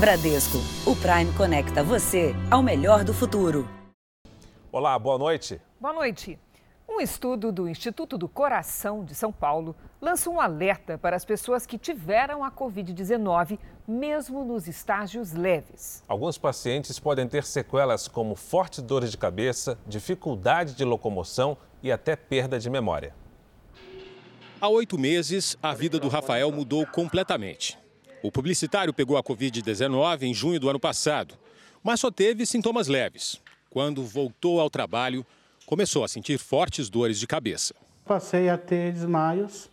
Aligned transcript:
Bradesco, 0.00 0.56
o 0.86 0.96
Prime 0.96 1.30
conecta 1.36 1.84
você 1.84 2.34
ao 2.50 2.62
melhor 2.62 3.04
do 3.04 3.12
futuro. 3.12 3.68
Olá, 4.72 4.98
boa 4.98 5.18
noite. 5.18 5.60
Boa 5.78 5.92
noite. 5.92 6.38
Um 6.88 7.02
estudo 7.02 7.52
do 7.52 7.68
Instituto 7.68 8.16
do 8.16 8.26
Coração 8.26 9.04
de 9.04 9.14
São 9.14 9.30
Paulo 9.30 9.76
lança 10.00 10.30
um 10.30 10.40
alerta 10.40 10.96
para 10.96 11.16
as 11.16 11.26
pessoas 11.26 11.66
que 11.66 11.76
tiveram 11.76 12.42
a 12.42 12.50
Covid-19, 12.50 13.58
mesmo 13.86 14.42
nos 14.42 14.66
estágios 14.66 15.34
leves. 15.34 16.02
Alguns 16.08 16.38
pacientes 16.38 16.98
podem 16.98 17.28
ter 17.28 17.44
sequelas 17.44 18.08
como 18.08 18.34
fortes 18.34 18.82
dores 18.82 19.10
de 19.10 19.18
cabeça, 19.18 19.78
dificuldade 19.86 20.74
de 20.74 20.82
locomoção 20.82 21.58
e 21.82 21.92
até 21.92 22.16
perda 22.16 22.58
de 22.58 22.70
memória. 22.70 23.14
Há 24.58 24.68
oito 24.70 24.98
meses, 24.98 25.58
a 25.62 25.74
vida 25.74 25.98
do 25.98 26.08
Rafael 26.08 26.50
mudou 26.50 26.86
completamente. 26.86 27.78
O 28.22 28.30
publicitário 28.30 28.92
pegou 28.92 29.16
a 29.16 29.22
Covid-19 29.22 30.22
em 30.22 30.34
junho 30.34 30.60
do 30.60 30.68
ano 30.68 30.78
passado, 30.78 31.34
mas 31.82 32.00
só 32.00 32.10
teve 32.10 32.44
sintomas 32.44 32.86
leves. 32.86 33.40
Quando 33.70 34.04
voltou 34.04 34.60
ao 34.60 34.68
trabalho, 34.68 35.24
começou 35.64 36.04
a 36.04 36.08
sentir 36.08 36.36
fortes 36.38 36.90
dores 36.90 37.18
de 37.18 37.26
cabeça. 37.26 37.74
Passei 38.04 38.50
a 38.50 38.58
ter 38.58 38.92
desmaios 38.92 39.70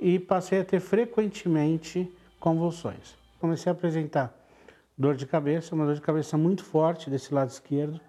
e 0.00 0.18
passei 0.18 0.60
a 0.60 0.64
ter 0.64 0.80
frequentemente 0.80 2.10
convulsões. 2.40 3.14
Comecei 3.38 3.70
a 3.70 3.74
apresentar 3.74 4.34
dor 4.98 5.14
de 5.14 5.26
cabeça, 5.26 5.74
uma 5.74 5.84
dor 5.84 5.94
de 5.94 6.00
cabeça 6.00 6.36
muito 6.36 6.64
forte 6.64 7.08
desse 7.08 7.32
lado 7.32 7.50
esquerdo, 7.50 8.00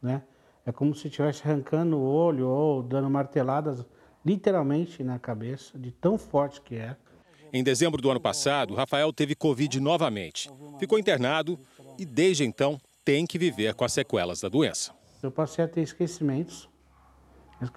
né? 0.00 0.22
É 0.64 0.72
como 0.72 0.94
se 0.94 1.08
estivesse 1.08 1.42
arrancando 1.42 1.98
o 1.98 2.02
olho 2.02 2.48
ou 2.48 2.82
dando 2.82 3.10
marteladas 3.10 3.84
literalmente 4.24 5.04
na 5.04 5.18
cabeça, 5.18 5.78
de 5.78 5.90
tão 5.90 6.16
forte 6.16 6.62
que 6.62 6.76
é. 6.76 6.96
Em 7.56 7.62
dezembro 7.62 8.02
do 8.02 8.10
ano 8.10 8.18
passado, 8.18 8.74
Rafael 8.74 9.12
teve 9.12 9.36
Covid 9.36 9.78
novamente. 9.78 10.50
Ficou 10.76 10.98
internado 10.98 11.56
e, 11.96 12.04
desde 12.04 12.42
então, 12.42 12.80
tem 13.04 13.24
que 13.24 13.38
viver 13.38 13.74
com 13.74 13.84
as 13.84 13.92
sequelas 13.92 14.40
da 14.40 14.48
doença. 14.48 14.92
Eu 15.22 15.30
passei 15.30 15.64
a 15.64 15.68
ter 15.68 15.80
esquecimentos, 15.80 16.68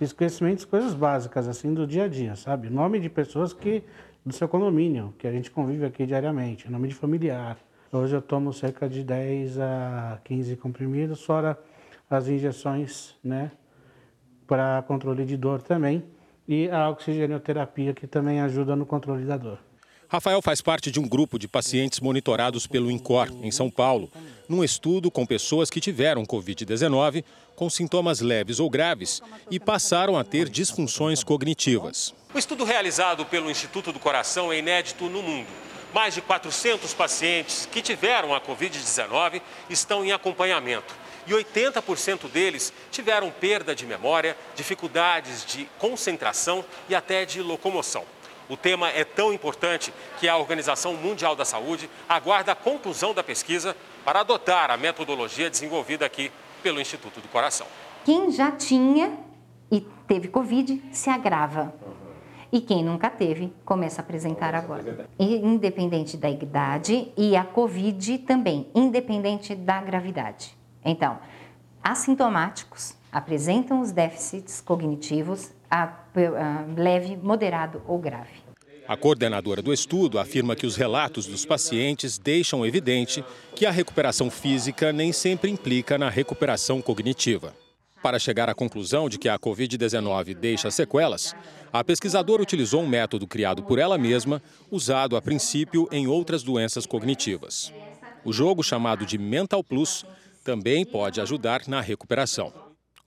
esquecimentos, 0.02 0.66
coisas 0.66 0.96
básicas, 0.96 1.48
assim, 1.48 1.76
do 1.76 1.86
dia 1.86 2.06
a 2.06 2.08
dia, 2.08 2.36
sabe? 2.36 2.72
Nome 2.72 3.00
de 3.00 3.08
pessoas 3.08 3.54
que, 3.54 3.84
do 4.26 4.34
seu 4.34 4.48
condomínio, 4.50 5.14
que 5.16 5.28
a 5.28 5.32
gente 5.32 5.52
convive 5.52 5.86
aqui 5.86 6.08
diariamente, 6.08 6.68
nome 6.72 6.88
de 6.88 6.96
familiar. 6.96 7.56
Hoje 7.92 8.16
eu 8.16 8.22
tomo 8.24 8.52
cerca 8.52 8.90
de 8.90 9.04
10 9.04 9.60
a 9.60 10.20
15 10.24 10.56
comprimidos, 10.56 11.24
fora 11.24 11.56
as 12.10 12.28
injeções, 12.28 13.16
né, 13.24 13.52
para 14.48 14.84
controle 14.88 15.24
de 15.24 15.38
dor 15.38 15.62
também, 15.62 16.04
e 16.48 16.68
a 16.68 16.90
oxigenoterapia, 16.90 17.94
que 17.94 18.08
também 18.08 18.42
ajuda 18.42 18.76
no 18.76 18.84
controle 18.84 19.24
da 19.24 19.38
dor. 19.38 19.67
Rafael 20.10 20.42
faz 20.42 20.62
parte 20.62 20.90
de 20.90 21.02
um 21.02 21.08
grupo 21.08 21.38
de 21.38 21.50
pacientes 21.50 22.00
monitorados 22.00 22.66
pelo 22.66 22.90
INCOR, 22.90 23.28
em 23.42 23.52
São 23.52 23.70
Paulo, 23.70 24.10
num 24.48 24.64
estudo 24.64 25.12
com 25.12 25.26
pessoas 25.26 25.70
que 25.70 25.82
tiveram 25.82 26.26
Covid-19 26.26 27.26
com 27.58 27.70
sintomas 27.70 28.22
leves 28.22 28.62
ou 28.62 28.70
graves 28.70 29.22
e 29.52 29.60
passaram 29.60 30.18
a 30.18 30.24
ter 30.24 30.48
disfunções 30.48 31.26
cognitivas. 31.26 32.16
O 32.34 32.38
estudo 32.38 32.64
realizado 32.64 33.26
pelo 33.26 33.52
Instituto 33.52 33.92
do 33.92 34.00
Coração 34.00 34.54
é 34.54 34.60
inédito 34.60 35.10
no 35.10 35.22
mundo. 35.22 35.48
Mais 35.94 36.14
de 36.14 36.22
400 36.22 36.94
pacientes 36.94 37.68
que 37.70 37.82
tiveram 37.82 38.34
a 38.34 38.40
Covid-19 38.40 39.42
estão 39.70 40.06
em 40.06 40.14
acompanhamento 40.14 40.96
e 41.28 41.32
80% 41.32 42.30
deles 42.30 42.72
tiveram 42.90 43.30
perda 43.30 43.76
de 43.76 43.86
memória, 43.86 44.38
dificuldades 44.56 45.46
de 45.46 45.66
concentração 45.78 46.64
e 46.88 46.96
até 46.96 47.26
de 47.26 47.42
locomoção. 47.42 48.06
O 48.50 48.56
tema 48.56 48.90
é 48.90 49.04
tão 49.04 49.34
importante 49.34 49.94
que 50.20 50.28
a 50.28 50.38
Organização 50.38 50.94
Mundial 50.94 51.36
da 51.36 51.44
Saúde 51.44 51.90
aguarda 52.08 52.54
a 52.54 52.56
conclusão 52.56 53.14
da 53.14 53.24
pesquisa 53.24 53.76
para 54.06 54.22
adotar 54.22 54.72
a 54.72 54.78
metodologia 54.78 55.50
desenvolvida 55.50 56.06
aqui 56.06 56.32
pelo 56.64 56.80
Instituto 56.80 57.20
do 57.20 57.28
Coração. 57.28 57.68
Quem 58.06 58.32
já 58.32 58.52
tinha 58.52 59.18
e 59.70 59.82
teve 60.08 60.30
Covid 60.30 60.82
se 60.92 61.10
agrava. 61.10 61.74
E 62.50 62.62
quem 62.62 62.84
nunca 62.84 63.10
teve 63.10 63.54
começa 63.66 64.02
a 64.02 64.04
apresentar 64.04 64.56
agora. 64.56 65.10
Independente 65.20 66.16
da 66.16 66.30
idade 66.30 67.12
e 67.18 67.36
a 67.36 67.44
Covid 67.44 68.20
também, 68.20 68.72
independente 68.74 69.54
da 69.54 69.82
gravidade. 69.82 70.58
Então, 70.84 71.20
assintomáticos 71.84 72.96
apresentam 73.12 73.82
os 73.82 73.92
déficits 73.92 74.62
cognitivos 74.62 75.52
a, 75.70 75.84
a 75.84 76.66
leve, 76.78 77.18
moderado 77.18 77.82
ou 77.86 78.00
grave. 78.00 78.47
A 78.88 78.96
coordenadora 78.96 79.62
do 79.62 79.74
estudo 79.74 80.18
afirma 80.18 80.56
que 80.56 80.66
os 80.66 80.78
relatos 80.78 81.26
dos 81.26 81.44
pacientes 81.44 82.18
deixam 82.18 82.66
evidente 82.66 83.22
que 83.54 83.66
a 83.66 83.72
recuperação 83.72 84.32
física 84.32 84.94
nem 84.94 85.12
sempre 85.12 85.52
implica 85.52 85.98
na 85.98 86.10
recuperação 86.10 86.82
cognitiva. 86.82 87.54
Para 88.02 88.18
chegar 88.18 88.50
à 88.50 88.56
conclusão 88.56 89.10
de 89.10 89.18
que 89.18 89.28
a 89.28 89.38
Covid-19 89.38 90.34
deixa 90.36 90.72
sequelas, 90.72 91.36
a 91.74 91.84
pesquisadora 91.84 92.42
utilizou 92.42 92.82
um 92.82 92.88
método 92.88 93.28
criado 93.28 93.62
por 93.62 93.78
ela 93.78 93.98
mesma, 93.98 94.42
usado 94.72 95.18
a 95.18 95.22
princípio 95.22 95.90
em 95.92 96.08
outras 96.08 96.42
doenças 96.42 96.86
cognitivas. 96.86 97.74
O 98.24 98.32
jogo 98.32 98.64
chamado 98.64 99.06
de 99.06 99.18
Mental 99.18 99.62
Plus 99.62 100.06
também 100.46 100.86
pode 100.86 101.20
ajudar 101.20 101.68
na 101.68 101.82
recuperação. 101.82 102.54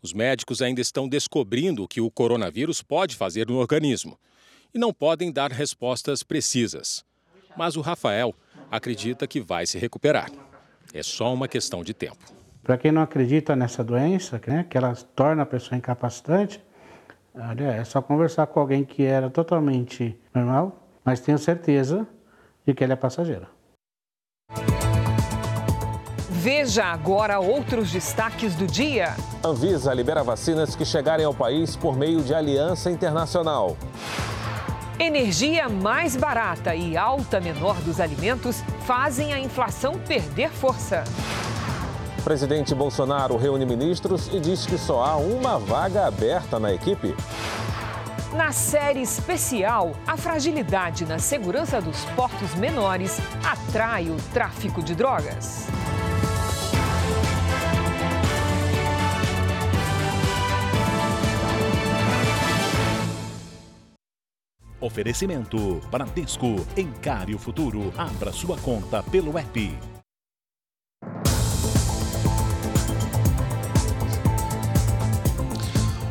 Os 0.02 0.12
médicos 0.12 0.60
ainda 0.60 0.82
estão 0.82 1.08
descobrindo 1.08 1.84
o 1.84 1.88
que 1.88 2.02
o 2.02 2.10
coronavírus 2.10 2.82
pode 2.82 3.16
fazer 3.16 3.48
no 3.48 3.56
organismo 3.56 4.19
e 4.75 4.78
não 4.78 4.92
podem 4.92 5.32
dar 5.32 5.50
respostas 5.50 6.22
precisas. 6.22 7.04
Mas 7.56 7.76
o 7.76 7.81
Rafael 7.81 8.34
acredita 8.70 9.26
que 9.26 9.41
vai 9.41 9.66
se 9.66 9.78
recuperar. 9.78 10.31
É 10.92 11.03
só 11.03 11.32
uma 11.32 11.48
questão 11.48 11.82
de 11.82 11.92
tempo. 11.92 12.19
Para 12.62 12.76
quem 12.76 12.92
não 12.92 13.03
acredita 13.03 13.56
nessa 13.56 13.82
doença, 13.82 14.41
né, 14.47 14.66
que 14.69 14.76
ela 14.76 14.94
torna 15.14 15.42
a 15.42 15.47
pessoa 15.47 15.76
incapacitante, 15.76 16.62
olha, 17.34 17.72
é 17.72 17.84
só 17.84 18.03
conversar 18.03 18.47
com 18.47 18.60
alguém 18.60 18.84
que 18.84 19.03
era 19.03 19.31
totalmente 19.31 20.19
normal, 20.34 20.88
mas 21.04 21.20
tenho 21.20 21.38
certeza 21.38 22.06
de 22.66 22.75
que 22.75 22.84
ela 22.84 22.92
é 22.92 22.97
passageira. 22.97 23.48
Veja 26.28 26.84
agora 26.84 27.38
outros 27.38 27.92
destaques 27.92 28.54
do 28.54 28.66
dia. 28.66 29.14
Anvisa 29.44 29.92
libera 29.92 30.22
vacinas 30.22 30.75
que 30.75 30.87
chegarem 30.87 31.26
ao 31.26 31.34
país 31.34 31.76
por 31.76 31.97
meio 31.97 32.22
de 32.22 32.34
aliança 32.34 32.91
internacional. 32.91 33.76
Energia 35.00 35.66
mais 35.66 36.15
barata 36.15 36.75
e 36.75 36.94
alta 36.94 37.41
menor 37.41 37.77
dos 37.77 37.99
alimentos 38.00 38.62
fazem 38.84 39.33
a 39.33 39.41
inflação 39.41 39.99
perder 39.99 40.50
força. 40.50 41.05
Presidente 42.22 42.75
Bolsonaro 42.75 43.38
reúne 43.38 43.65
ministros 43.65 44.28
e 44.31 44.38
diz 44.38 44.66
que 44.66 44.77
só 44.77 45.03
há 45.03 45.16
uma 45.16 45.59
vaga 45.59 46.06
aberta 46.06 46.59
na 46.59 46.75
equipe. 46.75 47.16
Na 48.34 48.53
série 48.53 49.00
especial, 49.00 49.93
a 50.06 50.19
fragilidade 50.19 51.06
na 51.06 51.19
segurança 51.19 51.81
dos 51.81 52.05
portos 52.15 52.55
menores 52.55 53.19
atrai 53.43 54.11
o 54.11 54.17
tráfico 54.34 54.82
de 54.82 54.94
drogas. 54.94 55.67
Oferecimento 64.80 65.80
Bradesco. 65.91 66.66
Encare 66.74 67.34
o 67.34 67.38
futuro. 67.38 67.92
Abra 67.98 68.32
sua 68.32 68.56
conta 68.56 69.02
pelo 69.02 69.36
app. 69.36 69.78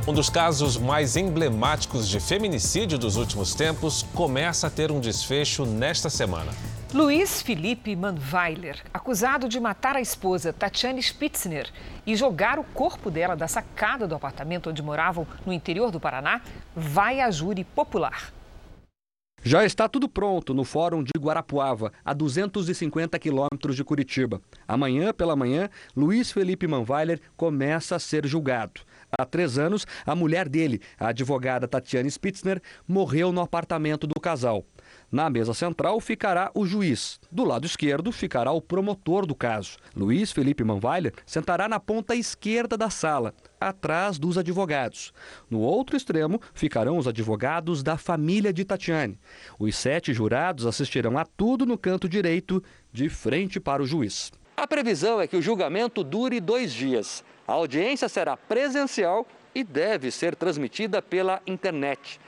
Um 0.07 0.13
dos 0.13 0.29
casos 0.29 0.77
mais 0.77 1.15
emblemáticos 1.15 2.07
de 2.07 2.19
feminicídio 2.19 2.97
dos 2.97 3.15
últimos 3.15 3.55
tempos 3.55 4.03
começa 4.13 4.67
a 4.67 4.69
ter 4.69 4.91
um 4.91 4.99
desfecho 4.99 5.65
nesta 5.65 6.09
semana. 6.09 6.51
Luiz 6.91 7.43
Felipe 7.43 7.95
Manweiler, 7.95 8.83
acusado 8.91 9.47
de 9.47 9.59
matar 9.59 9.95
a 9.95 10.01
esposa 10.01 10.51
Tatiane 10.51 11.01
Spitzner 11.01 11.71
e 12.05 12.15
jogar 12.15 12.57
o 12.57 12.63
corpo 12.63 13.11
dela 13.11 13.35
da 13.35 13.47
sacada 13.47 14.07
do 14.07 14.15
apartamento 14.15 14.71
onde 14.71 14.81
moravam 14.81 15.27
no 15.45 15.53
interior 15.53 15.91
do 15.91 15.99
Paraná, 15.99 16.41
vai 16.75 17.19
a 17.19 17.29
júri 17.29 17.63
popular. 17.63 18.31
Já 19.41 19.63
está 19.63 19.87
tudo 19.87 20.09
pronto 20.09 20.53
no 20.53 20.65
Fórum 20.65 21.01
de 21.01 21.13
Guarapuava, 21.17 21.93
a 22.03 22.13
250 22.13 23.17
quilômetros 23.17 23.75
de 23.75 23.85
Curitiba. 23.85 24.41
Amanhã 24.67 25.13
pela 25.13 25.35
manhã, 25.35 25.69
Luiz 25.95 26.29
Felipe 26.29 26.67
Manweiler 26.67 27.21
começa 27.37 27.95
a 27.95 27.99
ser 27.99 28.27
julgado. 28.27 28.81
Há 29.17 29.25
três 29.25 29.57
anos, 29.57 29.87
a 30.05 30.13
mulher 30.13 30.49
dele, 30.49 30.81
a 30.99 31.07
advogada 31.07 31.67
Tatiane 31.67 32.11
Spitzner, 32.11 32.61
morreu 32.85 33.31
no 33.31 33.41
apartamento 33.41 34.05
do 34.05 34.19
casal. 34.19 34.65
Na 35.11 35.27
mesa 35.27 35.55
central 35.55 35.99
ficará 35.99 36.51
o 36.53 36.67
juiz. 36.67 37.19
Do 37.31 37.43
lado 37.43 37.65
esquerdo 37.65 38.11
ficará 38.11 38.51
o 38.51 38.61
promotor 38.61 39.25
do 39.25 39.33
caso. 39.33 39.77
Luiz 39.95 40.31
Felipe 40.31 40.63
Manweiler 40.63 41.13
sentará 41.25 41.67
na 41.67 41.79
ponta 41.79 42.15
esquerda 42.15 42.77
da 42.77 42.91
sala, 42.91 43.33
atrás 43.59 44.19
dos 44.19 44.37
advogados. 44.37 45.11
No 45.49 45.61
outro 45.61 45.97
extremo 45.97 46.39
ficarão 46.53 46.97
os 46.97 47.07
advogados 47.07 47.81
da 47.81 47.97
família 47.97 48.53
de 48.53 48.63
Tatiane. 48.63 49.19
Os 49.57 49.75
sete 49.75 50.13
jurados 50.13 50.67
assistirão 50.67 51.17
a 51.17 51.25
tudo 51.25 51.65
no 51.65 51.77
canto 51.77 52.07
direito, 52.07 52.63
de 52.93 53.09
frente 53.09 53.59
para 53.59 53.81
o 53.81 53.87
juiz. 53.87 54.31
A 54.55 54.67
previsão 54.67 55.19
é 55.19 55.25
que 55.25 55.37
o 55.37 55.41
julgamento 55.41 56.03
dure 56.03 56.39
dois 56.39 56.71
dias. 56.71 57.23
A 57.47 57.53
audiência 57.53 58.07
será 58.07 58.37
presencial 58.37 59.25
e 59.55 59.63
deve 59.63 60.11
ser 60.11 60.35
transmitida 60.35 61.01
pela 61.01 61.41
internet. 61.47 62.19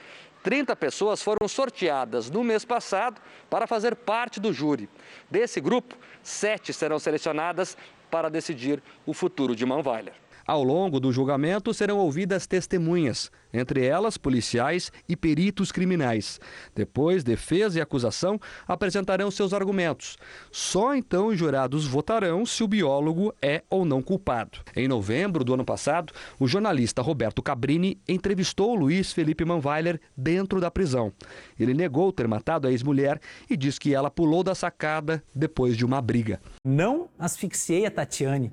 30 0.44 0.76
pessoas 0.76 1.22
foram 1.22 1.48
sorteadas 1.48 2.30
no 2.30 2.44
mês 2.44 2.66
passado 2.66 3.22
para 3.50 3.68
fazer 3.68 3.96
parte 3.96 4.40
do 4.40 4.52
júri. 4.52 4.90
Desse 5.30 5.62
grupo, 5.62 5.96
sete 6.24 6.74
serão 6.74 7.00
selecionadas 7.00 7.78
para 8.10 8.30
decidir 8.30 8.82
o 9.06 9.14
futuro 9.14 9.56
de 9.56 9.66
Manweiler. 9.66 10.14
Ao 10.52 10.66
longo 10.66 11.00
do 11.00 11.14
julgamento 11.14 11.74
serão 11.74 11.98
ouvidas 11.98 12.46
testemunhas, 12.46 13.32
entre 13.54 13.86
elas 13.86 14.18
policiais 14.18 14.92
e 15.08 15.16
peritos 15.16 15.72
criminais. 15.72 16.42
Depois, 16.76 17.24
defesa 17.24 17.80
e 17.80 17.82
acusação 17.82 18.38
apresentarão 18.68 19.32
seus 19.32 19.54
argumentos. 19.54 20.18
Só 20.52 20.94
então 20.94 21.28
os 21.28 21.40
jurados 21.40 21.88
votarão 21.88 22.46
se 22.46 22.66
o 22.66 22.68
biólogo 22.68 23.34
é 23.42 23.64
ou 23.70 23.86
não 23.86 24.02
culpado. 24.02 24.60
Em 24.76 24.90
novembro 24.90 25.46
do 25.46 25.54
ano 25.54 25.64
passado, 25.64 26.12
o 26.38 26.46
jornalista 26.50 27.02
Roberto 27.02 27.42
Cabrini 27.42 27.98
entrevistou 28.06 28.76
Luiz 28.76 29.14
Felipe 29.14 29.46
Manweiler 29.46 30.02
dentro 30.18 30.60
da 30.60 30.70
prisão. 30.70 31.14
Ele 31.58 31.74
negou 31.74 32.12
ter 32.12 32.28
matado 32.28 32.68
a 32.68 32.72
ex-mulher 32.72 33.22
e 33.50 33.56
diz 33.56 33.80
que 33.80 33.96
ela 33.96 34.12
pulou 34.12 34.44
da 34.44 34.54
sacada 34.54 35.24
depois 35.34 35.78
de 35.78 35.86
uma 35.86 36.02
briga. 36.02 36.42
Não 36.66 37.08
asfixiei 37.18 37.86
a 37.86 37.92
Tatiane. 37.92 38.52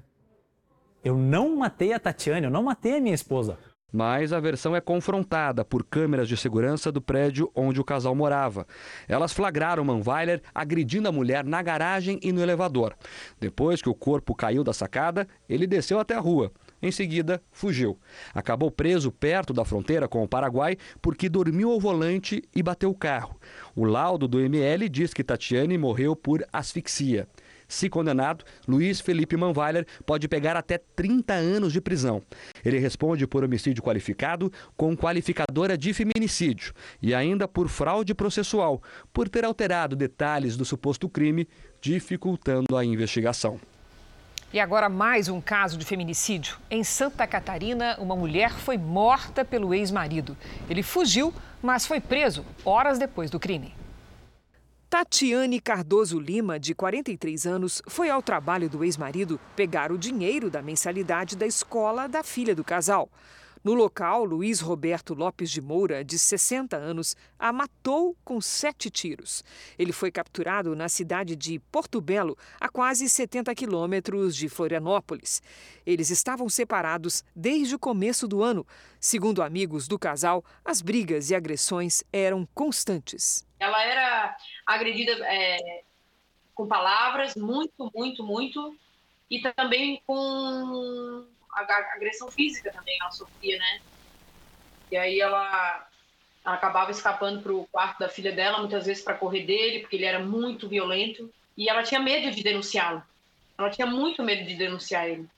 Eu 1.05 1.17
não 1.17 1.57
matei 1.57 1.93
a 1.93 1.99
Tatiane, 1.99 2.47
eu 2.47 2.51
não 2.51 2.63
matei 2.63 2.97
a 2.97 3.01
minha 3.01 3.15
esposa. 3.15 3.59
Mas 3.91 4.35
a 4.35 4.41
versão 4.41 4.77
é 4.77 4.83
confrontada 4.83 5.65
por 5.65 5.83
câmeras 5.83 6.29
de 6.29 6.37
segurança 6.37 6.93
do 6.93 7.01
prédio 7.01 7.51
onde 7.55 7.81
o 7.81 7.85
casal 7.85 8.15
morava. 8.15 8.67
Elas 9.09 9.33
flagraram 9.33 9.83
Manweiler 9.83 10.43
agredindo 10.55 11.09
a 11.09 11.13
mulher 11.13 11.43
na 11.43 11.63
garagem 11.63 12.21
e 12.23 12.31
no 12.31 12.43
elevador. 12.43 12.95
Depois 13.41 13.81
que 13.81 13.89
o 13.89 13.95
corpo 13.95 14.35
caiu 14.35 14.63
da 14.63 14.75
sacada, 14.75 15.27
ele 15.49 15.67
desceu 15.67 15.99
até 15.99 16.15
a 16.15 16.21
rua. 16.21 16.53
Em 16.83 16.93
seguida, 16.93 17.43
fugiu. 17.51 17.99
Acabou 18.35 18.71
preso 18.71 19.11
perto 19.11 19.55
da 19.55 19.65
fronteira 19.65 20.07
com 20.07 20.23
o 20.23 20.29
Paraguai 20.29 20.77
porque 21.01 21.29
dormiu 21.29 21.73
ao 21.73 21.81
volante 21.81 22.43
e 22.55 22.63
bateu 22.63 22.91
o 22.91 22.95
carro. 22.95 23.41
O 23.75 23.85
laudo 23.85 24.29
do 24.29 24.39
ML 24.39 24.87
diz 24.89 25.15
que 25.15 25.25
Tatiane 25.25 25.79
morreu 25.79 26.15
por 26.15 26.45
asfixia. 26.53 27.27
Se 27.71 27.91
condenado, 27.91 28.47
Luiz 28.67 28.99
Felipe 28.99 29.37
Manweiler 29.37 29.87
pode 30.07 30.27
pegar 30.27 30.57
até 30.57 30.79
30 30.79 31.35
anos 31.35 31.71
de 31.71 31.83
prisão. 31.83 32.23
Ele 32.65 32.79
responde 32.79 33.27
por 33.27 33.45
homicídio 33.45 33.83
qualificado 33.83 34.51
com 34.75 34.97
qualificadora 34.97 35.77
de 35.77 35.93
feminicídio 35.93 36.73
e 37.03 37.15
ainda 37.15 37.47
por 37.47 37.69
fraude 37.69 38.15
processual, 38.15 38.83
por 39.13 39.29
ter 39.29 39.45
alterado 39.45 39.95
detalhes 39.95 40.57
do 40.57 40.65
suposto 40.65 41.11
crime, 41.11 41.47
dificultando 41.79 42.75
a 42.75 42.83
investigação. 42.83 43.61
E 44.51 44.59
agora 44.59 44.89
mais 44.89 45.29
um 45.29 45.39
caso 45.39 45.77
de 45.77 45.85
feminicídio. 45.85 46.57
Em 46.71 46.83
Santa 46.83 47.27
Catarina, 47.27 47.99
uma 47.99 48.17
mulher 48.17 48.51
foi 48.51 48.79
morta 48.79 49.45
pelo 49.45 49.75
ex-marido. 49.75 50.35
Ele 50.71 50.83
fugiu, 50.83 51.35
mas 51.61 51.87
foi 51.87 52.01
preso 52.01 52.47
horas 52.65 52.99
depois 52.99 53.31
do 53.31 53.39
crime. 53.39 53.78
Tatiane 54.91 55.61
Cardoso 55.61 56.19
Lima, 56.19 56.59
de 56.59 56.75
43 56.75 57.47
anos, 57.47 57.83
foi 57.87 58.09
ao 58.09 58.23
trabalho 58.23 58.71
do 58.71 58.83
ex-marido 58.83 59.39
pegar 59.55 59.93
o 59.93 59.99
dinheiro 59.99 60.49
da 60.49 60.63
mensalidade 60.63 61.37
da 61.37 61.47
escola 61.47 62.09
da 62.09 62.23
filha 62.23 62.55
do 62.55 62.65
casal. 62.65 63.11
No 63.65 63.75
local, 63.75 64.25
Luiz 64.25 64.61
Roberto 64.61 65.15
Lopes 65.15 65.51
de 65.51 65.61
Moura, 65.61 66.05
de 66.05 66.19
60 66.19 66.77
anos, 66.77 67.17
a 67.39 67.53
matou 67.53 68.17
com 68.25 68.41
sete 68.41 68.91
tiros. 68.91 69.45
Ele 69.79 69.93
foi 69.93 70.11
capturado 70.11 70.77
na 70.77 70.89
cidade 70.89 71.35
de 71.35 71.59
Porto 71.59 72.01
Belo, 72.01 72.37
a 72.61 72.69
quase 72.69 73.09
70 73.09 73.55
quilômetros 73.55 74.37
de 74.37 74.49
Florianópolis. 74.49 75.43
Eles 75.85 76.11
estavam 76.11 76.49
separados 76.49 77.25
desde 77.35 77.75
o 77.75 77.79
começo 77.79 78.29
do 78.29 78.43
ano. 78.43 78.67
Segundo 79.01 79.43
amigos 79.43 79.89
do 79.89 79.99
casal, 79.99 80.45
as 80.65 80.81
brigas 80.81 81.31
e 81.31 81.35
agressões 81.35 82.05
eram 82.13 82.47
constantes. 82.55 83.47
Ela 83.59 83.83
era 83.85 84.37
agredida 84.67 85.13
é, 85.27 85.83
com 86.55 86.67
palavras, 86.67 87.35
muito, 87.35 87.91
muito, 87.95 88.23
muito, 88.23 88.77
e 89.31 89.41
também 89.41 90.03
com 90.07 91.27
agressão 91.53 92.31
física 92.31 92.73
também 92.73 92.97
ela 93.01 93.11
sofria, 93.11 93.59
né? 93.59 93.81
E 94.91 94.97
aí 94.97 95.21
ela, 95.21 95.89
ela 96.45 96.55
acabava 96.55 96.91
escapando 96.91 97.43
para 97.43 97.53
o 97.53 97.67
quarto 97.69 97.99
da 97.99 98.09
filha 98.09 98.33
dela, 98.33 98.59
muitas 98.59 98.87
vezes 98.87 99.05
para 99.05 99.19
correr 99.19 99.45
dele, 99.45 99.81
porque 99.81 99.97
ele 99.97 100.05
era 100.07 100.19
muito 100.19 100.69
violento, 100.69 101.33
e 101.57 101.69
ela 101.69 101.83
tinha 101.83 102.01
medo 102.01 102.35
de 102.35 102.43
denunciá-lo. 102.43 103.03
Ela 103.59 103.71
tinha 103.71 103.87
muito 103.87 104.23
medo 104.23 104.47
de 104.47 104.57
denunciar 104.57 105.09
ele. 105.09 105.29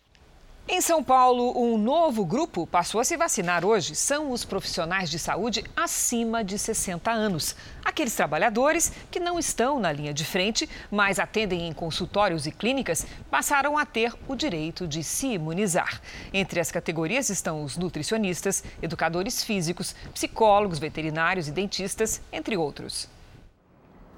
Em 0.72 0.80
São 0.80 1.02
Paulo, 1.02 1.60
um 1.60 1.76
novo 1.76 2.24
grupo 2.24 2.64
passou 2.64 3.00
a 3.00 3.04
se 3.04 3.16
vacinar 3.16 3.64
hoje. 3.64 3.96
São 3.96 4.30
os 4.30 4.44
profissionais 4.44 5.10
de 5.10 5.18
saúde 5.18 5.64
acima 5.74 6.44
de 6.44 6.56
60 6.56 7.10
anos. 7.10 7.56
Aqueles 7.84 8.14
trabalhadores 8.14 8.92
que 9.10 9.18
não 9.18 9.36
estão 9.36 9.80
na 9.80 9.90
linha 9.90 10.14
de 10.14 10.24
frente, 10.24 10.70
mas 10.88 11.18
atendem 11.18 11.66
em 11.66 11.72
consultórios 11.72 12.46
e 12.46 12.52
clínicas, 12.52 13.04
passaram 13.28 13.76
a 13.76 13.84
ter 13.84 14.14
o 14.28 14.36
direito 14.36 14.86
de 14.86 15.02
se 15.02 15.26
imunizar. 15.32 16.00
Entre 16.32 16.60
as 16.60 16.70
categorias 16.70 17.30
estão 17.30 17.64
os 17.64 17.76
nutricionistas, 17.76 18.62
educadores 18.80 19.42
físicos, 19.42 19.92
psicólogos, 20.14 20.78
veterinários 20.78 21.48
e 21.48 21.50
dentistas, 21.50 22.22
entre 22.32 22.56
outros. 22.56 23.08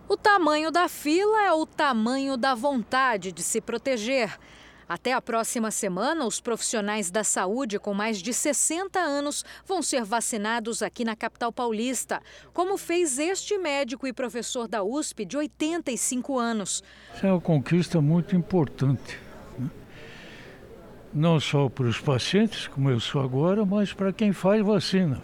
O 0.06 0.18
tamanho 0.18 0.70
da 0.70 0.86
fila 0.86 1.46
é 1.46 1.52
o 1.54 1.64
tamanho 1.64 2.36
da 2.36 2.54
vontade 2.54 3.32
de 3.32 3.42
se 3.42 3.58
proteger. 3.58 4.38
Até 4.92 5.14
a 5.14 5.22
próxima 5.22 5.70
semana, 5.70 6.26
os 6.26 6.38
profissionais 6.38 7.10
da 7.10 7.24
saúde 7.24 7.78
com 7.78 7.94
mais 7.94 8.18
de 8.18 8.30
60 8.30 8.98
anos 8.98 9.42
vão 9.64 9.80
ser 9.80 10.04
vacinados 10.04 10.82
aqui 10.82 11.02
na 11.02 11.16
capital 11.16 11.50
paulista, 11.50 12.20
como 12.52 12.76
fez 12.76 13.18
este 13.18 13.56
médico 13.56 14.06
e 14.06 14.12
professor 14.12 14.68
da 14.68 14.82
USP 14.82 15.24
de 15.24 15.38
85 15.38 16.38
anos. 16.38 16.84
Isso 17.14 17.26
é 17.26 17.32
uma 17.32 17.40
conquista 17.40 18.02
muito 18.02 18.36
importante. 18.36 19.18
Né? 19.58 19.70
Não 21.10 21.40
só 21.40 21.70
para 21.70 21.86
os 21.86 21.98
pacientes, 21.98 22.68
como 22.68 22.90
eu 22.90 23.00
sou 23.00 23.22
agora, 23.22 23.64
mas 23.64 23.94
para 23.94 24.12
quem 24.12 24.30
faz 24.30 24.60
vacina. 24.62 25.22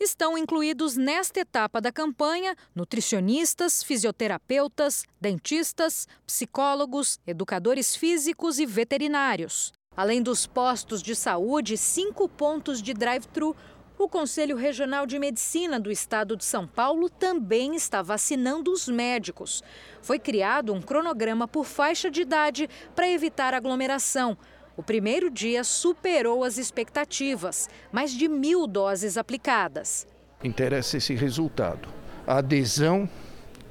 Estão 0.00 0.38
incluídos 0.38 0.96
nesta 0.96 1.40
etapa 1.40 1.80
da 1.80 1.90
campanha 1.90 2.54
nutricionistas, 2.72 3.82
fisioterapeutas, 3.82 5.04
dentistas, 5.20 6.06
psicólogos, 6.24 7.18
educadores 7.26 7.96
físicos 7.96 8.60
e 8.60 8.66
veterinários. 8.66 9.72
Além 9.96 10.22
dos 10.22 10.46
postos 10.46 11.02
de 11.02 11.16
saúde, 11.16 11.76
cinco 11.76 12.28
pontos 12.28 12.80
de 12.80 12.94
drive-thru. 12.94 13.56
O 13.98 14.08
Conselho 14.08 14.54
Regional 14.54 15.04
de 15.04 15.18
Medicina 15.18 15.80
do 15.80 15.90
Estado 15.90 16.36
de 16.36 16.44
São 16.44 16.64
Paulo 16.64 17.10
também 17.10 17.74
está 17.74 18.00
vacinando 18.00 18.70
os 18.70 18.86
médicos. 18.86 19.64
Foi 20.00 20.20
criado 20.20 20.72
um 20.72 20.80
cronograma 20.80 21.48
por 21.48 21.64
faixa 21.64 22.08
de 22.08 22.22
idade 22.22 22.70
para 22.94 23.08
evitar 23.08 23.52
aglomeração. 23.52 24.38
O 24.78 24.82
primeiro 24.82 25.28
dia 25.28 25.64
superou 25.64 26.44
as 26.44 26.56
expectativas, 26.56 27.68
mais 27.90 28.12
de 28.12 28.28
mil 28.28 28.64
doses 28.64 29.18
aplicadas. 29.18 30.06
Interessa 30.44 30.98
esse 30.98 31.16
resultado: 31.16 31.88
a 32.24 32.36
adesão 32.36 33.10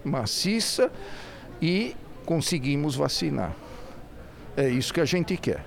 maciça 0.04 0.92
e 1.62 1.96
conseguimos 2.26 2.94
vacinar. 2.98 3.56
É 4.58 4.68
isso 4.68 4.94
que 4.94 5.00
a 5.00 5.06
gente 5.06 5.38
quer. 5.38 5.64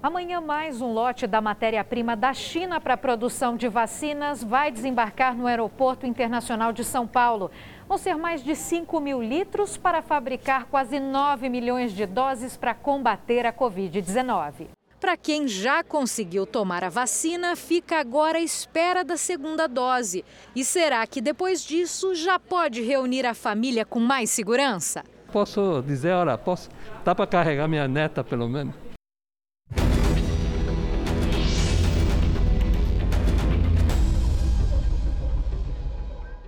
Amanhã, 0.00 0.40
mais 0.40 0.80
um 0.80 0.92
lote 0.92 1.26
da 1.26 1.40
matéria-prima 1.40 2.14
da 2.14 2.32
China 2.32 2.80
para 2.80 2.94
a 2.94 2.96
produção 2.96 3.56
de 3.56 3.66
vacinas 3.66 4.44
vai 4.44 4.70
desembarcar 4.70 5.34
no 5.34 5.48
Aeroporto 5.48 6.06
Internacional 6.06 6.72
de 6.72 6.84
São 6.84 7.08
Paulo. 7.08 7.50
Vão 7.88 7.96
ser 7.96 8.16
mais 8.16 8.42
de 8.42 8.56
5 8.56 9.00
mil 9.00 9.22
litros 9.22 9.76
para 9.76 10.02
fabricar 10.02 10.64
quase 10.64 10.98
9 10.98 11.48
milhões 11.48 11.92
de 11.92 12.04
doses 12.04 12.56
para 12.56 12.74
combater 12.74 13.46
a 13.46 13.52
Covid-19. 13.52 14.66
Para 14.98 15.16
quem 15.16 15.46
já 15.46 15.84
conseguiu 15.84 16.44
tomar 16.46 16.82
a 16.82 16.88
vacina, 16.88 17.54
fica 17.54 18.00
agora 18.00 18.38
à 18.38 18.40
espera 18.40 19.04
da 19.04 19.16
segunda 19.16 19.68
dose. 19.68 20.24
E 20.54 20.64
será 20.64 21.06
que 21.06 21.20
depois 21.20 21.62
disso 21.62 22.12
já 22.14 22.40
pode 22.40 22.82
reunir 22.82 23.24
a 23.24 23.34
família 23.34 23.84
com 23.84 24.00
mais 24.00 24.30
segurança? 24.30 25.04
Posso 25.30 25.82
dizer, 25.86 26.12
olha, 26.12 26.36
posso, 26.36 26.68
dá 27.04 27.14
para 27.14 27.26
carregar 27.26 27.68
minha 27.68 27.86
neta 27.86 28.24
pelo 28.24 28.48
menos? 28.48 28.74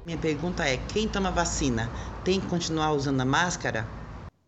Minha 0.08 0.16
pergunta 0.16 0.64
é: 0.66 0.78
quem 0.78 1.06
toma 1.06 1.30
vacina 1.30 1.90
tem 2.24 2.40
que 2.40 2.46
continuar 2.46 2.92
usando 2.92 3.20
a 3.20 3.26
máscara? 3.26 3.86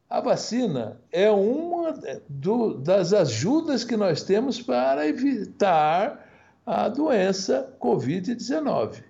A 0.08 0.18
vacina 0.18 0.98
é 1.12 1.30
uma 1.30 1.92
do, 2.26 2.78
das 2.78 3.12
ajudas 3.12 3.84
que 3.84 3.94
nós 3.94 4.22
temos 4.22 4.58
para 4.62 5.06
evitar 5.06 6.26
a 6.64 6.88
doença 6.88 7.76
Covid-19. 7.78 9.02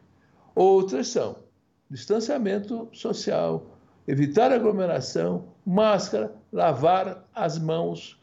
Outras 0.52 1.06
são 1.06 1.36
distanciamento 1.88 2.88
social, 2.92 3.78
evitar 4.08 4.50
aglomeração, 4.50 5.44
máscara, 5.64 6.34
lavar 6.52 7.28
as 7.32 7.60
mãos 7.60 8.20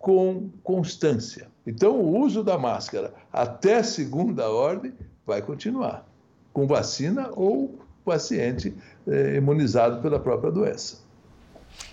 com 0.00 0.50
constância. 0.64 1.46
Então, 1.64 1.92
o 1.92 2.18
uso 2.18 2.42
da 2.42 2.58
máscara 2.58 3.14
até 3.32 3.84
segunda 3.84 4.50
ordem 4.50 4.92
vai 5.24 5.42
continuar, 5.42 6.05
com 6.56 6.66
vacina 6.66 7.28
ou 7.36 7.78
paciente 8.02 8.74
eh, 9.06 9.34
imunizado 9.36 10.00
pela 10.00 10.18
própria 10.18 10.50
doença. 10.50 11.04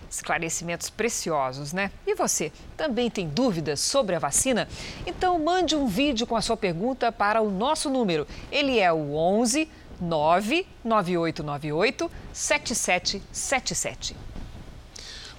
Esclarecimentos 0.10 0.90
preciosos, 0.90 1.74
né? 1.74 1.92
E 2.08 2.16
você, 2.16 2.50
também 2.78 3.10
tem 3.10 3.28
dúvidas 3.28 3.82
sobre 3.82 4.16
a 4.16 4.20
vacina? 4.20 4.70
Então 5.06 5.38
mande 5.38 5.76
um 5.76 5.86
vídeo 5.86 6.26
com 6.26 6.38
a 6.38 6.42
sua 6.42 6.56
pergunta 6.56 7.12
para 7.12 7.42
o 7.42 7.52
nosso 7.52 7.90
número. 7.90 8.26
Ele 8.50 8.80
é 8.80 8.94
o 8.94 9.14
11 9.14 9.68
99898 10.00 12.10
7777. 12.32 14.16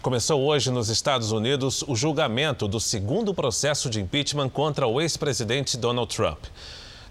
Começou 0.03 0.43
hoje 0.43 0.71
nos 0.71 0.91
Estados 0.91 1.33
Unidos 1.33 1.83
o 1.89 1.97
julgamento 1.97 2.69
do 2.69 2.79
segundo 2.79 3.33
processo 3.33 3.89
de 3.89 4.03
impeachment 4.03 4.51
contra 4.51 4.87
o 4.87 5.01
ex-presidente 5.01 5.79
Donald 5.79 6.15
Trump. 6.15 6.45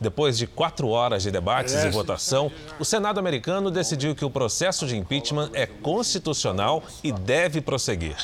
Depois 0.03 0.37
de 0.37 0.45
quatro 0.45 0.89
horas 0.89 1.23
de 1.23 1.31
debates 1.31 1.75
e 1.75 1.89
votação, 1.89 2.51
o 2.77 2.83
Senado 2.83 3.19
americano 3.19 3.71
decidiu 3.71 4.13
que 4.13 4.25
o 4.25 4.29
processo 4.29 4.85
de 4.85 4.97
impeachment 4.97 5.49
é 5.53 5.65
constitucional 5.65 6.83
e 7.01 7.09
deve 7.09 7.61
prosseguir. 7.61 8.17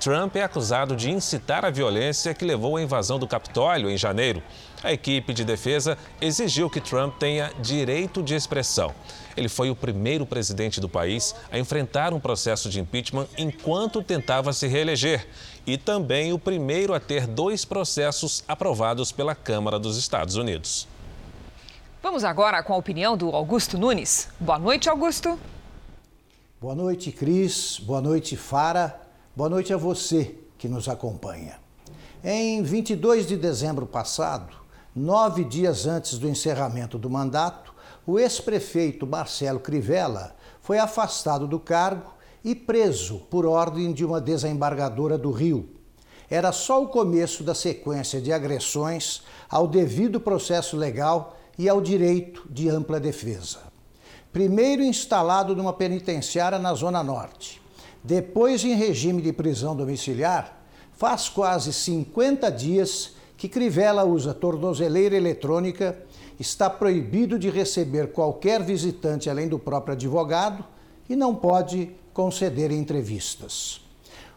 Trump 0.00 0.36
é 0.36 0.42
acusado 0.42 0.96
de 0.96 1.10
incitar 1.10 1.66
a 1.66 1.70
violência 1.70 2.32
que 2.32 2.46
levou 2.46 2.78
à 2.78 2.82
invasão 2.82 3.18
do 3.18 3.26
Capitólio 3.26 3.90
em 3.90 3.98
janeiro. 3.98 4.42
A 4.82 4.90
equipe 4.90 5.34
de 5.34 5.44
defesa 5.44 5.98
exigiu 6.18 6.70
que 6.70 6.80
Trump 6.80 7.18
tenha 7.18 7.52
direito 7.60 8.22
de 8.22 8.34
expressão. 8.34 8.94
Ele 9.36 9.50
foi 9.50 9.68
o 9.68 9.76
primeiro 9.76 10.24
presidente 10.24 10.80
do 10.80 10.88
país 10.88 11.34
a 11.52 11.58
enfrentar 11.58 12.14
um 12.14 12.20
processo 12.20 12.70
de 12.70 12.80
impeachment 12.80 13.26
enquanto 13.36 14.02
tentava 14.02 14.54
se 14.54 14.66
reeleger 14.66 15.26
e 15.66 15.76
também 15.76 16.32
o 16.32 16.38
primeiro 16.38 16.94
a 16.94 17.00
ter 17.00 17.26
dois 17.26 17.66
processos 17.66 18.42
aprovados 18.48 19.12
pela 19.12 19.34
Câmara 19.34 19.78
dos 19.78 19.98
Estados 19.98 20.36
Unidos. 20.36 20.88
Vamos 22.00 22.22
agora 22.22 22.62
com 22.62 22.72
a 22.72 22.76
opinião 22.76 23.16
do 23.16 23.30
Augusto 23.30 23.76
Nunes. 23.76 24.28
Boa 24.38 24.56
noite, 24.56 24.88
Augusto. 24.88 25.36
Boa 26.60 26.72
noite, 26.72 27.10
Cris. 27.10 27.80
Boa 27.80 28.00
noite, 28.00 28.36
Fara. 28.36 29.00
Boa 29.34 29.50
noite 29.50 29.74
a 29.74 29.76
você 29.76 30.36
que 30.56 30.68
nos 30.68 30.88
acompanha. 30.88 31.58
Em 32.22 32.62
22 32.62 33.26
de 33.26 33.36
dezembro 33.36 33.84
passado, 33.84 34.54
nove 34.94 35.42
dias 35.42 35.86
antes 35.86 36.18
do 36.18 36.28
encerramento 36.28 36.96
do 36.96 37.10
mandato, 37.10 37.74
o 38.06 38.16
ex-prefeito 38.16 39.04
Marcelo 39.04 39.58
Crivella 39.58 40.36
foi 40.62 40.78
afastado 40.78 41.48
do 41.48 41.58
cargo 41.58 42.14
e 42.44 42.54
preso 42.54 43.18
por 43.28 43.44
ordem 43.44 43.92
de 43.92 44.04
uma 44.04 44.20
desembargadora 44.20 45.18
do 45.18 45.32
Rio. 45.32 45.68
Era 46.30 46.52
só 46.52 46.80
o 46.80 46.88
começo 46.88 47.42
da 47.42 47.56
sequência 47.56 48.20
de 48.20 48.32
agressões 48.32 49.22
ao 49.50 49.66
devido 49.66 50.20
processo 50.20 50.76
legal 50.76 51.37
e 51.58 51.68
ao 51.68 51.80
direito 51.80 52.46
de 52.48 52.68
ampla 52.68 53.00
defesa. 53.00 53.58
Primeiro 54.32 54.82
instalado 54.82 55.56
numa 55.56 55.72
penitenciária 55.72 56.58
na 56.58 56.72
Zona 56.74 57.02
Norte, 57.02 57.60
depois 58.04 58.64
em 58.64 58.74
regime 58.74 59.20
de 59.20 59.32
prisão 59.32 59.74
domiciliar, 59.74 60.62
faz 60.92 61.28
quase 61.28 61.72
50 61.72 62.50
dias 62.50 63.14
que 63.36 63.48
Crivella 63.48 64.04
usa 64.04 64.34
tornozeleira 64.34 65.16
eletrônica, 65.16 65.98
está 66.38 66.68
proibido 66.70 67.38
de 67.38 67.50
receber 67.50 68.12
qualquer 68.12 68.62
visitante 68.62 69.28
além 69.28 69.48
do 69.48 69.58
próprio 69.58 69.94
advogado 69.94 70.64
e 71.08 71.16
não 71.16 71.34
pode 71.34 71.90
conceder 72.12 72.70
entrevistas. 72.70 73.80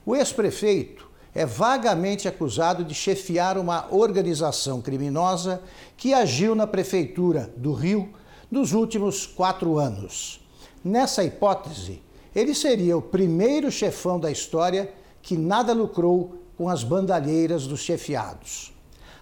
O 0.06 0.16
ex-prefeito 0.16 1.11
é 1.34 1.46
vagamente 1.46 2.28
acusado 2.28 2.84
de 2.84 2.94
chefiar 2.94 3.58
uma 3.58 3.88
organização 3.90 4.82
criminosa 4.82 5.62
que 5.96 6.14
agiu 6.14 6.54
na 6.56 6.68
prefeitura 6.68 7.52
do 7.56 7.74
Rio 7.74 8.10
nos 8.50 8.74
últimos 8.74 9.26
quatro 9.26 9.78
anos. 9.78 10.42
Nessa 10.84 11.24
hipótese, 11.24 12.02
ele 12.36 12.54
seria 12.54 12.98
o 12.98 13.02
primeiro 13.02 13.72
chefão 13.72 14.20
da 14.20 14.30
história 14.30 14.92
que 15.22 15.38
nada 15.38 15.74
lucrou 15.74 16.42
com 16.58 16.68
as 16.68 16.84
bandalheiras 16.84 17.66
dos 17.66 17.80
chefiados. 17.80 18.74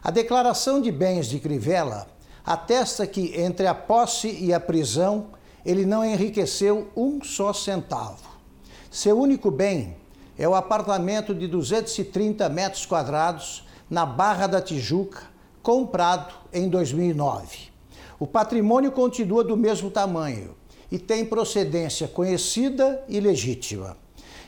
A 0.02 0.10
declaração 0.10 0.82
de 0.82 0.92
bens 0.92 1.28
de 1.28 1.40
Crivella 1.40 2.08
atesta 2.46 3.06
que 3.06 3.40
entre 3.40 3.68
a 3.68 3.76
posse 3.76 4.30
e 4.30 4.54
a 4.54 4.60
prisão 4.60 5.28
ele 5.66 5.86
não 5.86 6.04
enriqueceu 6.04 6.88
um 6.96 7.22
só 7.22 7.54
centavo. 7.54 8.30
Seu 8.90 9.20
único 9.20 9.52
bem 9.52 9.96
é 10.40 10.48
o 10.48 10.56
apartamento 10.56 11.36
de 11.36 11.48
230 11.48 12.48
metros 12.48 12.86
quadrados 12.86 13.68
na 13.90 14.06
Barra 14.06 14.48
da 14.48 14.62
Tijuca, 14.62 15.24
comprado 15.62 16.34
em 16.54 16.70
2009. 16.70 17.68
O 18.18 18.26
patrimônio 18.26 18.90
continua 18.94 19.44
do 19.44 19.58
mesmo 19.58 19.92
tamanho 19.92 20.56
e 20.90 20.98
tem 20.98 21.26
procedência 21.26 22.08
conhecida 22.08 23.04
e 23.10 23.20
legítima. 23.20 23.98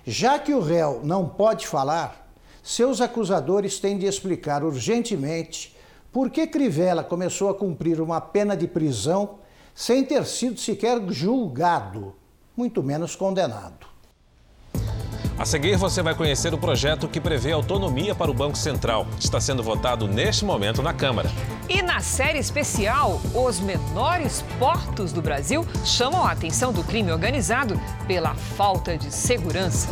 Já 0.06 0.40
que 0.40 0.54
o 0.54 0.62
réu 0.62 1.02
não 1.04 1.28
pode 1.28 1.68
falar, 1.68 2.32
seus 2.64 3.02
acusadores 3.02 3.78
têm 3.78 3.98
de 3.98 4.06
explicar 4.06 4.64
urgentemente 4.64 5.76
por 6.10 6.30
que 6.30 6.48
Crivella 6.48 7.04
começou 7.04 7.50
a 7.50 7.54
cumprir 7.54 8.00
uma 8.00 8.22
pena 8.22 8.56
de 8.56 8.66
prisão 8.66 9.40
sem 9.76 10.06
ter 10.06 10.26
sido 10.26 10.58
sequer 10.58 11.02
julgado, 11.10 12.16
muito 12.56 12.82
menos 12.82 13.14
condenado. 13.14 13.91
A 15.42 15.46
seguir, 15.46 15.76
você 15.76 16.04
vai 16.04 16.14
conhecer 16.14 16.54
o 16.54 16.58
projeto 16.58 17.08
que 17.08 17.20
prevê 17.20 17.52
autonomia 17.52 18.14
para 18.14 18.30
o 18.30 18.34
Banco 18.34 18.56
Central. 18.56 19.08
Está 19.20 19.42
sendo 19.42 19.64
votado 19.64 20.08
neste 20.08 20.46
momento 20.46 20.84
na 20.84 20.94
Câmara. 20.94 21.32
E 21.68 21.82
na 21.82 22.00
série 22.00 22.38
especial, 22.38 23.20
os 23.34 23.60
menores 23.60 24.46
portos 24.60 25.12
do 25.12 25.20
Brasil 25.20 25.66
chamam 25.84 26.24
a 26.24 26.32
atenção 26.32 26.72
do 26.72 26.84
crime 26.84 27.12
organizado 27.12 27.82
pela 28.08 28.36
falta 28.36 28.96
de 28.96 29.12
segurança. 29.12 29.90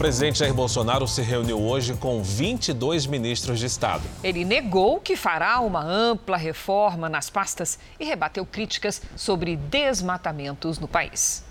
Presidente 0.00 0.38
Jair 0.38 0.54
Bolsonaro 0.54 1.06
se 1.06 1.20
reuniu 1.20 1.60
hoje 1.60 1.92
com 1.92 2.22
22 2.22 3.04
ministros 3.04 3.58
de 3.58 3.66
Estado. 3.66 4.02
Ele 4.24 4.46
negou 4.46 4.98
que 4.98 5.14
fará 5.14 5.60
uma 5.60 5.84
ampla 5.84 6.38
reforma 6.38 7.06
nas 7.06 7.28
pastas 7.28 7.78
e 7.98 8.04
rebateu 8.06 8.46
críticas 8.46 9.02
sobre 9.14 9.56
desmatamentos 9.56 10.78
no 10.78 10.88
país. 10.88 11.44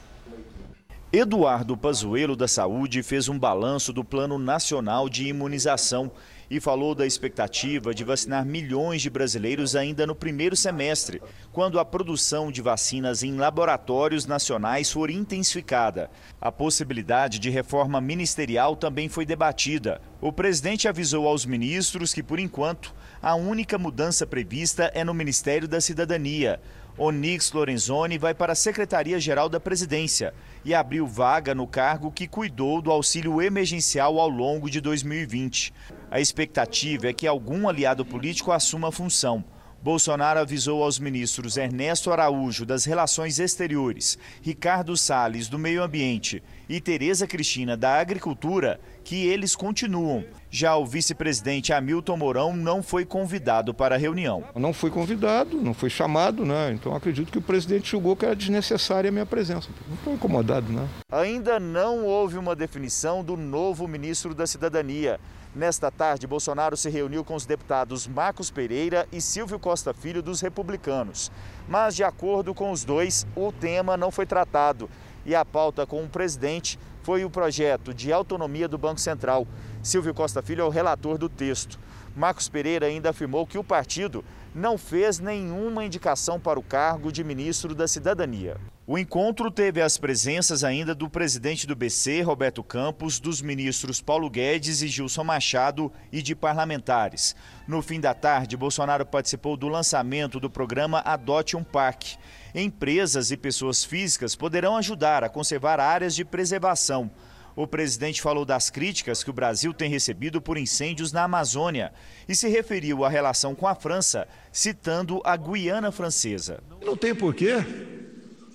Eduardo 1.14 1.78
Pazuello 1.78 2.36
da 2.36 2.48
Saúde 2.48 3.04
fez 3.04 3.30
um 3.30 3.38
balanço 3.38 3.94
do 3.94 4.04
Plano 4.04 4.40
Nacional 4.40 5.08
de 5.08 5.28
Imunização 5.28 6.12
e 6.50 6.60
falou 6.60 6.96
da 6.96 7.06
expectativa 7.06 7.94
de 7.94 8.04
vacinar 8.04 8.46
milhões 8.46 9.02
de 9.02 9.10
brasileiros 9.10 9.76
ainda 9.76 10.08
no 10.08 10.16
primeiro 10.16 10.56
semestre, 10.56 11.22
quando 11.52 11.80
a 11.80 11.86
produção 11.86 12.52
de 12.52 12.62
vacinas 12.62 13.22
em 13.22 13.36
laboratórios 13.36 14.26
nacionais 14.26 14.92
for 14.92 15.10
intensificada. 15.10 16.10
A 16.42 16.52
possibilidade 16.52 17.38
de 17.38 17.50
reforma 17.50 18.02
ministerial 18.02 18.76
também 18.76 19.08
foi 19.08 19.26
debatida. 19.26 20.02
O 20.20 20.34
presidente 20.34 20.88
avisou 20.88 21.28
aos 21.28 21.46
ministros 21.46 22.14
que, 22.14 22.24
por 22.24 22.40
enquanto, 22.40 22.94
a 23.22 23.36
única 23.36 23.78
mudança 23.78 24.26
prevista 24.26 24.92
é 24.96 25.04
no 25.04 25.14
Ministério 25.14 25.68
da 25.68 25.80
Cidadania. 25.80 26.60
Onix 27.02 27.54
Lorenzoni 27.54 28.18
vai 28.18 28.34
para 28.34 28.52
a 28.52 28.56
Secretaria-Geral 28.56 29.48
da 29.48 29.58
Presidência 29.58 30.34
e 30.66 30.76
abriu 30.76 31.08
vaga 31.08 31.56
no 31.56 31.66
cargo 31.66 32.12
que 32.12 32.28
cuidou 32.28 32.82
do 32.82 32.92
auxílio 32.92 33.42
emergencial 33.42 34.20
ao 34.20 34.28
longo 34.28 34.70
de 34.70 34.82
2020. 34.82 35.74
A 36.12 36.20
expectativa 36.20 37.08
é 37.08 37.14
que 37.14 37.26
algum 37.26 37.70
aliado 37.70 38.06
político 38.06 38.52
assuma 38.52 38.90
a 38.90 38.92
função. 38.92 39.42
Bolsonaro 39.82 40.42
avisou 40.42 40.84
aos 40.84 41.00
ministros 41.00 41.56
Ernesto 41.56 42.12
Araújo, 42.12 42.66
das 42.66 42.84
Relações 42.84 43.40
Exteriores, 43.40 44.18
Ricardo 44.42 44.98
Salles, 44.98 45.48
do 45.48 45.58
Meio 45.58 45.82
Ambiente 45.82 46.44
e 46.70 46.80
Tereza 46.80 47.26
Cristina 47.26 47.76
da 47.76 48.00
Agricultura 48.00 48.80
que 49.04 49.26
eles 49.26 49.56
continuam. 49.56 50.24
Já 50.52 50.76
o 50.76 50.86
vice-presidente 50.86 51.74
Hamilton 51.74 52.16
Mourão 52.16 52.56
não 52.56 52.84
foi 52.84 53.04
convidado 53.04 53.74
para 53.74 53.96
a 53.96 53.98
reunião. 53.98 54.44
Não 54.56 54.72
fui 54.72 54.92
convidado, 54.92 55.58
não 55.58 55.74
fui 55.74 55.90
chamado, 55.90 56.46
né? 56.46 56.72
Então 56.72 56.96
acredito 56.96 57.32
que 57.32 57.40
o 57.40 57.42
presidente 57.42 57.90
julgou 57.90 58.16
que 58.16 58.26
era 58.26 58.36
desnecessária 58.36 59.10
a 59.10 59.12
minha 59.12 59.26
presença. 59.26 59.70
Não 59.88 59.96
estou 59.96 60.14
incomodado, 60.14 60.72
né? 60.72 60.88
Ainda 61.12 61.60
não 61.60 62.06
houve 62.06 62.38
uma 62.38 62.56
definição 62.56 63.24
do 63.24 63.36
novo 63.36 63.88
ministro 63.88 64.36
da 64.36 64.46
Cidadania. 64.46 65.20
Nesta 65.56 65.90
tarde, 65.90 66.28
Bolsonaro 66.28 66.78
se 66.78 66.92
reuniu 66.92 67.24
com 67.24 67.34
os 67.34 67.48
deputados 67.48 68.08
Marcos 68.08 68.52
Pereira 68.52 69.08
e 69.12 69.20
Silvio 69.20 69.58
Costa 69.58 69.96
Filho 69.96 70.22
dos 70.22 70.42
Republicanos. 70.42 71.32
Mas, 71.68 71.96
de 71.96 72.04
acordo 72.04 72.54
com 72.54 72.72
os 72.72 72.84
dois, 72.84 73.26
o 73.36 73.52
tema 73.52 73.98
não 73.98 74.12
foi 74.12 74.28
tratado. 74.28 74.88
E 75.30 75.36
a 75.36 75.46
pauta 75.46 75.86
com 75.86 76.04
o 76.04 76.10
presidente 76.10 76.80
foi 77.04 77.24
o 77.24 77.30
projeto 77.30 77.94
de 77.94 78.12
autonomia 78.12 78.68
do 78.68 78.80
Banco 78.80 79.00
Central. 79.00 79.48
Silvio 79.84 80.12
Costa 80.12 80.42
Filho 80.42 80.64
é 80.64 80.66
o 80.66 80.70
relator 80.70 81.20
do 81.20 81.30
texto. 81.30 81.80
Marcos 82.16 82.50
Pereira 82.50 82.88
ainda 82.88 83.12
afirmou 83.12 83.46
que 83.46 83.60
o 83.60 83.64
partido 83.64 84.26
não 84.56 84.76
fez 84.76 85.20
nenhuma 85.20 85.86
indicação 85.86 86.40
para 86.40 86.60
o 86.60 86.64
cargo 86.64 87.12
de 87.12 87.24
ministro 87.24 87.76
da 87.76 87.88
Cidadania. 87.88 88.58
O 88.92 88.98
encontro 88.98 89.52
teve 89.52 89.84
as 89.84 90.00
presenças 90.00 90.64
ainda 90.64 90.96
do 90.96 91.08
presidente 91.08 91.68
do 91.68 91.76
BC, 91.76 92.24
Roberto 92.24 92.64
Campos, 92.64 93.20
dos 93.20 93.40
ministros 93.40 94.02
Paulo 94.02 94.28
Guedes 94.32 94.82
e 94.82 94.88
Gilson 94.88 95.24
Machado 95.24 95.92
e 96.12 96.24
de 96.24 96.34
parlamentares. 96.36 97.36
No 97.68 97.84
fim 97.84 98.00
da 98.00 98.16
tarde, 98.16 98.58
Bolsonaro 98.58 99.06
participou 99.06 99.56
do 99.56 99.68
lançamento 99.68 100.40
do 100.40 100.50
programa 100.50 101.04
Adote 101.06 101.56
um 101.56 101.64
Parque. 101.64 102.18
Empresas 102.56 103.30
e 103.30 103.38
pessoas 103.38 103.84
físicas 103.84 104.36
poderão 104.36 104.76
ajudar 104.76 105.24
a 105.24 105.30
conservar 105.30 105.80
áreas 105.80 106.16
de 106.16 106.26
preservação. 106.26 107.12
O 107.56 107.68
presidente 107.68 108.24
falou 108.24 108.44
das 108.44 108.72
críticas 108.72 109.24
que 109.24 109.30
o 109.30 109.34
Brasil 109.34 109.72
tem 109.72 109.88
recebido 109.88 110.42
por 110.42 110.58
incêndios 110.58 111.12
na 111.12 111.26
Amazônia 111.26 111.94
e 112.28 112.36
se 112.36 112.50
referiu 112.50 113.06
à 113.06 113.10
relação 113.10 113.54
com 113.54 113.68
a 113.68 113.76
França, 113.76 114.28
citando 114.52 115.22
a 115.24 115.38
Guiana 115.38 115.92
Francesa. 115.92 116.64
Não 116.84 116.98
tem 116.98 117.14
porquê 117.14 117.99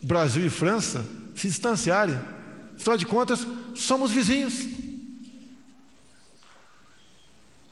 Brasil 0.04 0.44
e 0.46 0.50
França 0.50 1.04
se 1.34 1.48
distanciarem. 1.48 2.18
Afinal 2.76 2.98
de 2.98 3.06
contas, 3.06 3.46
somos 3.74 4.10
vizinhos. 4.10 4.66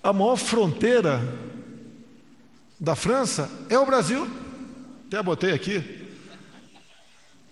A 0.02 0.12
maior 0.12 0.36
fronteira 0.36 1.20
da 2.80 2.96
França 2.96 3.50
é 3.68 3.78
o 3.78 3.86
Brasil. 3.86 4.28
Até 5.06 5.22
botei 5.22 5.52
aqui. 5.52 6.08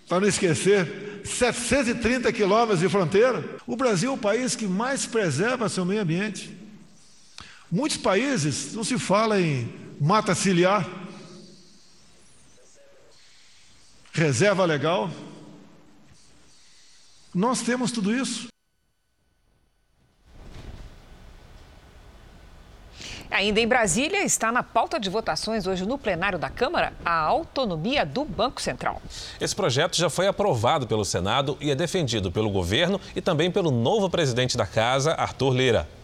Para 0.09 0.19
não 0.19 0.27
esquecer, 0.27 1.21
730 1.23 2.33
quilômetros 2.33 2.79
de 2.79 2.89
fronteira. 2.89 3.57
O 3.67 3.75
Brasil 3.75 4.11
é 4.11 4.13
o 4.13 4.17
país 4.17 4.55
que 4.55 4.65
mais 4.65 5.05
preserva 5.05 5.69
seu 5.69 5.85
meio 5.85 6.01
ambiente. 6.01 6.57
Muitos 7.71 7.97
países 7.97 8.73
não 8.73 8.83
se 8.83 8.97
fala 8.97 9.39
em 9.39 9.71
mata 9.99 10.33
ciliar, 10.33 10.85
reserva 14.11 14.65
legal. 14.65 15.09
Nós 17.33 17.61
temos 17.61 17.91
tudo 17.91 18.13
isso. 18.13 18.47
Ainda 23.31 23.61
em 23.61 23.67
Brasília, 23.67 24.25
está 24.25 24.51
na 24.51 24.61
pauta 24.61 24.99
de 24.99 25.09
votações 25.09 25.65
hoje 25.65 25.85
no 25.85 25.97
plenário 25.97 26.37
da 26.37 26.49
Câmara 26.49 26.91
a 27.05 27.17
autonomia 27.17 28.05
do 28.05 28.25
Banco 28.25 28.61
Central. 28.61 29.01
Esse 29.39 29.55
projeto 29.55 29.95
já 29.95 30.09
foi 30.09 30.27
aprovado 30.27 30.85
pelo 30.85 31.05
Senado 31.05 31.57
e 31.61 31.71
é 31.71 31.75
defendido 31.75 32.29
pelo 32.29 32.49
governo 32.49 32.99
e 33.15 33.21
também 33.21 33.49
pelo 33.49 33.71
novo 33.71 34.09
presidente 34.09 34.57
da 34.57 34.67
Casa, 34.67 35.13
Arthur 35.13 35.53
Lira. 35.53 36.00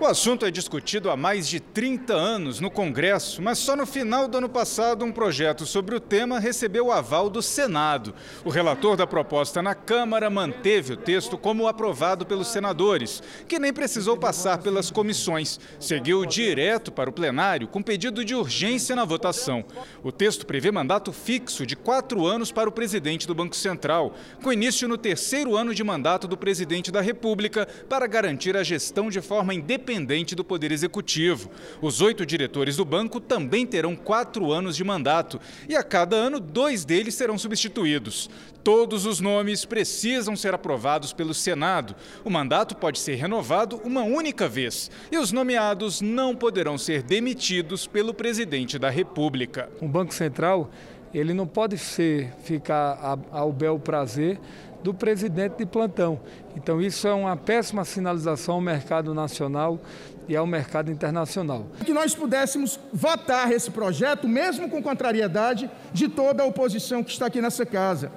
O 0.00 0.06
assunto 0.06 0.44
é 0.44 0.50
discutido 0.50 1.08
há 1.08 1.16
mais 1.16 1.46
de 1.46 1.60
30 1.60 2.14
anos 2.14 2.58
no 2.58 2.68
Congresso, 2.68 3.40
mas 3.40 3.58
só 3.58 3.76
no 3.76 3.86
final 3.86 4.26
do 4.26 4.38
ano 4.38 4.48
passado 4.48 5.04
um 5.04 5.12
projeto 5.12 5.64
sobre 5.64 5.94
o 5.94 6.00
tema 6.00 6.40
recebeu 6.40 6.86
o 6.86 6.92
aval 6.92 7.30
do 7.30 7.40
Senado. 7.40 8.12
O 8.44 8.50
relator 8.50 8.96
da 8.96 9.06
proposta 9.06 9.62
na 9.62 9.72
Câmara 9.72 10.28
manteve 10.28 10.94
o 10.94 10.96
texto 10.96 11.38
como 11.38 11.68
aprovado 11.68 12.26
pelos 12.26 12.48
senadores, 12.48 13.22
que 13.46 13.60
nem 13.60 13.72
precisou 13.72 14.16
passar 14.16 14.58
pelas 14.58 14.90
comissões. 14.90 15.60
Seguiu 15.78 16.26
direto 16.26 16.90
para 16.90 17.08
o 17.08 17.12
plenário 17.12 17.68
com 17.68 17.80
pedido 17.80 18.24
de 18.24 18.34
urgência 18.34 18.96
na 18.96 19.04
votação. 19.04 19.64
O 20.02 20.10
texto 20.10 20.44
prevê 20.44 20.72
mandato 20.72 21.12
fixo 21.12 21.64
de 21.64 21.76
quatro 21.76 22.26
anos 22.26 22.50
para 22.50 22.68
o 22.68 22.72
presidente 22.72 23.28
do 23.28 23.34
Banco 23.34 23.54
Central, 23.54 24.12
com 24.42 24.52
início 24.52 24.88
no 24.88 24.98
terceiro 24.98 25.56
ano 25.56 25.72
de 25.72 25.84
mandato 25.84 26.26
do 26.26 26.36
presidente 26.36 26.90
da 26.90 27.00
República, 27.00 27.64
para 27.88 28.08
garantir 28.08 28.56
a 28.56 28.64
gestão 28.64 29.08
de 29.08 29.20
forma 29.20 29.54
independente 29.54 29.84
independente 29.94 30.34
do 30.34 30.44
Poder 30.44 30.72
Executivo. 30.72 31.50
Os 31.80 32.00
oito 32.00 32.26
diretores 32.26 32.76
do 32.76 32.84
banco 32.84 33.20
também 33.20 33.64
terão 33.64 33.94
quatro 33.94 34.52
anos 34.52 34.76
de 34.76 34.84
mandato 34.84 35.40
e 35.68 35.76
a 35.76 35.82
cada 35.82 36.16
ano 36.16 36.40
dois 36.40 36.84
deles 36.84 37.14
serão 37.14 37.38
substituídos. 37.38 38.28
Todos 38.62 39.06
os 39.06 39.20
nomes 39.20 39.64
precisam 39.64 40.34
ser 40.34 40.54
aprovados 40.54 41.12
pelo 41.12 41.34
Senado. 41.34 41.94
O 42.24 42.30
mandato 42.30 42.76
pode 42.76 42.98
ser 42.98 43.14
renovado 43.14 43.80
uma 43.84 44.02
única 44.02 44.48
vez 44.48 44.90
e 45.12 45.18
os 45.18 45.32
nomeados 45.32 46.00
não 46.00 46.34
poderão 46.34 46.76
ser 46.76 47.02
demitidos 47.02 47.86
pelo 47.86 48.12
presidente 48.12 48.78
da 48.78 48.90
República. 48.90 49.68
O 49.80 49.88
Banco 49.88 50.14
Central 50.14 50.70
ele 51.12 51.32
não 51.32 51.46
pode 51.46 51.78
ser, 51.78 52.32
ficar 52.42 53.18
ao 53.30 53.52
bel 53.52 53.78
prazer 53.78 54.40
do 54.84 54.92
presidente 54.92 55.56
de 55.56 55.64
plantão. 55.64 56.20
Então, 56.54 56.80
isso 56.80 57.08
é 57.08 57.14
uma 57.14 57.38
péssima 57.38 57.86
sinalização 57.86 58.56
ao 58.56 58.60
mercado 58.60 59.14
nacional 59.14 59.80
e 60.28 60.36
ao 60.36 60.46
mercado 60.46 60.90
internacional. 60.90 61.66
Que 61.86 61.94
nós 61.94 62.14
pudéssemos 62.14 62.78
votar 62.92 63.50
esse 63.50 63.70
projeto, 63.70 64.28
mesmo 64.28 64.68
com 64.68 64.82
contrariedade 64.82 65.70
de 65.90 66.06
toda 66.06 66.42
a 66.42 66.46
oposição 66.46 67.02
que 67.02 67.10
está 67.10 67.26
aqui 67.26 67.40
nessa 67.40 67.64
casa. 67.64 68.12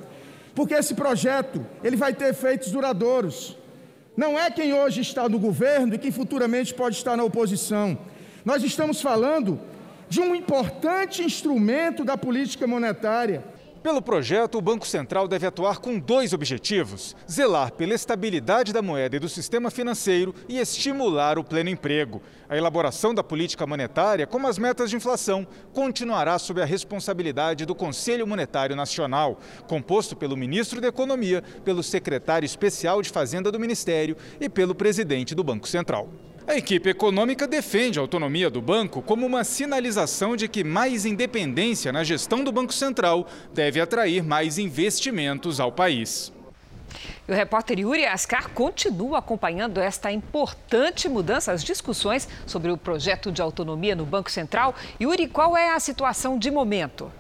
Porque 0.54 0.74
esse 0.74 0.94
projeto, 0.94 1.66
ele 1.82 1.96
vai 1.96 2.14
ter 2.14 2.32
efeitos 2.32 2.70
duradouros. 2.70 3.58
Não 4.18 4.38
é 4.38 4.52
quem 4.52 4.74
hoje 4.74 5.00
está 5.00 5.30
no 5.30 5.40
governo 5.40 5.96
e 5.96 5.98
quem 5.98 6.12
futuramente 6.12 6.74
pode 6.74 6.98
estar 6.98 7.16
na 7.16 7.24
oposição. 7.24 7.98
Nós 8.44 8.62
estamos 8.62 9.02
falando 9.02 9.58
de 10.10 10.20
um 10.20 10.36
importante 10.36 11.24
instrumento 11.24 12.04
da 12.04 12.18
política 12.18 12.68
monetária 12.68 13.42
pelo 13.88 14.02
projeto, 14.02 14.58
o 14.58 14.62
Banco 14.62 14.86
Central 14.86 15.30
deve 15.30 15.48
atuar 15.48 15.78
com 15.78 15.98
dois 15.98 16.34
objetivos: 16.34 17.16
zelar 17.32 17.72
pela 17.72 17.94
estabilidade 17.94 18.74
da 18.74 18.82
moeda 18.82 19.16
e 19.16 19.20
do 19.20 19.30
sistema 19.30 19.72
financeiro 19.72 20.36
e 20.50 20.60
estimular 20.60 21.40
o 21.40 21.44
pleno 21.44 21.70
emprego. 21.70 22.22
A 22.50 22.58
elaboração 22.58 23.16
da 23.16 23.24
política 23.24 23.66
monetária, 23.66 24.28
como 24.28 24.46
as 24.46 24.58
metas 24.58 24.90
de 24.90 24.98
inflação, 24.98 25.48
continuará 25.72 26.38
sob 26.38 26.62
a 26.62 26.66
responsabilidade 26.66 27.66
do 27.66 27.74
Conselho 27.74 28.28
Monetário 28.28 28.76
Nacional, 28.76 29.40
composto 29.70 30.18
pelo 30.18 30.36
ministro 30.36 30.82
da 30.82 30.90
Economia, 30.90 31.42
pelo 31.64 31.82
secretário 31.82 32.46
especial 32.46 33.02
de 33.02 33.10
Fazenda 33.10 33.54
do 33.54 33.60
Ministério 33.60 34.18
e 34.38 34.50
pelo 34.50 34.76
presidente 34.76 35.34
do 35.34 35.46
Banco 35.46 35.66
Central. 35.66 36.10
A 36.48 36.56
equipe 36.56 36.90
econômica 36.90 37.46
defende 37.46 38.00
a 38.00 38.02
autonomia 38.02 38.50
do 38.50 38.62
banco 38.62 39.02
como 39.02 39.26
uma 39.26 39.44
sinalização 39.44 40.34
de 40.34 40.48
que 40.48 40.64
mais 40.64 41.06
independência 41.06 41.92
na 41.92 42.06
gestão 42.06 42.42
do 42.42 42.54
Banco 42.54 42.74
Central 42.74 43.28
deve 43.54 43.82
atrair 43.82 44.24
mais 44.24 44.58
investimentos 44.58 45.60
ao 45.60 45.74
país. 45.74 46.32
o 47.28 47.34
repórter 47.34 47.80
Yuri 47.80 48.06
Ascar 48.06 48.50
continua 48.52 49.20
acompanhando 49.20 49.82
esta 49.82 50.10
importante 50.10 51.10
mudança, 51.10 51.52
as 51.52 51.66
discussões 51.66 52.30
sobre 52.46 52.72
o 52.72 52.78
projeto 52.78 53.30
de 53.30 53.42
autonomia 53.42 53.94
no 53.94 54.06
Banco 54.06 54.32
Central. 54.32 54.74
Yuri, 55.02 55.28
qual 55.28 55.58
é 55.58 55.72
a 55.72 55.80
situação 55.82 56.40
de 56.40 56.50
momento? 56.50 57.12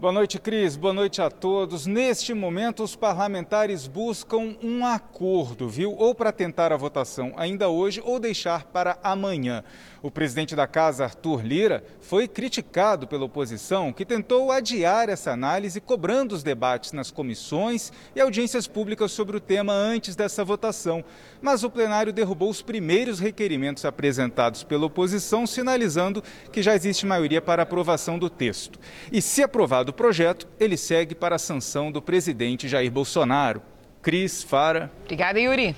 Boa 0.00 0.14
noite, 0.14 0.38
Cris. 0.38 0.76
Boa 0.76 0.94
noite 0.94 1.20
a 1.20 1.28
todos. 1.28 1.84
Neste 1.84 2.32
momento, 2.32 2.82
os 2.82 2.96
parlamentares 2.96 3.86
buscam 3.86 4.56
um 4.62 4.82
acordo, 4.82 5.68
viu? 5.68 5.94
Ou 5.94 6.14
para 6.14 6.32
tentar 6.32 6.72
a 6.72 6.76
votação 6.78 7.34
ainda 7.36 7.68
hoje 7.68 8.00
ou 8.02 8.18
deixar 8.18 8.64
para 8.64 8.98
amanhã. 9.02 9.62
O 10.02 10.10
presidente 10.10 10.56
da 10.56 10.66
casa, 10.66 11.04
Arthur 11.04 11.44
Lira, 11.44 11.84
foi 12.00 12.26
criticado 12.26 13.06
pela 13.06 13.26
oposição, 13.26 13.92
que 13.92 14.06
tentou 14.06 14.50
adiar 14.50 15.10
essa 15.10 15.32
análise, 15.32 15.78
cobrando 15.78 16.34
os 16.34 16.42
debates 16.42 16.92
nas 16.92 17.10
comissões 17.10 17.92
e 18.16 18.20
audiências 18.22 18.66
públicas 18.66 19.12
sobre 19.12 19.36
o 19.36 19.40
tema 19.40 19.74
antes 19.74 20.16
dessa 20.16 20.42
votação. 20.42 21.04
Mas 21.42 21.62
o 21.62 21.68
plenário 21.68 22.14
derrubou 22.14 22.48
os 22.48 22.62
primeiros 22.62 23.20
requerimentos 23.20 23.84
apresentados 23.84 24.64
pela 24.64 24.86
oposição, 24.86 25.46
sinalizando 25.46 26.24
que 26.50 26.62
já 26.62 26.74
existe 26.74 27.04
maioria 27.04 27.42
para 27.42 27.64
aprovação 27.64 28.18
do 28.18 28.30
texto. 28.30 28.78
E 29.12 29.20
se 29.20 29.42
aprovado 29.42 29.89
o 29.90 29.92
projeto, 29.92 30.48
ele 30.58 30.76
segue 30.76 31.14
para 31.14 31.36
a 31.36 31.38
sanção 31.38 31.92
do 31.92 32.00
presidente 32.00 32.68
Jair 32.68 32.90
Bolsonaro. 32.90 33.60
Cris, 34.00 34.42
Fara. 34.42 34.90
Obrigada, 35.04 35.38
Yuri. 35.38 35.76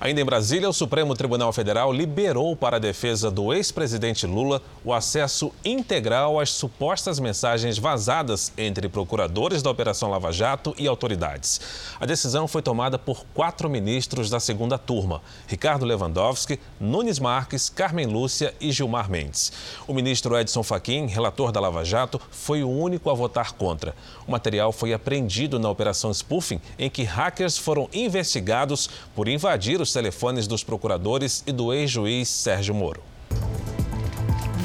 Ainda 0.00 0.20
em 0.20 0.24
Brasília, 0.24 0.68
o 0.68 0.72
Supremo 0.72 1.12
Tribunal 1.16 1.52
Federal 1.52 1.92
liberou 1.92 2.54
para 2.54 2.76
a 2.76 2.78
defesa 2.80 3.32
do 3.32 3.52
ex-presidente 3.52 4.28
Lula 4.28 4.62
o 4.84 4.94
acesso 4.94 5.52
integral 5.64 6.38
às 6.38 6.50
supostas 6.50 7.18
mensagens 7.18 7.78
vazadas 7.78 8.52
entre 8.56 8.88
procuradores 8.88 9.60
da 9.60 9.72
Operação 9.72 10.08
Lava 10.08 10.30
Jato 10.30 10.72
e 10.78 10.86
autoridades. 10.86 11.60
A 11.98 12.06
decisão 12.06 12.46
foi 12.46 12.62
tomada 12.62 12.96
por 12.96 13.26
quatro 13.34 13.68
ministros 13.68 14.30
da 14.30 14.38
segunda 14.38 14.78
turma: 14.78 15.20
Ricardo 15.48 15.84
Lewandowski, 15.84 16.60
Nunes 16.78 17.18
Marques, 17.18 17.68
Carmen 17.68 18.06
Lúcia 18.06 18.54
e 18.60 18.70
Gilmar 18.70 19.10
Mendes. 19.10 19.52
O 19.84 19.92
ministro 19.92 20.38
Edson 20.38 20.62
Fachin, 20.62 21.06
relator 21.06 21.50
da 21.50 21.58
Lava 21.58 21.84
Jato, 21.84 22.20
foi 22.30 22.62
o 22.62 22.70
único 22.70 23.10
a 23.10 23.14
votar 23.14 23.54
contra. 23.54 23.96
O 24.28 24.30
material 24.30 24.70
foi 24.70 24.92
apreendido 24.92 25.58
na 25.58 25.68
Operação 25.68 26.14
Spoofing, 26.14 26.60
em 26.78 26.88
que 26.88 27.02
hackers 27.02 27.58
foram 27.58 27.88
investigados 27.92 28.88
por 29.12 29.26
invadir 29.26 29.80
os 29.88 29.92
telefones 29.92 30.46
dos 30.46 30.62
procuradores 30.62 31.42
e 31.46 31.52
do 31.52 31.72
ex-juiz 31.72 32.28
Sérgio 32.28 32.74
Moro. 32.74 33.02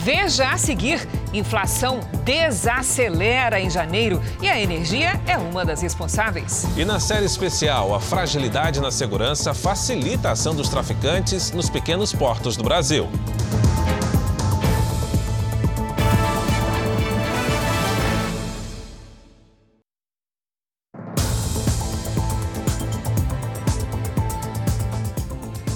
Veja 0.03 0.49
a 0.49 0.57
seguir: 0.57 1.07
inflação 1.33 2.01
desacelera 2.25 3.59
em 3.59 3.69
janeiro 3.69 4.21
e 4.41 4.49
a 4.49 4.59
energia 4.59 5.19
é 5.25 5.37
uma 5.37 5.63
das 5.63 5.81
responsáveis. 5.81 6.65
E 6.75 6.83
na 6.83 6.99
série 6.99 7.25
especial, 7.25 7.95
a 7.95 8.01
fragilidade 8.01 8.81
na 8.81 8.91
segurança 8.91 9.53
facilita 9.53 10.27
a 10.27 10.31
ação 10.33 10.53
dos 10.53 10.67
traficantes 10.67 11.51
nos 11.51 11.69
pequenos 11.69 12.11
portos 12.11 12.57
do 12.57 12.63
Brasil. 12.63 13.09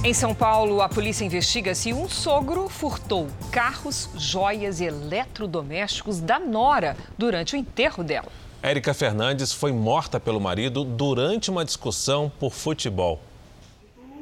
Em 0.08 0.14
São 0.14 0.34
Paulo, 0.34 0.82
a 0.82 0.88
polícia 0.88 1.26
investiga 1.26 1.76
se 1.76 1.92
um 1.92 2.08
sogro 2.08 2.70
furtou 2.70 3.28
carros, 3.52 4.10
joias 4.16 4.80
e 4.80 4.86
eletrodomésticos 4.86 6.22
da 6.22 6.40
nora 6.40 6.96
durante 7.18 7.56
o 7.56 7.58
enterro 7.58 8.06
dela. 8.06 8.32
Érica 8.64 8.94
Fernandes 8.94 9.52
foi 9.52 9.74
morta 9.74 10.18
pelo 10.18 10.40
marido 10.40 10.86
durante 10.86 11.52
uma 11.52 11.66
discussão 11.66 12.32
por 12.40 12.54
futebol. 12.54 13.20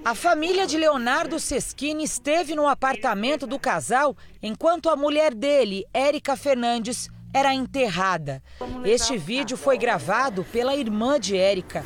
A 0.04 0.15
família 0.15 0.65
de 0.65 0.76
Leonardo 0.76 1.39
Seschini 1.39 2.04
esteve 2.04 2.56
no 2.56 2.67
apartamento 2.67 3.45
do 3.45 3.60
casal 3.60 4.17
enquanto 4.41 4.89
a 4.89 4.95
mulher 4.95 5.36
dele, 5.36 5.86
Érica 5.93 6.36
Fernandes, 6.36 7.12
era 7.32 7.54
enterrada. 7.54 8.41
Este 8.84 9.19
vídeo 9.19 9.56
foi 9.56 9.78
gravado 9.78 10.43
pela 10.45 10.76
irmã 10.76 11.19
de 11.19 11.38
Érica. 11.38 11.86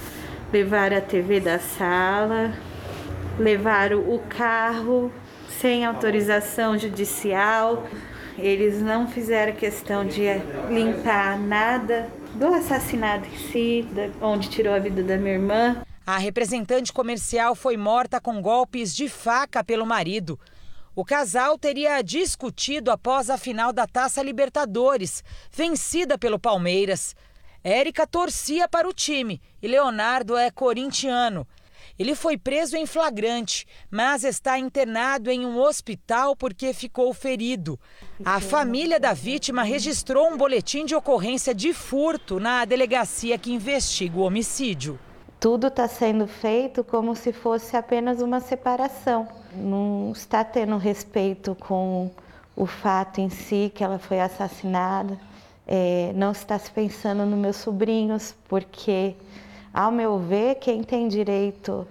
Levar 0.54 0.94
a 0.94 1.02
TV 1.02 1.42
da 1.42 1.60
sala, 1.60 2.54
levaram 3.40 4.00
o 4.00 4.20
carro 4.20 5.12
sem 5.60 5.86
autorização 5.86 6.78
judicial. 6.78 7.88
Eles 8.38 8.82
não 8.82 9.08
fizeram 9.08 9.54
questão 9.54 10.06
de 10.06 10.24
limpar 10.70 11.40
nada 11.40 12.10
do 12.36 12.48
assassinato 12.48 13.28
em 13.28 13.38
si, 13.38 13.88
onde 14.22 14.50
tirou 14.50 14.74
a 14.74 14.80
vida 14.80 15.02
da 15.02 15.18
minha 15.18 15.34
irmã. 15.34 15.82
A 16.06 16.18
representante 16.18 16.92
comercial 16.94 17.56
foi 17.56 17.78
morta 17.78 18.20
com 18.20 18.42
golpes 18.42 18.96
de 18.96 19.08
faca 19.08 19.64
pelo 19.64 19.86
marido. 19.86 20.40
O 20.96 21.06
casal 21.06 21.58
teria 21.58 22.02
discutido 22.02 22.92
após 22.92 23.30
a 23.30 23.38
final 23.38 23.72
da 23.72 23.88
Taça 23.88 24.22
Libertadores, 24.22 25.24
vencida 25.52 26.18
pelo 26.18 26.40
Palmeiras. 26.40 27.16
Érica 27.64 28.08
torcia 28.08 28.68
para 28.68 28.88
o 28.88 28.94
time 28.94 29.42
e 29.62 29.68
Leonardo 29.68 30.36
é 30.36 30.50
corintiano. 30.50 31.48
Ele 32.00 32.16
foi 32.16 32.38
preso 32.38 32.78
em 32.78 32.86
flagrante, 32.86 33.68
mas 33.92 34.24
está 34.24 34.58
internado 34.58 35.30
em 35.30 35.46
um 35.46 35.60
hospital 35.60 36.34
porque 36.34 36.72
ficou 36.72 37.14
ferido. 37.14 37.78
A 38.24 38.40
família 38.40 38.98
da 38.98 39.12
vítima 39.12 39.64
registrou 39.64 40.32
um 40.32 40.38
boletim 40.38 40.86
de 40.86 40.96
ocorrência 40.96 41.54
de 41.54 41.74
furto 41.74 42.40
na 42.40 42.64
delegacia 42.64 43.38
que 43.38 43.52
investiga 43.52 44.18
o 44.18 44.22
homicídio. 44.22 44.98
Tudo 45.42 45.68
está 45.68 45.90
sendo 45.90 46.26
feito 46.26 46.86
como 46.86 47.14
se 47.18 47.34
fosse 47.34 47.76
apenas 47.76 48.22
uma 48.22 48.40
separação. 48.40 49.28
Não 49.54 50.14
está 50.16 50.42
tendo 50.44 50.78
respeito 50.78 51.54
com 51.56 52.10
o 52.56 52.66
fato 52.66 53.20
em 53.20 53.30
si 53.30 53.72
que 53.76 53.84
ela 53.84 54.00
foi 54.00 54.22
assassinada. 54.22 55.20
É, 55.68 56.14
não 56.16 56.32
está 56.32 56.58
se 56.58 56.72
pensando 56.72 57.26
nos 57.26 57.38
meus 57.38 57.56
sobrinhos, 57.58 58.34
porque 58.48 59.16
ao 59.74 59.92
meu 59.92 60.20
ver, 60.20 60.56
quem 60.56 60.84
tem 60.84 61.08
direito 61.08 61.88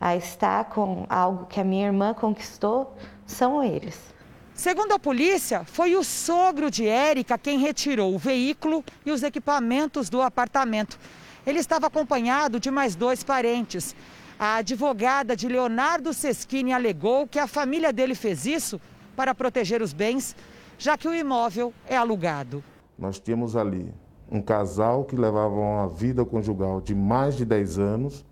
a 0.00 0.16
estar 0.16 0.64
com 0.64 1.06
algo 1.08 1.46
que 1.46 1.60
a 1.60 1.64
minha 1.64 1.86
irmã 1.86 2.12
conquistou 2.12 2.96
são 3.26 3.62
eles. 3.62 4.12
Segundo 4.54 4.92
a 4.92 4.98
polícia, 4.98 5.64
foi 5.64 5.96
o 5.96 6.04
sogro 6.04 6.70
de 6.70 6.86
Érica 6.86 7.38
quem 7.38 7.58
retirou 7.58 8.14
o 8.14 8.18
veículo 8.18 8.84
e 9.06 9.10
os 9.10 9.22
equipamentos 9.22 10.10
do 10.10 10.20
apartamento. 10.20 10.98
Ele 11.46 11.58
estava 11.58 11.86
acompanhado 11.86 12.60
de 12.60 12.70
mais 12.70 12.94
dois 12.94 13.24
parentes. 13.24 13.96
A 14.38 14.56
advogada 14.56 15.34
de 15.34 15.48
Leonardo 15.48 16.12
Seschini 16.12 16.72
alegou 16.72 17.26
que 17.26 17.38
a 17.38 17.46
família 17.46 17.92
dele 17.92 18.14
fez 18.14 18.44
isso 18.44 18.80
para 19.16 19.34
proteger 19.34 19.80
os 19.80 19.92
bens, 19.92 20.36
já 20.78 20.98
que 20.98 21.08
o 21.08 21.14
imóvel 21.14 21.72
é 21.88 21.96
alugado. 21.96 22.62
Nós 22.98 23.18
tínhamos 23.18 23.56
ali 23.56 23.92
um 24.32 24.40
casal 24.40 25.04
que 25.04 25.14
levava 25.14 25.54
uma 25.54 25.86
vida 25.86 26.24
conjugal 26.24 26.80
de 26.80 26.94
mais 26.94 27.36
de 27.36 27.44
10 27.44 27.78
anos, 27.78 28.24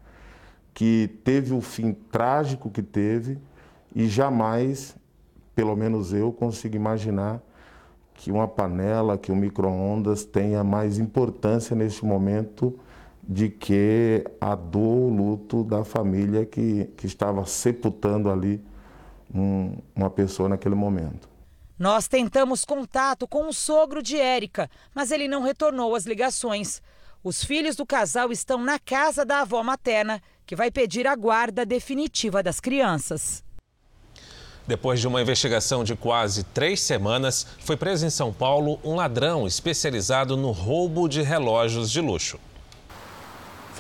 que 0.73 1.11
teve 1.23 1.53
o 1.53 1.61
fim 1.61 1.93
trágico 1.93 2.71
que 2.71 2.83
teve 2.83 3.39
e 3.95 4.09
jamais, 4.09 4.97
pelo 5.55 5.77
menos 5.77 6.15
eu, 6.15 6.33
consigo 6.33 6.75
imaginar 6.75 7.43
que 8.15 8.33
uma 8.33 8.49
panela, 8.49 9.19
que 9.19 9.31
um 9.31 9.37
micro-ondas 9.37 10.25
tenha 10.25 10.65
mais 10.65 10.99
importância 10.99 11.77
neste 11.77 12.05
momento 12.05 12.79
de 13.23 13.51
que 13.51 14.25
a 14.41 14.55
dor, 14.55 14.81
o 14.81 15.09
luto 15.09 15.63
da 15.63 15.85
família 15.85 16.47
que, 16.47 16.87
que 16.97 17.07
estava 17.07 17.45
sepultando 17.45 18.31
ali 18.31 18.63
um, 19.35 19.77
uma 19.95 20.09
pessoa 20.11 20.49
naquele 20.49 20.75
momento. 20.75 21.30
Nós 21.81 22.07
tentamos 22.07 22.63
contato 22.63 23.27
com 23.27 23.49
o 23.49 23.55
sogro 23.55 24.03
de 24.03 24.15
Érica, 24.15 24.71
mas 24.95 25.11
ele 25.11 25.27
não 25.27 25.43
retornou 25.43 25.97
as 25.97 26.05
ligações. 26.05 26.83
Os 27.25 27.43
filhos 27.43 27.75
do 27.75 27.87
casal 27.87 28.31
estão 28.31 28.63
na 28.63 28.79
casa 28.79 29.25
da 29.25 29.41
avó 29.41 29.63
materna, 29.63 30.21
que 30.45 30.55
vai 30.55 30.71
pedir 30.71 31.07
a 31.07 31.17
guarda 31.17 31.65
definitiva 31.65 32.43
das 32.43 32.61
crianças. 32.61 33.43
Depois 34.67 35.01
de 35.01 35.09
uma 35.09 35.23
investigação 35.23 35.83
de 35.83 35.97
quase 35.97 36.45
três 36.45 36.83
semanas, 36.83 37.47
foi 37.61 37.79
preso 37.79 38.05
em 38.05 38.11
São 38.11 38.31
Paulo 38.31 38.79
um 38.85 38.95
ladrão 38.95 39.47
especializado 39.47 40.37
no 40.37 40.51
roubo 40.51 41.09
de 41.09 41.23
relógios 41.23 41.91
de 41.91 42.03
luxo. 42.03 42.39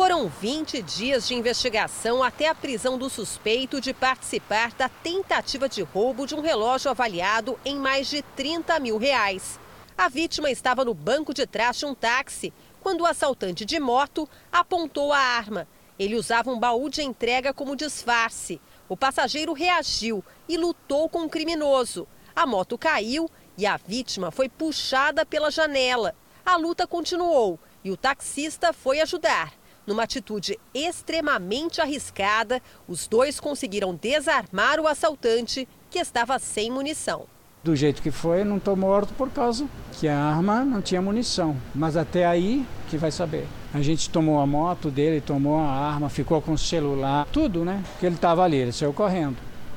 Foram 0.01 0.29
20 0.29 0.81
dias 0.81 1.29
de 1.29 1.35
investigação 1.35 2.23
até 2.23 2.49
a 2.49 2.55
prisão 2.55 2.97
do 2.97 3.11
suspeito 3.11 3.83
de 3.83 3.93
participar 3.93 4.73
da 4.73 4.89
tentativa 4.89 5.69
de 5.69 5.83
roubo 5.83 6.27
de 6.27 6.35
um 6.35 6.41
relógio 6.41 6.91
avaliado 6.91 7.61
em 7.67 7.77
mais 7.77 8.09
de 8.09 8.23
30 8.23 8.81
mil 8.81 8.97
reais. 8.97 9.61
A 9.99 10.09
vítima 10.09 10.51
estava 10.51 10.87
no 10.87 10.95
banco 10.95 11.35
de 11.35 11.47
trás 11.47 11.77
de 11.77 11.85
um 11.85 11.95
táxi 11.95 12.51
quando 12.81 13.03
o 13.03 13.07
assaltante 13.07 13.67
de 13.67 13.79
moto 13.79 14.27
apontou 14.51 15.13
a 15.13 15.19
arma. 15.19 15.69
Ele 15.99 16.17
usava 16.17 16.51
um 16.51 16.59
baú 16.59 16.89
de 16.89 17.03
entrega 17.03 17.53
como 17.53 17.77
disfarce. 17.77 18.59
O 18.89 18.97
passageiro 18.97 19.53
reagiu 19.53 20.25
e 20.49 20.57
lutou 20.57 21.11
com 21.11 21.25
o 21.25 21.29
criminoso. 21.29 22.09
A 22.35 22.47
moto 22.47 22.79
caiu 22.79 23.31
e 23.55 23.67
a 23.67 23.77
vítima 23.77 24.31
foi 24.31 24.49
puxada 24.49 25.27
pela 25.27 25.51
janela. 25.51 26.15
A 26.43 26.57
luta 26.57 26.87
continuou 26.87 27.61
e 27.85 27.91
o 27.91 27.99
taxista 27.99 28.73
foi 28.73 28.99
ajudar. 29.03 29.60
Numa 29.87 30.05
atitude 30.05 30.59
extremamente 30.75 31.81
arriscada, 31.81 32.63
os 32.87 33.09
dois 33.09 33.41
conseguiram 33.41 33.95
desarmar 33.95 34.79
o 34.79 34.87
assaltante, 34.87 35.67
que 35.91 35.99
estava 35.99 36.39
sem 36.39 36.71
munição. 36.71 37.27
Do 37.63 37.77
jeito 37.77 38.01
que 38.01 38.11
foi, 38.11 38.43
não 38.45 38.57
estou 38.57 38.75
morto 38.75 39.13
por 39.15 39.29
causa 39.31 39.67
que 39.93 40.09
a 40.09 40.17
arma 40.17 40.65
não 40.65 40.81
tinha 40.81 41.03
munição. 41.03 41.57
Mas 41.75 41.97
até 41.97 42.25
aí, 42.25 42.65
que 42.89 42.97
vai 42.97 43.11
saber. 43.11 43.47
A 43.75 43.83
gente 43.83 44.09
tomou 44.09 44.41
a 44.41 44.47
moto 44.47 44.91
dele, 44.91 45.21
tomou 45.21 45.59
a 45.59 45.69
arma, 45.69 46.09
ficou 46.09 46.41
com 46.41 46.53
o 46.53 46.59
celular, 46.59 47.27
tudo, 47.31 47.65
né? 47.65 47.83
Que 47.99 48.07
ele 48.07 48.15
estava 48.15 48.43
ali, 48.43 48.57
ele 48.57 48.73
saiu 48.73 48.93
correndo. 48.93 49.37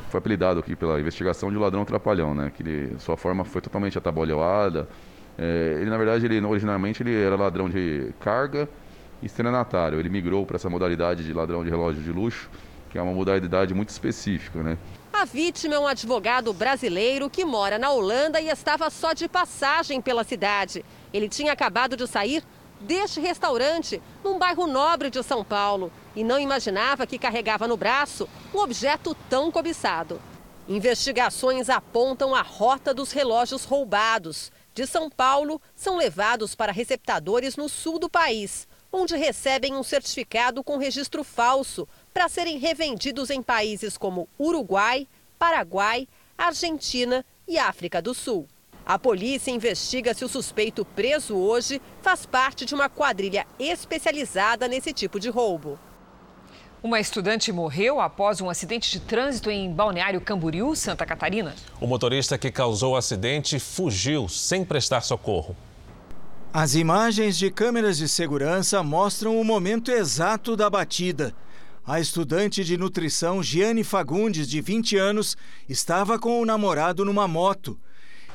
Foi 0.09 0.19
apelidado 0.19 0.59
aqui 0.59 0.75
pela 0.75 0.99
investigação 0.99 1.51
de 1.51 1.57
ladrão 1.57 1.83
trapalhão, 1.83 2.33
né? 2.33 2.51
Que 2.55 2.63
ele, 2.63 2.95
sua 2.99 3.17
forma 3.17 3.43
foi 3.43 3.61
totalmente 3.61 3.97
atabalhoada. 3.97 4.87
É, 5.37 5.79
ele, 5.81 5.89
na 5.89 5.97
verdade, 5.97 6.25
ele 6.25 6.39
originalmente 6.39 7.03
ele 7.03 7.21
era 7.21 7.35
ladrão 7.35 7.69
de 7.69 8.13
carga 8.19 8.69
estelionatário. 9.25 9.99
Ele 9.99 10.09
migrou 10.09 10.45
para 10.45 10.55
essa 10.55 10.69
modalidade 10.69 11.23
de 11.23 11.33
ladrão 11.33 11.63
de 11.63 11.69
relógio 11.69 12.01
de 12.01 12.11
luxo, 12.11 12.49
que 12.89 12.97
é 12.97 13.01
uma 13.01 13.13
modalidade 13.13 13.73
muito 13.73 13.89
específica, 13.89 14.61
né? 14.61 14.77
A 15.11 15.25
vítima 15.25 15.75
é 15.75 15.79
um 15.79 15.87
advogado 15.87 16.51
brasileiro 16.53 17.29
que 17.29 17.45
mora 17.45 17.79
na 17.79 17.91
Holanda 17.91 18.41
e 18.41 18.49
estava 18.49 18.89
só 18.89 19.13
de 19.13 19.27
passagem 19.27 20.01
pela 20.01 20.23
cidade. 20.23 20.83
Ele 21.13 21.29
tinha 21.29 21.53
acabado 21.53 21.95
de 21.95 22.07
sair 22.07 22.43
deste 22.81 23.19
restaurante 23.19 24.01
num 24.23 24.37
bairro 24.37 24.67
nobre 24.67 25.09
de 25.09 25.23
São 25.23 25.43
Paulo 25.43 25.91
e 26.15 26.23
não 26.23 26.39
imaginava 26.39 27.07
que 27.07 27.17
carregava 27.17 27.67
no 27.67 27.77
braço 27.77 28.27
um 28.53 28.59
objeto 28.59 29.15
tão 29.29 29.51
cobiçado. 29.51 30.21
Investigações 30.67 31.69
apontam 31.69 32.33
a 32.33 32.41
rota 32.41 32.93
dos 32.93 33.11
relógios 33.11 33.65
roubados. 33.65 34.51
De 34.73 34.87
São 34.87 35.09
Paulo, 35.09 35.61
são 35.75 35.97
levados 35.97 36.55
para 36.55 36.71
receptadores 36.71 37.55
no 37.55 37.69
sul 37.69 37.99
do 37.99 38.09
país, 38.09 38.67
onde 38.93 39.17
recebem 39.17 39.73
um 39.73 39.81
certificado 39.81 40.63
com 40.63 40.77
registro 40.77 41.23
falso 41.23 41.87
para 42.13 42.29
serem 42.29 42.59
revendidos 42.59 43.31
em 43.31 43.41
países 43.41 43.97
como 43.97 44.29
Uruguai, 44.39 45.07
Paraguai, 45.39 46.07
Argentina 46.37 47.25
e 47.47 47.57
África 47.57 47.99
do 47.99 48.13
Sul. 48.13 48.47
A 48.85 48.99
polícia 48.99 49.49
investiga 49.49 50.13
se 50.13 50.23
o 50.23 50.29
suspeito 50.29 50.85
preso 50.85 51.35
hoje 51.35 51.81
faz 52.01 52.25
parte 52.25 52.65
de 52.65 52.75
uma 52.75 52.87
quadrilha 52.87 53.47
especializada 53.57 54.67
nesse 54.67 54.93
tipo 54.93 55.19
de 55.19 55.29
roubo. 55.29 55.79
Uma 56.83 56.99
estudante 56.99 57.49
morreu 57.51 58.01
após 58.01 58.41
um 58.41 58.49
acidente 58.49 58.91
de 58.91 58.99
trânsito 58.99 59.49
em 59.49 59.71
Balneário 59.71 60.19
Camboriú, 60.19 60.75
Santa 60.75 61.05
Catarina. 61.05 61.55
O 61.79 61.87
motorista 61.87 62.37
que 62.37 62.51
causou 62.51 62.93
o 62.93 62.97
acidente 62.97 63.57
fugiu 63.57 64.27
sem 64.27 64.65
prestar 64.65 64.99
socorro. 64.99 65.55
As 66.55 66.75
imagens 66.75 67.35
de 67.35 67.49
câmeras 67.49 67.97
de 67.97 68.07
segurança 68.07 68.83
mostram 68.83 69.41
o 69.41 69.43
momento 69.43 69.89
exato 69.89 70.55
da 70.55 70.69
batida. 70.69 71.33
A 71.83 71.99
estudante 71.99 72.63
de 72.63 72.77
nutrição 72.77 73.41
Giane 73.41 73.83
Fagundes, 73.83 74.47
de 74.47 74.61
20 74.61 74.95
anos, 74.95 75.35
estava 75.67 76.19
com 76.19 76.39
o 76.39 76.45
namorado 76.45 77.03
numa 77.03 77.27
moto. 77.27 77.75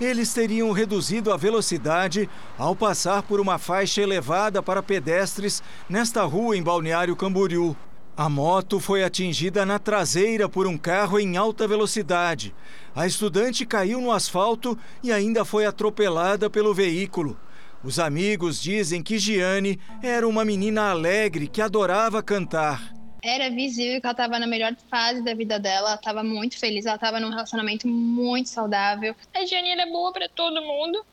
Eles 0.00 0.35
teriam 0.35 0.72
reduzido 0.72 1.33
a 1.33 1.37
velocidade 1.37 2.28
ao 2.59 2.74
passar 2.74 3.22
por 3.22 3.38
uma 3.38 3.57
faixa 3.57 4.02
elevada 4.02 4.61
para 4.61 4.83
pedestres 4.83 5.62
nesta 5.88 6.24
rua 6.24 6.57
em 6.57 6.62
Balneário 6.62 7.14
Camboriú. 7.14 7.76
A 8.16 8.28
moto 8.28 8.81
foi 8.81 9.04
atingida 9.04 9.64
na 9.64 9.78
traseira 9.78 10.48
por 10.48 10.66
um 10.66 10.76
carro 10.76 11.20
em 11.20 11.37
alta 11.37 11.68
velocidade. 11.68 12.52
A 12.96 13.07
estudante 13.07 13.64
caiu 13.64 14.00
no 14.00 14.11
asfalto 14.11 14.76
e 15.04 15.12
ainda 15.12 15.44
foi 15.44 15.66
atropelada 15.66 16.50
pelo 16.50 16.74
veículo. 16.74 17.38
Os 17.83 17.99
amigos 17.99 18.61
dizem 18.61 19.03
que 19.03 19.19
Giane 19.19 19.79
era 20.03 20.27
uma 20.27 20.45
menina 20.45 20.91
alegre 20.91 21.47
que 21.47 21.62
adorava 21.62 22.23
cantar. 22.23 22.93
Era 23.23 23.51
visível 23.51 24.01
que 24.01 24.07
ela 24.07 24.12
estava 24.12 24.38
na 24.38 24.47
melhor 24.47 24.75
fase 24.91 25.23
da 25.23 25.35
vida 25.35 25.59
dela, 25.59 25.88
ela 25.88 25.95
estava 25.95 26.23
muito 26.25 26.59
feliz, 26.59 26.87
ela 26.87 26.97
estava 26.97 27.21
num 27.21 27.31
relacionamento 27.31 27.87
muito 27.87 28.49
saudável. 28.49 29.14
A 29.35 29.45
Giane 29.45 29.71
era 29.71 29.87
boa 29.87 30.12
para 30.12 30.29
todo 30.29 30.61
mundo. 30.61 31.05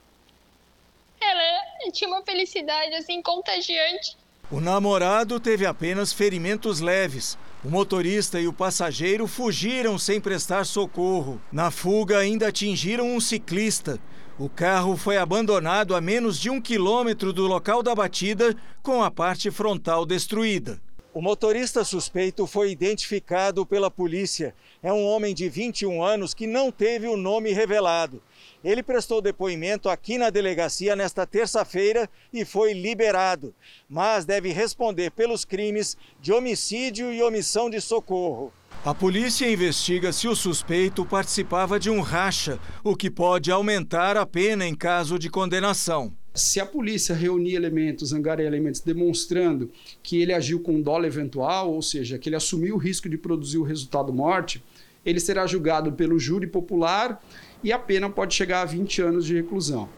Ela 1.22 1.92
tinha 1.92 2.08
uma 2.10 2.24
felicidade 2.24 2.94
assim 2.96 3.22
contagiante. 3.22 4.18
O 4.52 4.60
namorado 4.60 5.40
teve 5.40 5.66
apenas 5.66 6.14
ferimentos 6.14 6.80
leves. 6.80 7.38
O 7.64 7.70
motorista 7.70 8.40
e 8.40 8.48
o 8.48 8.54
passageiro 8.54 9.26
fugiram 9.26 9.98
sem 9.98 10.22
prestar 10.22 10.66
socorro. 10.66 11.42
Na 11.52 11.72
fuga, 11.72 12.20
ainda 12.20 12.48
atingiram 12.48 13.16
um 13.16 13.20
ciclista. 13.20 14.00
O 14.38 14.50
carro 14.50 14.98
foi 14.98 15.16
abandonado 15.16 15.96
a 15.96 16.02
menos 16.02 16.38
de 16.38 16.50
um 16.50 16.60
quilômetro 16.60 17.32
do 17.32 17.48
local 17.48 17.82
da 17.82 17.96
batida, 17.96 18.54
com 18.84 19.02
a 19.02 19.10
parte 19.10 19.50
frontal 19.50 20.06
destruída. 20.06 20.78
O 21.14 21.22
motorista 21.22 21.86
suspeito 21.86 22.46
foi 22.46 22.70
identificado 22.70 23.66
pela 23.66 23.90
polícia. 23.90 24.54
É 24.84 24.92
um 24.92 25.06
homem 25.06 25.34
de 25.34 25.48
21 25.48 26.04
anos 26.04 26.34
que 26.34 26.46
não 26.46 26.70
teve 26.70 27.08
o 27.08 27.16
nome 27.16 27.54
revelado. 27.54 28.22
Ele 28.66 28.82
prestou 28.82 29.22
depoimento 29.22 29.90
aqui 29.90 30.18
na 30.18 30.32
delegacia 30.32 30.96
nesta 30.96 31.24
terça-feira 31.24 32.10
e 32.34 32.44
foi 32.44 32.74
liberado, 32.74 33.54
mas 33.88 34.26
deve 34.26 34.52
responder 34.52 35.12
pelos 35.12 35.46
crimes 35.46 35.96
de 36.20 36.34
homicídio 36.34 37.14
e 37.14 37.22
omissão 37.22 37.70
de 37.70 37.80
socorro. 37.80 38.52
A 38.84 38.92
polícia 38.92 39.48
investiga 39.48 40.12
se 40.12 40.28
o 40.28 40.36
suspeito 40.36 41.06
participava 41.06 41.80
de 41.80 41.92
um 41.92 42.02
racha, 42.02 42.58
o 42.84 42.96
que 42.96 43.12
pode 43.12 43.52
aumentar 43.52 44.18
a 44.18 44.26
pena 44.26 44.66
em 44.66 44.74
caso 44.74 45.20
de 45.20 45.30
condenação. 45.30 46.12
Se 46.34 46.60
a 46.60 46.66
polícia 46.66 47.14
reunir 47.14 47.54
elementos, 47.54 48.14
angariar 48.14 48.48
elementos 48.48 48.82
demonstrando 48.82 49.70
que 50.02 50.20
ele 50.20 50.34
agiu 50.34 50.60
com 50.60 50.82
dolo 50.82 51.06
eventual, 51.06 51.72
ou 51.72 51.84
seja, 51.84 52.18
que 52.18 52.30
ele 52.30 52.36
assumiu 52.36 52.74
o 52.74 52.80
risco 52.80 53.08
de 53.08 53.16
produzir 53.16 53.60
o 53.60 53.64
resultado 53.64 54.12
morte, 54.12 54.64
ele 55.06 55.20
será 55.20 55.46
julgado 55.46 55.92
pelo 55.92 56.18
júri 56.18 56.48
popular 56.48 57.22
e 57.66 57.74
a 57.74 57.80
pena 57.80 58.08
pode 58.08 58.36
chegar 58.36 58.62
a 58.62 58.66
20 58.66 59.02
anos 59.02 59.26
de 59.26 59.34
reclusão. 59.34 59.90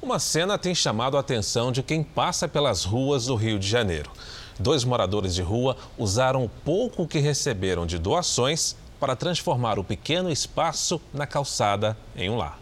Uma 0.00 0.18
cena 0.18 0.56
tem 0.56 0.74
chamado 0.74 1.18
a 1.18 1.20
atenção 1.20 1.70
de 1.70 1.82
quem 1.82 2.02
passa 2.02 2.48
pelas 2.48 2.82
ruas 2.82 3.26
do 3.26 3.34
Rio 3.34 3.58
de 3.58 3.68
Janeiro. 3.68 4.10
Dois 4.58 4.84
moradores 4.84 5.34
de 5.34 5.42
rua 5.42 5.76
usaram 5.98 6.42
o 6.42 6.48
pouco 6.48 7.06
que 7.06 7.18
receberam 7.18 7.84
de 7.84 7.98
doações 7.98 8.74
para 8.98 9.14
transformar 9.14 9.78
o 9.78 9.84
pequeno 9.84 10.30
espaço 10.30 10.98
na 11.12 11.26
calçada 11.26 11.94
em 12.16 12.30
um 12.30 12.38
lar. 12.38 12.58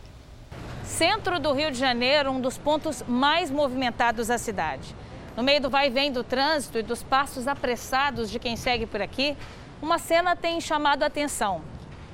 Centro 0.82 1.38
do 1.38 1.52
Rio 1.52 1.70
de 1.70 1.78
Janeiro, 1.78 2.32
um 2.32 2.40
dos 2.40 2.58
pontos 2.58 3.04
mais 3.06 3.48
movimentados 3.48 4.26
da 4.26 4.38
cidade. 4.38 4.92
No 5.36 5.42
meio 5.44 5.60
do 5.60 5.70
vai 5.70 5.86
e 5.86 5.90
vem 5.90 6.10
do 6.10 6.24
trânsito 6.24 6.78
e 6.78 6.82
dos 6.82 7.04
passos 7.04 7.46
apressados 7.46 8.28
de 8.28 8.40
quem 8.40 8.56
segue 8.56 8.86
por 8.86 9.00
aqui, 9.00 9.36
uma 9.80 10.00
cena 10.00 10.34
tem 10.34 10.60
chamado 10.60 11.04
a 11.04 11.06
atenção. 11.06 11.62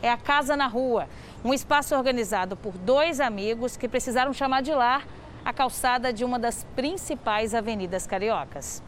É 0.00 0.10
a 0.10 0.16
Casa 0.16 0.56
na 0.56 0.66
Rua, 0.66 1.08
um 1.44 1.54
espaço 1.54 1.94
organizado 1.94 2.56
por 2.56 2.72
dois 2.72 3.20
amigos 3.20 3.76
que 3.76 3.88
precisaram 3.88 4.32
chamar 4.32 4.62
de 4.62 4.72
lar 4.72 5.06
a 5.44 5.52
calçada 5.52 6.12
de 6.12 6.24
uma 6.24 6.38
das 6.38 6.64
principais 6.74 7.54
avenidas 7.54 8.06
cariocas. 8.06 8.82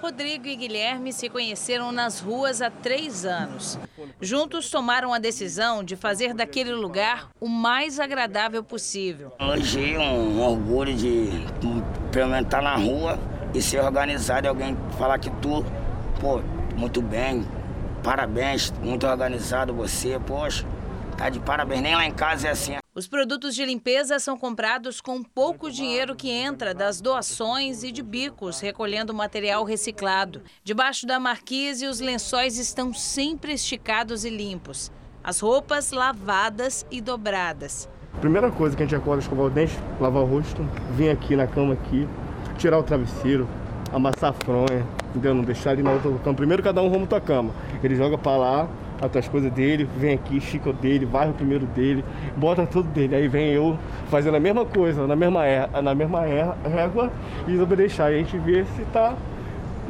Rodrigo 0.00 0.46
e 0.46 0.54
Guilherme 0.54 1.12
se 1.12 1.28
conheceram 1.28 1.90
nas 1.90 2.20
ruas 2.20 2.60
há 2.60 2.70
três 2.70 3.24
anos. 3.24 3.78
Juntos 4.20 4.70
tomaram 4.70 5.12
a 5.12 5.18
decisão 5.18 5.82
de 5.82 5.96
fazer 5.96 6.34
daquele 6.34 6.72
lugar 6.72 7.30
o 7.40 7.48
mais 7.48 7.98
agradável 7.98 8.62
possível. 8.62 9.32
Hoje 9.40 9.94
é 9.94 9.98
um 9.98 10.40
orgulho 10.40 10.94
de 10.94 11.30
experimentar 12.06 12.62
na 12.62 12.76
rua 12.76 13.18
e 13.54 13.60
ser 13.60 13.80
organizado 13.80 14.46
e 14.46 14.48
alguém 14.48 14.76
falar 14.98 15.18
que 15.18 15.30
tu, 15.42 15.64
pô, 16.20 16.40
muito 16.76 17.00
bem, 17.00 17.44
parabéns, 18.06 18.72
muito 18.80 19.04
organizado 19.04 19.74
você, 19.74 20.16
poxa, 20.24 20.64
tá 21.18 21.28
de 21.28 21.40
parabéns, 21.40 21.82
nem 21.82 21.96
lá 21.96 22.06
em 22.06 22.12
casa 22.12 22.46
é 22.46 22.50
assim. 22.52 22.76
Os 22.94 23.08
produtos 23.08 23.52
de 23.52 23.64
limpeza 23.64 24.20
são 24.20 24.38
comprados 24.38 25.00
com 25.00 25.24
pouco 25.24 25.68
dinheiro 25.68 26.14
que 26.14 26.30
entra 26.30 26.72
das 26.72 27.00
doações 27.00 27.82
e 27.82 27.90
de 27.90 28.04
bicos, 28.04 28.60
recolhendo 28.60 29.12
material 29.12 29.64
reciclado. 29.64 30.40
Debaixo 30.62 31.04
da 31.04 31.18
marquise, 31.18 31.84
os 31.84 31.98
lençóis 31.98 32.58
estão 32.58 32.94
sempre 32.94 33.52
esticados 33.52 34.24
e 34.24 34.30
limpos. 34.30 34.92
As 35.22 35.40
roupas 35.40 35.90
lavadas 35.90 36.86
e 36.88 37.00
dobradas. 37.00 37.88
Primeira 38.20 38.52
coisa 38.52 38.76
que 38.76 38.84
a 38.84 38.86
gente 38.86 38.94
acorda, 38.94 39.20
escovar 39.20 39.46
o 39.46 39.50
dente, 39.50 39.76
lavar 40.00 40.22
o 40.22 40.26
rosto, 40.26 40.62
vir 40.92 41.10
aqui 41.10 41.34
na 41.34 41.48
cama 41.48 41.74
aqui, 41.74 42.08
tirar 42.56 42.78
o 42.78 42.84
travesseiro, 42.84 43.48
amassar 43.92 44.30
a 44.30 44.32
fronha, 44.32 44.86
entendeu? 45.18 45.34
Não 45.34 45.44
deixar 45.44 45.72
ele 45.72 45.82
na 45.82 45.92
outra 45.92 46.10
cama. 46.18 46.34
Primeiro 46.34 46.62
cada 46.62 46.82
um 46.82 46.86
arruma 46.86 47.06
tua 47.06 47.20
cama. 47.20 47.50
Ele 47.82 47.94
joga 47.94 48.16
pra 48.16 48.36
lá, 48.36 48.68
as 49.00 49.28
coisas 49.28 49.52
dele, 49.52 49.88
vem 49.96 50.14
aqui, 50.14 50.38
estica 50.38 50.70
o 50.70 50.72
dele, 50.72 51.04
varre 51.04 51.30
o 51.30 51.34
primeiro 51.34 51.66
dele, 51.66 52.04
bota 52.36 52.66
tudo 52.66 52.88
dele. 52.90 53.14
Aí 53.14 53.28
vem 53.28 53.52
eu 53.52 53.78
fazendo 54.08 54.36
a 54.36 54.40
mesma 54.40 54.64
coisa, 54.64 55.06
na 55.06 55.16
mesma, 55.16 55.42
na 55.82 55.94
mesma 55.94 56.22
régua, 56.22 57.12
e 57.46 57.56
vou 57.56 57.66
deixar. 57.66 58.12
E 58.12 58.16
a 58.16 58.18
gente 58.18 58.38
vê 58.38 58.64
se 58.76 58.82
tá 58.92 59.14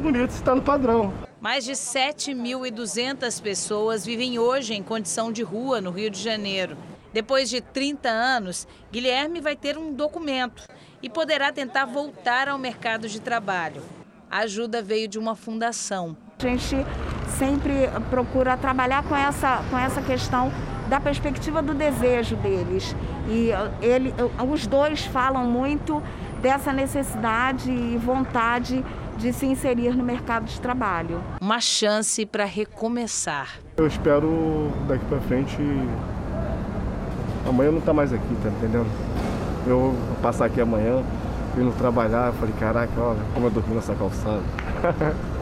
bonito, 0.01 0.31
se 0.31 0.43
tá 0.43 0.53
no 0.53 0.61
padrão. 0.61 1.13
Mais 1.39 1.63
de 1.63 1.73
7.200 1.73 3.41
pessoas 3.41 4.05
vivem 4.05 4.39
hoje 4.39 4.73
em 4.73 4.83
condição 4.83 5.31
de 5.31 5.43
rua 5.43 5.79
no 5.79 5.91
Rio 5.91 6.09
de 6.09 6.21
Janeiro. 6.21 6.75
Depois 7.13 7.49
de 7.49 7.61
30 7.61 8.09
anos, 8.09 8.67
Guilherme 8.91 9.39
vai 9.39 9.55
ter 9.55 9.77
um 9.77 9.93
documento 9.93 10.63
e 11.01 11.09
poderá 11.09 11.51
tentar 11.51 11.85
voltar 11.85 12.49
ao 12.49 12.57
mercado 12.57 13.07
de 13.07 13.21
trabalho. 13.21 13.81
A 14.29 14.39
ajuda 14.39 14.81
veio 14.81 15.07
de 15.07 15.17
uma 15.17 15.35
fundação. 15.35 16.15
A 16.39 16.47
gente 16.47 16.75
sempre 17.37 17.89
procura 18.09 18.57
trabalhar 18.57 19.03
com 19.03 19.15
essa, 19.15 19.63
com 19.69 19.77
essa 19.77 20.01
questão 20.01 20.51
da 20.89 20.99
perspectiva 20.99 21.61
do 21.61 21.73
desejo 21.73 22.35
deles. 22.35 22.95
E 23.27 23.49
ele, 23.81 24.13
os 24.49 24.67
dois 24.67 25.05
falam 25.05 25.45
muito 25.45 26.01
dessa 26.41 26.71
necessidade 26.71 27.71
e 27.71 27.97
vontade 27.97 28.83
de 29.17 29.33
se 29.33 29.45
inserir 29.45 29.95
no 29.95 30.03
mercado 30.03 30.45
de 30.45 30.59
trabalho. 30.61 31.23
Uma 31.41 31.59
chance 31.59 32.25
para 32.25 32.45
recomeçar. 32.45 33.59
Eu 33.77 33.87
espero 33.87 34.71
daqui 34.87 35.03
para 35.05 35.19
frente. 35.21 35.57
Amanhã 37.47 37.71
não 37.71 37.81
tá 37.81 37.93
mais 37.93 38.13
aqui, 38.13 38.35
tá 38.43 38.49
entendendo? 38.49 38.87
Eu 39.65 39.79
vou 39.79 40.15
passar 40.21 40.45
aqui 40.45 40.61
amanhã, 40.61 41.03
indo 41.61 41.75
trabalhar, 41.77 42.33
falei, 42.33 42.53
caraca, 42.59 42.99
olha 42.99 43.21
como 43.33 43.47
eu 43.47 43.51
dormi 43.51 43.75
nessa 43.75 43.95
calçada. 43.95 44.43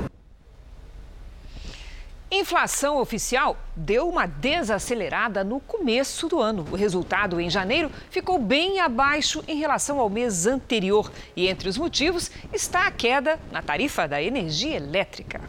inflação 2.45 2.99
oficial 2.99 3.57
deu 3.75 4.07
uma 4.07 4.27
desacelerada 4.27 5.43
no 5.43 5.59
começo 5.59 6.27
do 6.27 6.39
ano. 6.39 6.65
O 6.71 6.75
resultado 6.75 7.39
em 7.39 7.49
janeiro 7.49 7.89
ficou 8.09 8.37
bem 8.37 8.79
abaixo 8.79 9.43
em 9.47 9.57
relação 9.57 9.99
ao 9.99 10.09
mês 10.09 10.45
anterior. 10.45 11.11
E 11.35 11.47
entre 11.47 11.67
os 11.67 11.77
motivos 11.77 12.29
está 12.53 12.85
a 12.85 12.91
queda 12.91 13.39
na 13.51 13.61
tarifa 13.61 14.07
da 14.07 14.21
energia 14.21 14.75
elétrica. 14.75 15.41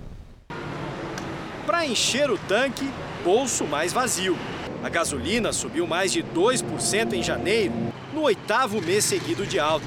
Para 1.66 1.86
encher 1.86 2.30
o 2.30 2.38
tanque, 2.38 2.88
bolso 3.22 3.64
mais 3.64 3.92
vazio. 3.92 4.36
A 4.82 4.88
gasolina 4.88 5.52
subiu 5.52 5.86
mais 5.86 6.12
de 6.12 6.22
2% 6.22 7.12
em 7.12 7.22
janeiro, 7.22 7.74
no 8.14 8.22
oitavo 8.22 8.80
mês 8.80 9.04
seguido 9.04 9.46
de 9.46 9.58
alta. 9.58 9.86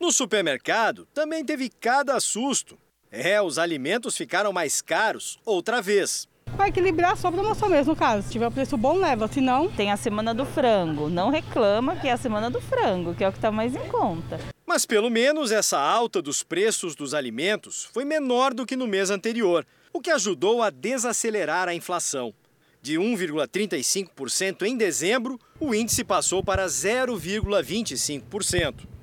No 0.00 0.12
supermercado, 0.12 1.08
também 1.12 1.44
teve 1.44 1.68
cada 1.68 2.20
susto. 2.20 2.78
É, 3.10 3.42
os 3.42 3.58
alimentos 3.58 4.16
ficaram 4.16 4.52
mais 4.52 4.80
caros 4.80 5.40
outra 5.44 5.82
vez. 5.82 6.28
Vai 6.56 6.68
equilibrar 6.68 7.16
só 7.16 7.32
para 7.32 7.42
nossa 7.42 7.68
mesmo, 7.68 7.94
no 7.94 7.98
caso. 7.98 8.22
Se 8.22 8.30
tiver 8.32 8.46
o 8.46 8.50
preço 8.50 8.76
bom, 8.76 8.96
leva. 8.96 9.26
Se 9.28 9.40
não... 9.40 9.68
Tem 9.70 9.90
a 9.90 9.96
semana 9.96 10.32
do 10.32 10.46
frango. 10.46 11.08
Não 11.08 11.30
reclama 11.30 11.96
que 11.96 12.06
é 12.06 12.12
a 12.12 12.16
semana 12.16 12.48
do 12.48 12.60
frango, 12.60 13.12
que 13.14 13.24
é 13.24 13.28
o 13.28 13.32
que 13.32 13.38
está 13.38 13.50
mais 13.50 13.74
em 13.74 13.88
conta. 13.88 14.38
Mas 14.64 14.86
pelo 14.86 15.10
menos 15.10 15.50
essa 15.50 15.80
alta 15.80 16.22
dos 16.22 16.44
preços 16.44 16.94
dos 16.94 17.12
alimentos 17.12 17.88
foi 17.92 18.04
menor 18.04 18.54
do 18.54 18.64
que 18.64 18.76
no 18.76 18.86
mês 18.86 19.10
anterior, 19.10 19.66
o 19.92 20.00
que 20.00 20.10
ajudou 20.10 20.62
a 20.62 20.70
desacelerar 20.70 21.66
a 21.68 21.74
inflação. 21.74 22.32
De 22.80 22.94
1,35% 22.94 24.62
em 24.62 24.76
dezembro, 24.76 25.40
o 25.58 25.74
índice 25.74 26.04
passou 26.04 26.44
para 26.44 26.66
0,25%. 26.66 28.97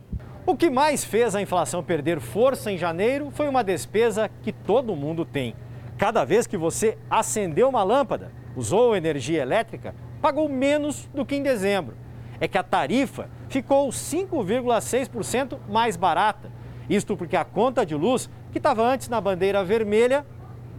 O 0.48 0.56
que 0.56 0.70
mais 0.70 1.04
fez 1.04 1.34
a 1.34 1.42
inflação 1.42 1.84
perder 1.84 2.20
força 2.20 2.72
em 2.72 2.78
janeiro 2.78 3.32
foi 3.32 3.50
uma 3.50 3.64
despesa 3.64 4.30
que 4.44 4.52
todo 4.52 4.96
mundo 4.96 5.26
tem. 5.26 5.56
Cada 5.98 6.24
vez 6.24 6.46
que 6.46 6.56
você 6.56 7.00
acendeu 7.10 7.68
uma 7.68 7.82
lâmpada, 7.82 8.32
usou 8.56 8.96
energia 8.96 9.42
elétrica, 9.42 9.96
pagou 10.22 10.48
menos 10.48 11.10
do 11.16 11.26
que 11.26 11.36
em 11.36 11.42
dezembro. 11.42 11.98
É 12.40 12.48
que 12.48 12.60
a 12.60 12.64
tarifa 12.64 13.28
ficou 13.50 13.90
5,6% 13.90 15.58
mais 15.68 15.98
barata. 15.98 16.52
Isto 16.88 17.18
porque 17.18 17.36
a 17.36 17.44
conta 17.44 17.84
de 17.84 17.96
luz, 17.96 18.30
que 18.52 18.60
estava 18.60 18.84
antes 18.84 19.10
na 19.10 19.20
bandeira 19.20 19.64
vermelha, 19.64 20.24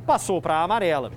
passou 0.06 0.40
para 0.40 0.54
a 0.54 0.62
amarela. 0.62 1.10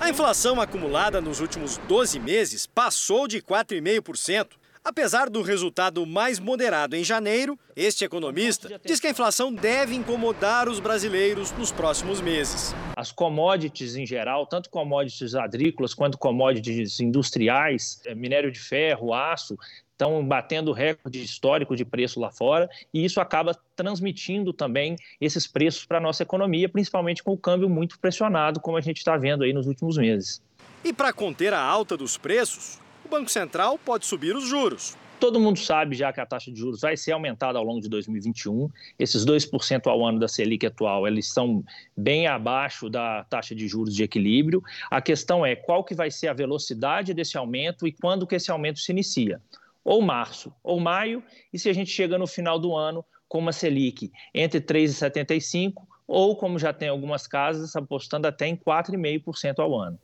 A 0.00 0.08
inflação 0.08 0.62
acumulada 0.62 1.20
nos 1.20 1.40
últimos 1.40 1.76
12 1.86 2.18
meses 2.20 2.66
passou 2.66 3.28
de 3.28 3.42
4,5%. 3.42 4.46
Apesar 4.88 5.28
do 5.28 5.42
resultado 5.42 6.06
mais 6.06 6.38
moderado 6.38 6.94
em 6.94 7.02
janeiro, 7.02 7.58
este 7.74 8.04
economista 8.04 8.80
diz 8.84 9.00
que 9.00 9.08
a 9.08 9.10
inflação 9.10 9.52
deve 9.52 9.96
incomodar 9.96 10.68
os 10.68 10.78
brasileiros 10.78 11.50
nos 11.58 11.72
próximos 11.72 12.20
meses. 12.20 12.72
As 12.94 13.10
commodities 13.10 13.96
em 13.96 14.06
geral, 14.06 14.46
tanto 14.46 14.70
commodities 14.70 15.34
agrícolas 15.34 15.92
quanto 15.92 16.16
commodities 16.16 17.00
industriais, 17.00 18.00
eh, 18.06 18.14
minério 18.14 18.52
de 18.52 18.60
ferro, 18.60 19.12
aço, 19.12 19.58
estão 19.90 20.24
batendo 20.24 20.70
recorde 20.70 21.20
histórico 21.20 21.74
de 21.74 21.84
preço 21.84 22.20
lá 22.20 22.30
fora 22.30 22.70
e 22.94 23.04
isso 23.04 23.20
acaba 23.20 23.58
transmitindo 23.74 24.52
também 24.52 24.94
esses 25.20 25.48
preços 25.48 25.84
para 25.84 25.98
a 25.98 26.00
nossa 26.00 26.22
economia, 26.22 26.68
principalmente 26.68 27.24
com 27.24 27.32
o 27.32 27.36
câmbio 27.36 27.68
muito 27.68 27.98
pressionado, 27.98 28.60
como 28.60 28.76
a 28.76 28.80
gente 28.80 28.98
está 28.98 29.16
vendo 29.16 29.42
aí 29.42 29.52
nos 29.52 29.66
últimos 29.66 29.96
meses. 29.96 30.40
E 30.84 30.92
para 30.92 31.12
conter 31.12 31.52
a 31.52 31.60
alta 31.60 31.96
dos 31.96 32.16
preços, 32.16 32.78
o 33.06 33.08
Banco 33.08 33.30
Central 33.30 33.78
pode 33.78 34.04
subir 34.04 34.34
os 34.34 34.48
juros. 34.48 34.96
Todo 35.20 35.40
mundo 35.40 35.58
sabe 35.60 35.94
já 35.94 36.12
que 36.12 36.20
a 36.20 36.26
taxa 36.26 36.50
de 36.50 36.58
juros 36.58 36.80
vai 36.80 36.96
ser 36.96 37.12
aumentada 37.12 37.56
ao 37.56 37.64
longo 37.64 37.80
de 37.80 37.88
2021. 37.88 38.68
Esses 38.98 39.24
2% 39.24 39.86
ao 39.86 40.04
ano 40.04 40.18
da 40.18 40.28
Selic 40.28 40.66
atual, 40.66 41.06
eles 41.06 41.32
são 41.32 41.64
bem 41.96 42.26
abaixo 42.26 42.90
da 42.90 43.24
taxa 43.24 43.54
de 43.54 43.66
juros 43.68 43.94
de 43.94 44.02
equilíbrio. 44.02 44.62
A 44.90 45.00
questão 45.00 45.46
é 45.46 45.54
qual 45.54 45.84
que 45.84 45.94
vai 45.94 46.10
ser 46.10 46.26
a 46.26 46.34
velocidade 46.34 47.14
desse 47.14 47.38
aumento 47.38 47.86
e 47.86 47.92
quando 47.92 48.26
que 48.26 48.34
esse 48.34 48.50
aumento 48.50 48.80
se 48.80 48.90
inicia. 48.90 49.40
Ou 49.84 50.02
março 50.02 50.52
ou 50.62 50.80
maio, 50.80 51.22
e 51.52 51.58
se 51.58 51.70
a 51.70 51.72
gente 51.72 51.90
chega 51.90 52.18
no 52.18 52.26
final 52.26 52.58
do 52.58 52.74
ano 52.74 53.04
com 53.28 53.38
uma 53.38 53.52
Selic 53.52 54.10
entre 54.34 54.60
3,75 54.60 55.74
ou, 56.08 56.36
como 56.36 56.58
já 56.58 56.72
tem 56.72 56.88
algumas 56.88 57.26
casas, 57.26 57.74
apostando 57.74 58.26
até 58.26 58.46
em 58.48 58.56
4,5% 58.56 59.60
ao 59.60 59.78
ano. 59.78 59.98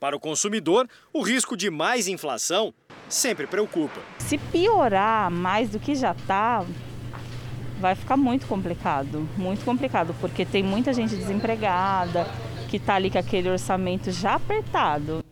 Para 0.00 0.16
o 0.16 0.20
consumidor, 0.20 0.88
o 1.12 1.20
risco 1.20 1.54
de 1.54 1.68
mais 1.68 2.08
inflação 2.08 2.72
sempre 3.06 3.46
preocupa. 3.46 4.00
Se 4.18 4.38
piorar 4.38 5.30
mais 5.30 5.68
do 5.68 5.78
que 5.78 5.94
já 5.94 6.12
está, 6.12 6.64
vai 7.78 7.94
ficar 7.94 8.16
muito 8.16 8.46
complicado, 8.46 9.28
muito 9.36 9.62
complicado, 9.62 10.16
porque 10.18 10.46
tem 10.46 10.62
muita 10.62 10.94
gente 10.94 11.14
desempregada, 11.14 12.26
que 12.70 12.78
está 12.78 12.94
ali 12.94 13.10
com 13.10 13.18
aquele 13.18 13.50
orçamento 13.50 14.10
já 14.10 14.36
apertado. 14.36 15.22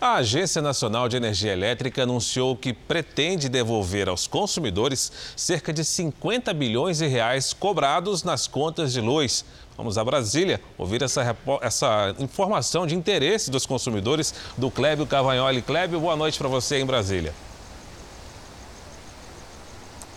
A 0.00 0.14
Agência 0.14 0.62
Nacional 0.62 1.08
de 1.08 1.16
Energia 1.16 1.52
Elétrica 1.52 2.04
anunciou 2.04 2.56
que 2.56 2.72
pretende 2.72 3.48
devolver 3.48 4.08
aos 4.08 4.28
consumidores 4.28 5.10
cerca 5.34 5.72
de 5.72 5.84
50 5.84 6.54
bilhões 6.54 6.98
de 6.98 7.08
reais 7.08 7.52
cobrados 7.52 8.22
nas 8.22 8.46
contas 8.46 8.92
de 8.92 9.00
luz. 9.00 9.44
Vamos 9.78 9.96
a 9.96 10.02
Brasília 10.02 10.60
ouvir 10.76 11.02
essa, 11.02 11.36
essa 11.62 12.12
informação 12.18 12.84
de 12.84 12.96
interesse 12.96 13.48
dos 13.48 13.64
consumidores 13.64 14.34
do 14.56 14.72
Clébio 14.72 15.06
Cavagnoli. 15.06 15.62
Clébio, 15.62 16.00
boa 16.00 16.16
noite 16.16 16.36
para 16.36 16.48
você 16.48 16.80
em 16.80 16.84
Brasília. 16.84 17.32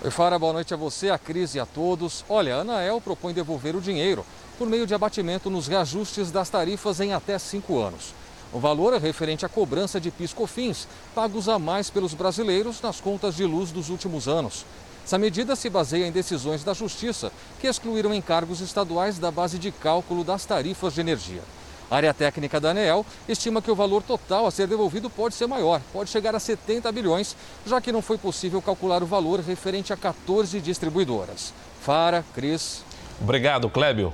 Oi, 0.03 0.09
Fara, 0.09 0.39
boa 0.39 0.51
noite 0.51 0.73
a 0.73 0.77
você, 0.77 1.11
a 1.11 1.19
Cris 1.19 1.53
e 1.53 1.59
a 1.59 1.65
todos. 1.67 2.25
Olha, 2.27 2.55
a 2.55 2.61
Anael 2.61 2.99
propõe 2.99 3.35
devolver 3.35 3.75
o 3.75 3.81
dinheiro 3.81 4.25
por 4.57 4.67
meio 4.67 4.87
de 4.87 4.95
abatimento 4.95 5.47
nos 5.47 5.67
reajustes 5.67 6.31
das 6.31 6.49
tarifas 6.49 6.99
em 6.99 7.13
até 7.13 7.37
cinco 7.37 7.79
anos. 7.79 8.15
O 8.51 8.59
valor 8.59 8.95
é 8.95 8.97
referente 8.97 9.45
à 9.45 9.49
cobrança 9.49 10.01
de 10.01 10.09
PIS/COFINS, 10.09 10.87
pagos 11.13 11.47
a 11.47 11.59
mais 11.59 11.87
pelos 11.87 12.15
brasileiros 12.15 12.81
nas 12.81 12.99
contas 12.99 13.35
de 13.35 13.45
luz 13.45 13.71
dos 13.71 13.89
últimos 13.89 14.27
anos. 14.27 14.65
Essa 15.05 15.17
medida 15.17 15.55
se 15.55 15.69
baseia 15.69 16.07
em 16.07 16.11
decisões 16.11 16.63
da 16.63 16.73
Justiça, 16.73 17.31
que 17.59 17.67
excluíram 17.67 18.13
encargos 18.13 18.61
estaduais 18.61 19.17
da 19.17 19.31
base 19.31 19.57
de 19.57 19.71
cálculo 19.71 20.23
das 20.23 20.45
tarifas 20.45 20.93
de 20.93 21.01
energia. 21.01 21.41
A 21.89 21.97
área 21.97 22.13
técnica 22.13 22.57
da 22.57 22.69
ANEEL 22.69 23.05
estima 23.27 23.61
que 23.61 23.69
o 23.69 23.75
valor 23.75 24.01
total 24.01 24.47
a 24.47 24.51
ser 24.51 24.65
devolvido 24.65 25.09
pode 25.09 25.35
ser 25.35 25.47
maior, 25.47 25.81
pode 25.91 26.09
chegar 26.09 26.33
a 26.33 26.39
70 26.39 26.89
bilhões, 26.91 27.35
já 27.65 27.81
que 27.81 27.91
não 27.91 28.01
foi 28.01 28.17
possível 28.17 28.61
calcular 28.61 29.03
o 29.03 29.05
valor 29.05 29.41
referente 29.41 29.91
a 29.91 29.97
14 29.97 30.61
distribuidoras. 30.61 31.53
Fara, 31.81 32.23
Cris. 32.33 32.81
Obrigado, 33.19 33.69
Clébio. 33.69 34.13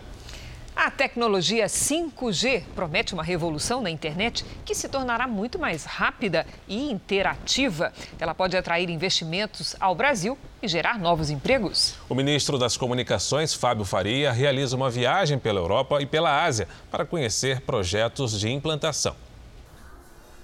A 0.78 0.92
tecnologia 0.92 1.66
5G 1.66 2.64
promete 2.76 3.16
uma 3.16 3.24
revolução 3.24 3.82
na 3.82 3.90
internet 3.90 4.46
que 4.64 4.76
se 4.76 4.88
tornará 4.88 5.28
muito 5.28 5.58
mais 5.58 5.86
rápida 5.86 6.46
e 6.68 6.92
interativa. 6.92 7.92
Ela 8.20 8.36
pode 8.36 8.56
atrair 8.56 8.88
investimentos 8.88 9.76
ao 9.80 9.96
Brasil 9.96 10.38
e 10.62 10.68
gerar 10.68 11.00
novos 11.00 11.32
empregos. 11.32 11.96
O 12.08 12.14
ministro 12.14 12.60
das 12.60 12.78
Comunicações, 12.78 13.56
Fábio 13.56 13.86
Faria, 13.86 14.32
realiza 14.32 14.76
uma 14.76 14.88
viagem 14.88 15.40
pela 15.40 15.60
Europa 15.60 16.00
e 16.00 16.06
pela 16.06 16.44
Ásia 16.44 16.68
para 16.92 17.04
conhecer 17.04 17.62
projetos 17.62 18.40
de 18.40 18.48
implantação. 18.48 19.16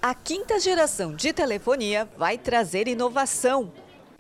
A 0.02 0.16
quinta 0.16 0.60
geração 0.60 1.16
de 1.16 1.32
telefonia 1.32 2.10
vai 2.18 2.40
trazer 2.40 2.88
inovação 2.88 3.72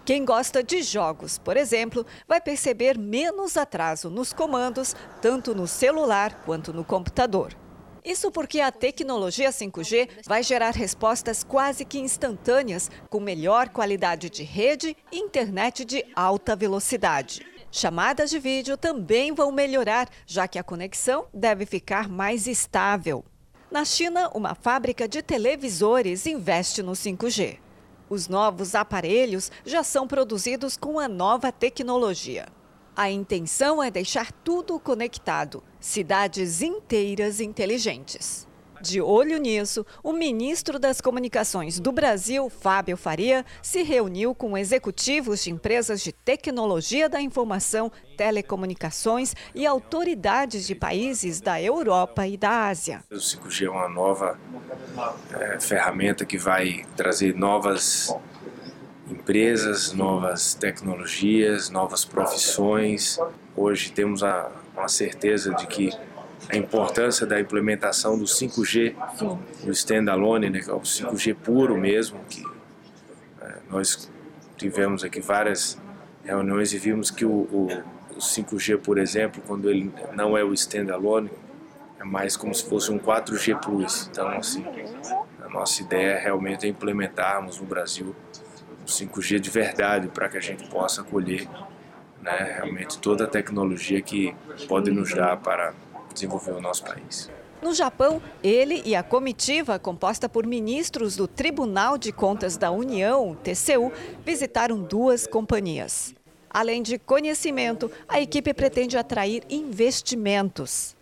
quem 0.05 0.25
gosta 0.25 0.61
de 0.61 0.81
jogos, 0.81 1.37
por 1.37 1.55
exemplo, 1.55 2.05
vai 2.27 2.41
perceber 2.41 2.97
menos 2.97 3.55
atraso 3.55 4.09
nos 4.09 4.33
comandos, 4.33 4.93
tanto 5.21 5.55
no 5.55 5.65
celular 5.65 6.43
quanto 6.45 6.73
no 6.73 6.83
computador. 6.83 7.55
Isso 8.03 8.29
porque 8.29 8.59
a 8.59 8.69
tecnologia 8.69 9.49
5G 9.49 10.09
vai 10.27 10.43
gerar 10.43 10.71
respostas 10.71 11.41
quase 11.41 11.85
que 11.85 11.99
instantâneas, 11.99 12.91
com 13.09 13.21
melhor 13.21 13.69
qualidade 13.69 14.29
de 14.29 14.43
rede 14.43 14.97
e 15.09 15.19
internet 15.19 15.85
de 15.85 16.03
alta 16.13 16.53
velocidade. 16.53 17.45
Chamadas 17.71 18.29
de 18.29 18.39
vídeo 18.39 18.75
também 18.75 19.31
vão 19.31 19.53
melhorar, 19.53 20.09
já 20.27 20.49
que 20.49 20.59
a 20.59 20.63
conexão 20.63 21.27
deve 21.33 21.65
ficar 21.65 22.09
mais 22.09 22.45
estável. 22.45 23.23
Na 23.71 23.85
China, 23.85 24.29
uma 24.35 24.53
fábrica 24.53 25.07
de 25.07 25.23
televisores 25.23 26.27
investe 26.27 26.83
no 26.83 26.91
5G. 26.91 27.62
Os 28.13 28.27
novos 28.27 28.75
aparelhos 28.75 29.51
já 29.65 29.81
são 29.81 30.07
produzidos 30.07 30.77
com 30.77 30.99
a 30.99 31.07
nova 31.07 31.51
tecnologia. 31.51 32.45
A 32.95 33.09
intenção 33.09 33.81
é 33.81 33.89
deixar 33.89 34.31
tudo 34.31 34.79
conectado, 34.79 35.63
cidades 35.79 36.61
inteiras 36.61 37.39
inteligentes. 37.39 38.47
De 38.83 38.99
olho 38.99 39.37
nisso, 39.37 39.85
o 40.03 40.11
ministro 40.11 40.77
das 40.77 40.99
Comunicações 40.99 41.79
do 41.79 41.89
Brasil, 41.89 42.49
Fábio 42.49 42.97
Faria, 42.97 43.45
se 43.61 43.81
reuniu 43.81 44.35
com 44.35 44.57
executivos 44.57 45.41
de 45.41 45.51
empresas 45.51 46.01
de 46.01 46.11
tecnologia 46.11 47.07
da 47.07 47.21
informação, 47.21 47.89
telecomunicações 48.17 49.33
e 49.55 49.65
autoridades 49.65 50.67
de 50.67 50.75
países 50.75 51.39
da 51.39 51.61
Europa 51.61 52.27
e 52.27 52.35
da 52.35 52.67
Ásia. 52.67 53.01
O 53.09 53.15
5G 53.15 53.67
é 53.67 53.69
uma 53.69 53.87
nova 53.87 54.37
é, 55.31 55.61
ferramenta 55.61 56.25
que 56.25 56.37
vai 56.37 56.85
trazer 56.97 57.33
novas 57.35 58.13
empresas, 59.09 59.93
novas 59.93 60.55
tecnologias, 60.55 61.69
novas 61.69 62.03
profissões. 62.03 63.17
Hoje 63.55 63.93
temos 63.93 64.21
a, 64.25 64.51
a 64.75 64.89
certeza 64.89 65.53
de 65.53 65.67
que 65.67 65.89
a 66.53 66.57
importância 66.57 67.25
da 67.25 67.39
implementação 67.39 68.17
do 68.17 68.25
5G, 68.25 68.95
Sim. 69.17 69.39
o 69.65 69.71
standalone, 69.71 70.49
né, 70.49 70.59
que 70.59 70.69
é 70.69 70.73
o 70.73 70.81
5G 70.81 71.35
puro 71.35 71.77
mesmo, 71.77 72.19
que 72.29 72.43
é, 73.41 73.57
nós 73.69 74.09
tivemos 74.55 75.03
aqui 75.03 75.19
várias 75.19 75.81
reuniões 76.23 76.71
e 76.71 76.77
vimos 76.77 77.09
que 77.09 77.25
o, 77.25 77.31
o, 77.31 77.67
o 78.15 78.19
5G, 78.19 78.77
por 78.77 78.97
exemplo, 78.97 79.41
quando 79.47 79.69
ele 79.69 79.91
não 80.13 80.37
é 80.37 80.43
o 80.43 80.53
standalone, 80.53 81.31
é 81.99 82.03
mais 82.03 82.37
como 82.37 82.53
se 82.53 82.63
fosse 82.69 82.91
um 82.91 82.99
4G 82.99 83.59
Plus. 83.59 84.07
Então, 84.11 84.27
assim, 84.29 84.63
a 85.41 85.49
nossa 85.49 85.81
ideia 85.81 86.19
realmente 86.19 86.65
é 86.67 86.69
implementarmos 86.69 87.59
no 87.59 87.65
Brasil 87.65 88.15
o 88.83 88.85
5G 88.85 89.39
de 89.39 89.49
verdade 89.49 90.07
para 90.07 90.29
que 90.29 90.37
a 90.37 90.41
gente 90.41 90.69
possa 90.69 91.03
colher 91.03 91.47
né, 92.21 92.57
realmente 92.57 92.99
toda 92.99 93.23
a 93.23 93.27
tecnologia 93.27 94.01
que 94.01 94.35
pode 94.67 94.91
nos 94.91 95.13
dar 95.13 95.37
para 95.37 95.73
desenvolver 96.13 96.51
o 96.51 96.61
nosso 96.61 96.83
país. 96.83 97.29
No 97.63 97.73
Japão, 97.73 98.21
ele 98.43 98.81
e 98.85 98.93
a 98.93 99.01
comitiva, 99.01 99.79
composta 99.79 100.27
por 100.27 100.45
ministros 100.45 101.15
do 101.15 101.29
Tribunal 101.29 101.97
de 101.97 102.11
Contas 102.11 102.57
da 102.57 102.69
União, 102.71 103.37
TCU, 103.41 103.89
visitaram 104.25 104.81
duas 104.81 105.25
companhias. 105.25 106.13
Além 106.49 106.83
de 106.83 106.99
conhecimento, 106.99 107.89
a 108.07 108.19
equipe 108.19 108.53
pretende 108.53 108.97
atrair 108.97 109.43
investimentos. 109.49 110.93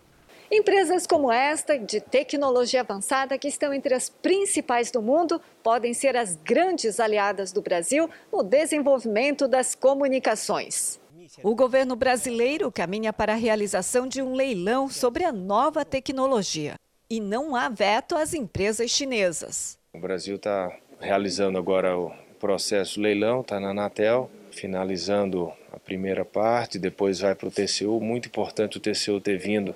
Empresas 0.54 1.04
como 1.04 1.32
esta, 1.32 1.76
de 1.76 2.00
tecnologia 2.00 2.82
avançada, 2.82 3.36
que 3.36 3.48
estão 3.48 3.74
entre 3.74 3.94
as 3.94 4.08
principais 4.08 4.90
do 4.90 5.02
mundo, 5.02 5.40
podem 5.64 5.92
ser 5.92 6.16
as 6.16 6.36
grandes 6.36 7.00
aliadas 7.00 7.50
do 7.50 7.60
Brasil 7.60 8.08
no 8.30 8.42
desenvolvimento 8.42 9.48
das 9.48 9.74
comunicações. 9.74 11.01
O 11.42 11.54
governo 11.54 11.96
brasileiro 11.96 12.70
caminha 12.70 13.12
para 13.12 13.32
a 13.32 13.36
realização 13.36 14.06
de 14.06 14.20
um 14.20 14.34
leilão 14.34 14.88
sobre 14.88 15.24
a 15.24 15.32
nova 15.32 15.84
tecnologia. 15.84 16.74
E 17.08 17.20
não 17.20 17.56
há 17.56 17.68
veto 17.68 18.14
às 18.16 18.34
empresas 18.34 18.90
chinesas. 18.90 19.78
O 19.94 19.98
Brasil 19.98 20.36
está 20.36 20.76
realizando 21.00 21.56
agora 21.56 21.96
o 21.96 22.12
processo 22.38 23.00
leilão, 23.00 23.40
está 23.40 23.58
na 23.58 23.70
Anatel, 23.70 24.30
finalizando 24.50 25.52
a 25.72 25.78
primeira 25.78 26.24
parte, 26.24 26.78
depois 26.78 27.20
vai 27.20 27.34
para 27.34 27.48
o 27.48 27.50
TCU. 27.50 28.00
Muito 28.00 28.26
importante 28.26 28.76
o 28.76 28.80
TCU 28.80 29.20
ter 29.20 29.38
vindo 29.38 29.74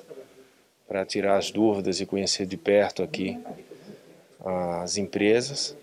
para 0.86 1.06
tirar 1.06 1.36
as 1.36 1.50
dúvidas 1.50 2.00
e 2.00 2.06
conhecer 2.06 2.46
de 2.46 2.56
perto 2.56 3.02
aqui 3.02 3.38
as 4.44 4.96
empresas. 4.98 5.76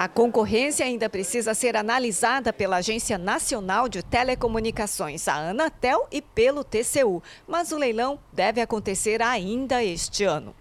A 0.00 0.06
concorrência 0.06 0.86
ainda 0.86 1.10
precisa 1.10 1.54
ser 1.54 1.76
analisada 1.76 2.52
pela 2.52 2.76
Agência 2.76 3.18
Nacional 3.18 3.88
de 3.88 4.00
Telecomunicações, 4.00 5.26
a 5.26 5.50
Anatel, 5.50 6.06
e 6.12 6.22
pelo 6.22 6.62
TCU, 6.62 7.20
mas 7.48 7.72
o 7.72 7.76
leilão 7.76 8.16
deve 8.32 8.60
acontecer 8.60 9.20
ainda 9.20 9.82
este 9.82 10.22
ano. 10.22 10.54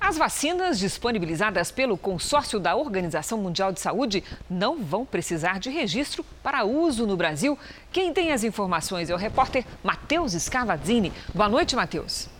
As 0.00 0.18
vacinas 0.18 0.76
disponibilizadas 0.76 1.70
pelo 1.70 1.96
consórcio 1.96 2.58
da 2.58 2.74
Organização 2.74 3.38
Mundial 3.38 3.70
de 3.70 3.78
Saúde 3.78 4.24
não 4.50 4.82
vão 4.82 5.06
precisar 5.06 5.60
de 5.60 5.70
registro 5.70 6.24
para 6.42 6.64
uso 6.64 7.06
no 7.06 7.16
Brasil. 7.16 7.56
Quem 7.92 8.12
tem 8.12 8.32
as 8.32 8.42
informações 8.42 9.08
é 9.08 9.14
o 9.14 9.16
repórter 9.16 9.64
Matheus 9.84 10.32
Scavazini. 10.32 11.12
Boa 11.32 11.48
noite, 11.48 11.76
Matheus. 11.76 12.39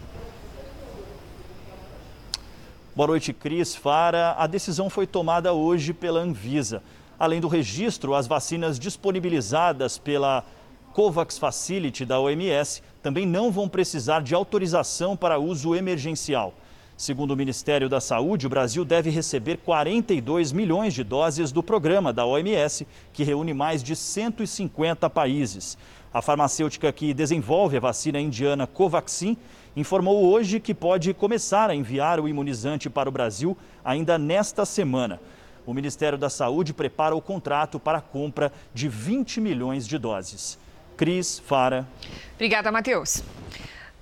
Boa 3.01 3.09
noite, 3.09 3.33
Cris. 3.33 3.75
Fara. 3.75 4.35
A 4.37 4.47
decisão 4.47 4.91
foi 4.91 5.07
tomada 5.07 5.55
hoje 5.55 5.95
pela 5.95 6.21
Anvisa. 6.21 6.83
Além 7.19 7.41
do 7.41 7.49
registro, 7.49 8.15
as 8.15 8.27
vacinas 8.27 8.79
disponibilizadas 8.79 9.97
pela 9.97 10.45
COVAX 10.93 11.39
Facility 11.39 12.05
da 12.05 12.21
OMS 12.21 12.83
também 13.03 13.25
não 13.25 13.51
vão 13.51 13.71
precisar 13.71 14.21
de 14.21 14.35
autorização 14.35 15.17
para 15.17 15.39
uso 15.39 15.75
emergencial. 15.75 16.53
Segundo 16.95 17.31
o 17.31 17.37
Ministério 17.37 17.89
da 17.89 18.03
Saúde, 18.03 18.47
o 18.47 18.51
Brasil 18.51 18.85
deve 18.85 19.09
receber 19.09 19.57
42 19.57 20.53
milhões 20.53 20.93
de 20.93 21.03
doses 21.03 21.51
do 21.51 21.63
programa 21.63 22.13
da 22.13 22.27
OMS, 22.27 22.87
que 23.15 23.25
reúne 23.25 23.55
mais 23.55 23.83
de 23.83 23.97
150 23.97 25.09
países. 25.09 25.79
A 26.13 26.21
farmacêutica 26.21 26.93
que 26.93 27.15
desenvolve 27.15 27.79
a 27.79 27.81
vacina 27.81 28.21
indiana 28.21 28.67
Covaxin 28.67 29.39
informou 29.77 30.25
hoje 30.25 30.59
que 30.59 30.75
pode 30.75 31.15
começar 31.15 31.71
a 31.71 31.75
enviar 31.75 32.19
o 32.21 32.29
imunizante 32.29 32.91
para 32.91 33.09
o 33.09 33.13
Brasil 33.13 33.57
ainda 33.85 34.19
nesta 34.19 34.65
semana. 34.65 35.21
O 35.67 35.73
Ministério 35.73 36.19
da 36.19 36.29
Saúde 36.29 36.73
prepara 36.73 37.15
o 37.15 37.21
contrato 37.21 37.79
para 37.79 37.99
a 37.99 38.01
compra 38.01 38.53
de 38.75 38.89
20 38.89 39.41
milhões 39.41 39.87
de 39.87 39.99
doses. 39.99 40.59
Cris, 40.97 41.39
Fara. 41.39 41.87
Obrigada, 42.35 42.73
Matheus. 42.73 43.23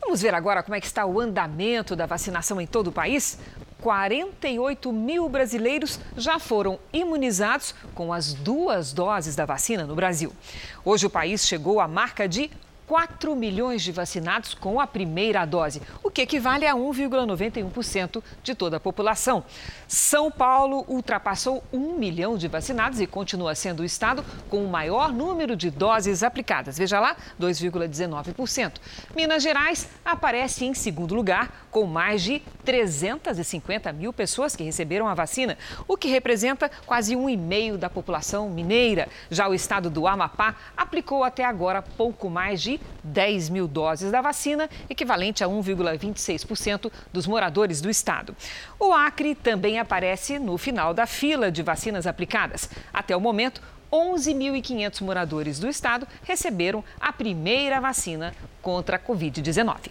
Vamos 0.00 0.22
ver 0.22 0.34
agora 0.34 0.62
como 0.62 0.74
é 0.74 0.80
que 0.80 0.86
está 0.86 1.04
o 1.04 1.20
andamento 1.20 1.94
da 1.94 2.06
vacinação 2.06 2.60
em 2.60 2.66
todo 2.66 2.86
o 2.88 2.92
país? 2.92 3.38
48 3.80 4.92
mil 4.92 5.28
brasileiros 5.28 6.00
já 6.16 6.38
foram 6.38 6.78
imunizados 6.92 7.74
com 7.94 8.12
as 8.12 8.34
duas 8.34 8.92
doses 8.92 9.36
da 9.36 9.44
vacina 9.44 9.84
no 9.84 9.94
Brasil. 9.94 10.32
Hoje 10.84 11.06
o 11.06 11.10
país 11.10 11.46
chegou 11.46 11.80
à 11.80 11.86
marca 11.86 12.28
de 12.28 12.50
4 12.88 13.36
milhões 13.36 13.82
de 13.82 13.92
vacinados 13.92 14.54
com 14.54 14.80
a 14.80 14.86
primeira 14.86 15.44
dose, 15.44 15.82
o 16.02 16.10
que 16.10 16.22
equivale 16.22 16.66
a 16.66 16.74
1,91% 16.74 18.22
de 18.42 18.54
toda 18.54 18.78
a 18.78 18.80
população. 18.80 19.44
São 19.86 20.30
Paulo 20.30 20.86
ultrapassou 20.88 21.62
1 21.70 21.98
milhão 21.98 22.38
de 22.38 22.48
vacinados 22.48 22.98
e 22.98 23.06
continua 23.06 23.54
sendo 23.54 23.80
o 23.80 23.84
estado 23.84 24.24
com 24.48 24.64
o 24.64 24.68
maior 24.70 25.12
número 25.12 25.54
de 25.54 25.70
doses 25.70 26.22
aplicadas. 26.22 26.78
Veja 26.78 26.98
lá, 26.98 27.14
2,19%. 27.38 28.72
Minas 29.14 29.42
Gerais 29.42 29.90
aparece 30.02 30.64
em 30.64 30.72
segundo 30.72 31.14
lugar, 31.14 31.68
com 31.70 31.84
mais 31.84 32.22
de 32.22 32.40
350 32.64 33.92
mil 33.92 34.14
pessoas 34.14 34.56
que 34.56 34.64
receberam 34.64 35.06
a 35.06 35.12
vacina, 35.12 35.58
o 35.86 35.94
que 35.94 36.08
representa 36.08 36.70
quase 36.86 37.14
um 37.14 37.28
e 37.28 37.36
meio 37.36 37.76
da 37.76 37.90
população 37.90 38.48
mineira. 38.48 39.08
Já 39.30 39.46
o 39.46 39.52
estado 39.52 39.90
do 39.90 40.06
Amapá 40.06 40.56
aplicou 40.74 41.22
até 41.22 41.44
agora 41.44 41.82
pouco 41.82 42.30
mais 42.30 42.62
de 42.62 42.77
10 43.02 43.48
mil 43.48 43.68
doses 43.68 44.10
da 44.10 44.20
vacina, 44.20 44.68
equivalente 44.88 45.42
a 45.42 45.48
1,26% 45.48 46.90
dos 47.12 47.26
moradores 47.26 47.80
do 47.80 47.90
estado. 47.90 48.34
O 48.78 48.92
Acre 48.92 49.34
também 49.34 49.78
aparece 49.78 50.38
no 50.38 50.56
final 50.58 50.92
da 50.92 51.06
fila 51.06 51.50
de 51.50 51.62
vacinas 51.62 52.06
aplicadas. 52.06 52.68
Até 52.92 53.16
o 53.16 53.20
momento, 53.20 53.62
11.500 53.92 55.00
moradores 55.00 55.58
do 55.58 55.68
estado 55.68 56.06
receberam 56.22 56.84
a 57.00 57.12
primeira 57.12 57.80
vacina 57.80 58.34
contra 58.60 58.96
a 58.96 58.98
Covid-19. 58.98 59.90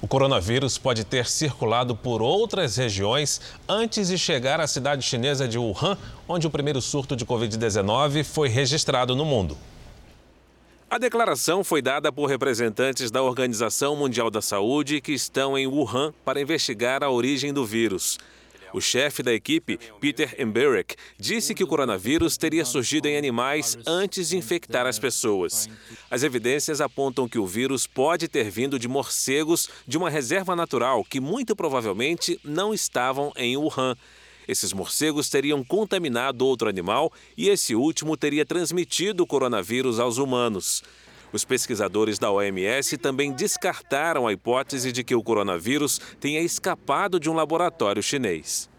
O 0.00 0.06
coronavírus 0.06 0.76
pode 0.76 1.04
ter 1.04 1.26
circulado 1.26 1.96
por 1.96 2.20
outras 2.20 2.76
regiões 2.76 3.40
antes 3.66 4.08
de 4.08 4.18
chegar 4.18 4.60
à 4.60 4.66
cidade 4.66 5.02
chinesa 5.02 5.48
de 5.48 5.58
Wuhan, 5.58 5.96
onde 6.28 6.46
o 6.46 6.50
primeiro 6.50 6.82
surto 6.82 7.16
de 7.16 7.24
Covid-19 7.24 8.22
foi 8.22 8.48
registrado 8.48 9.16
no 9.16 9.24
mundo. 9.24 9.56
A 10.88 10.98
declaração 10.98 11.64
foi 11.64 11.82
dada 11.82 12.12
por 12.12 12.26
representantes 12.26 13.10
da 13.10 13.20
Organização 13.20 13.96
Mundial 13.96 14.30
da 14.30 14.40
Saúde 14.40 15.00
que 15.00 15.12
estão 15.12 15.58
em 15.58 15.66
Wuhan 15.66 16.14
para 16.24 16.40
investigar 16.40 17.02
a 17.02 17.10
origem 17.10 17.52
do 17.52 17.66
vírus. 17.66 18.18
O 18.72 18.80
chefe 18.80 19.20
da 19.20 19.34
equipe, 19.34 19.80
Peter 20.00 20.40
Emberek, 20.40 20.94
disse 21.18 21.54
que 21.54 21.64
o 21.64 21.66
coronavírus 21.66 22.36
teria 22.36 22.64
surgido 22.64 23.08
em 23.08 23.16
animais 23.16 23.76
antes 23.84 24.28
de 24.28 24.36
infectar 24.36 24.86
as 24.86 24.98
pessoas. 24.98 25.68
As 26.08 26.22
evidências 26.22 26.80
apontam 26.80 27.28
que 27.28 27.38
o 27.38 27.46
vírus 27.46 27.86
pode 27.86 28.28
ter 28.28 28.48
vindo 28.48 28.78
de 28.78 28.86
morcegos 28.86 29.68
de 29.88 29.98
uma 29.98 30.08
reserva 30.08 30.54
natural 30.54 31.04
que 31.04 31.18
muito 31.20 31.56
provavelmente 31.56 32.38
não 32.44 32.72
estavam 32.72 33.32
em 33.36 33.56
Wuhan. 33.56 33.96
Esses 34.48 34.72
morcegos 34.72 35.28
teriam 35.28 35.64
contaminado 35.64 36.46
outro 36.46 36.68
animal 36.68 37.12
e 37.36 37.48
esse 37.48 37.74
último 37.74 38.16
teria 38.16 38.44
transmitido 38.44 39.22
o 39.22 39.26
coronavírus 39.26 39.98
aos 39.98 40.18
humanos. 40.18 40.82
Os 41.32 41.44
pesquisadores 41.44 42.18
da 42.18 42.30
OMS 42.30 42.96
também 42.96 43.32
descartaram 43.32 44.26
a 44.26 44.32
hipótese 44.32 44.92
de 44.92 45.02
que 45.02 45.14
o 45.14 45.22
coronavírus 45.22 46.00
tenha 46.20 46.40
escapado 46.40 47.18
de 47.18 47.28
um 47.28 47.34
laboratório 47.34 48.02
chinês. 48.02 48.70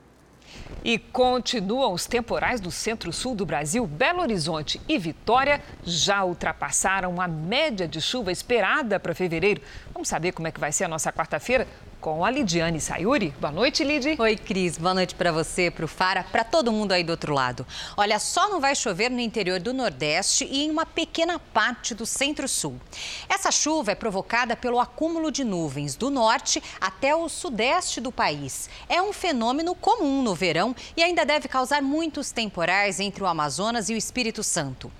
E 0.83 0.97
continuam 0.97 1.93
os 1.93 2.05
temporais 2.05 2.61
do 2.61 2.71
centro-sul 2.71 3.35
do 3.35 3.45
Brasil. 3.45 3.85
Belo 3.85 4.21
Horizonte 4.21 4.79
e 4.87 4.97
Vitória 4.97 5.61
já 5.83 6.23
ultrapassaram 6.23 7.19
a 7.21 7.27
média 7.27 7.87
de 7.87 8.01
chuva 8.01 8.31
esperada 8.31 8.99
para 8.99 9.13
fevereiro. 9.13 9.61
Vamos 9.97 10.09
saber 10.09 10.31
como 10.31 10.47
é 10.47 10.51
que 10.51 10.59
vai 10.59 10.71
ser 10.71 10.83
a 10.83 10.87
nossa 10.87 11.11
quarta-feira? 11.11 11.67
com 11.99 12.23
a 12.23 12.29
Lidiane 12.29 12.79
Sayuri. 12.79 13.33
Boa 13.39 13.51
noite, 13.51 13.83
Lid. 13.83 14.15
Oi, 14.19 14.35
Cris. 14.35 14.77
Boa 14.77 14.93
noite 14.93 15.15
para 15.15 15.31
você, 15.31 15.71
para 15.71 15.83
o 15.83 15.87
Fara, 15.87 16.23
para 16.23 16.43
todo 16.43 16.71
mundo 16.71 16.91
aí 16.91 17.03
do 17.03 17.09
outro 17.09 17.33
lado. 17.33 17.65
Olha, 17.95 18.19
só 18.19 18.47
não 18.49 18.59
vai 18.61 18.75
chover 18.75 19.09
no 19.09 19.19
interior 19.19 19.59
do 19.59 19.73
Nordeste 19.73 20.45
e 20.45 20.63
em 20.63 20.71
uma 20.71 20.85
pequena 20.85 21.39
parte 21.39 21.95
do 21.95 22.05
Centro-Sul. 22.05 22.79
Essa 23.27 23.51
chuva 23.51 23.91
é 23.91 23.95
provocada 23.95 24.55
pelo 24.55 24.79
acúmulo 24.79 25.31
de 25.31 25.43
nuvens 25.43 25.95
do 25.95 26.09
norte 26.09 26.61
até 26.79 27.15
o 27.15 27.27
sudeste 27.27 27.99
do 27.99 28.11
país. 28.11 28.69
É 28.87 29.01
um 29.01 29.11
fenômeno 29.11 29.73
comum 29.73 30.21
no 30.21 30.35
verão 30.35 30.75
e 30.95 31.03
ainda 31.03 31.25
deve 31.25 31.47
causar 31.47 31.81
muitos 31.81 32.31
temporais 32.31 32.99
entre 32.99 33.23
o 33.23 33.27
Amazonas 33.27 33.89
e 33.89 33.93
o 33.93 33.97
Espírito 33.97 34.43
Santo. 34.43 34.91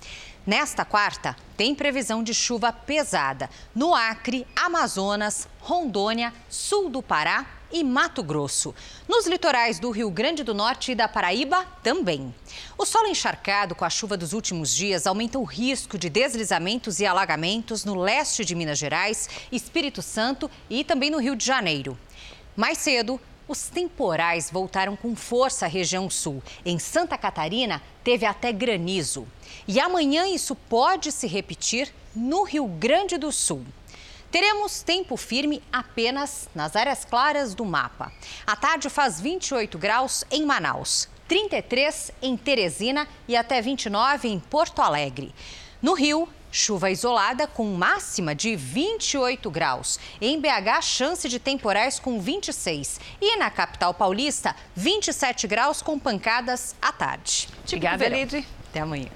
Nesta 0.48 0.86
quarta, 0.86 1.36
tem 1.58 1.76
previsão 1.76 2.24
de 2.24 2.34
chuva 2.34 2.72
pesada 2.72 3.50
no 3.76 3.94
Acre, 3.94 4.48
Amazonas, 4.56 5.46
Rondônia, 5.60 6.34
sul 6.48 6.90
do 6.90 7.04
Pará 7.04 7.46
e 7.70 7.84
Mato 7.84 8.24
Grosso. 8.24 8.74
Nos 9.10 9.28
litorais 9.28 9.78
do 9.78 9.92
Rio 9.92 10.10
Grande 10.10 10.46
do 10.46 10.54
Norte 10.54 10.94
e 10.94 10.96
da 10.96 11.06
Paraíba, 11.06 11.66
também. 11.84 12.34
O 12.78 12.86
solo 12.86 13.08
encharcado 13.08 13.76
com 13.76 13.84
a 13.84 13.90
chuva 13.90 14.16
dos 14.16 14.32
últimos 14.32 14.74
dias 14.74 15.06
aumenta 15.06 15.38
o 15.38 15.44
risco 15.44 15.98
de 15.98 16.10
deslizamentos 16.10 17.02
e 17.02 17.06
alagamentos 17.06 17.84
no 17.84 17.96
leste 17.96 18.46
de 18.46 18.56
Minas 18.56 18.78
Gerais, 18.78 19.28
Espírito 19.52 20.02
Santo 20.02 20.50
e 20.70 20.82
também 20.82 21.10
no 21.10 21.20
Rio 21.20 21.36
de 21.36 21.46
Janeiro. 21.46 21.98
Mais 22.56 22.78
cedo, 22.78 23.20
os 23.48 23.70
temporais 23.70 24.52
voltaram 24.52 24.96
com 24.96 25.16
força 25.16 25.66
à 25.66 25.70
região 25.70 26.10
sul. 26.10 26.44
Em 26.66 26.78
Santa 26.78 27.18
Catarina, 27.18 27.82
teve 28.04 28.26
até 28.26 28.52
granizo. 28.52 29.28
E 29.68 29.80
amanhã 29.80 30.28
isso 30.28 30.56
pode 30.56 31.12
se 31.12 31.28
repetir 31.28 31.94
no 32.16 32.44
Rio 32.44 32.68
Grande 32.68 33.18
do 33.18 33.32
Sul. 33.32 33.66
Teremos 34.30 34.82
tempo 34.82 35.16
firme 35.16 35.64
apenas 35.72 36.50
nas 36.54 36.76
áreas 36.76 37.06
claras 37.06 37.56
do 37.56 37.64
mapa. 37.64 38.12
A 38.46 38.56
tarde 38.56 38.90
faz 38.90 39.22
28 39.22 39.78
graus 39.78 40.26
em 40.30 40.46
Manaus, 40.46 41.08
33 41.28 42.12
em 42.22 42.36
Teresina 42.36 43.08
e 43.28 43.38
até 43.38 43.62
29 43.62 44.28
em 44.28 44.40
Porto 44.40 44.82
Alegre. 44.82 45.34
No 45.82 45.94
Rio, 45.94 46.28
chuva 46.52 46.90
isolada 46.90 47.48
com 47.48 47.66
máxima 47.66 48.34
de 48.34 48.56
28 48.56 49.50
graus. 49.50 50.00
Em 50.22 50.40
BH, 50.40 50.82
chance 50.82 51.28
de 51.30 51.40
temporais 51.40 52.00
com 52.00 52.20
26. 52.20 53.00
E 53.22 53.38
na 53.38 53.50
capital 53.50 53.94
paulista, 53.94 54.56
27 54.76 55.48
graus 55.48 55.82
com 55.82 55.98
pancadas 56.00 56.76
à 56.82 56.92
tarde. 56.92 57.48
Tipo 57.66 57.86
Obrigada, 57.86 58.08
Lid. 58.08 58.48
Até 58.70 58.80
amanhã. 58.80 59.10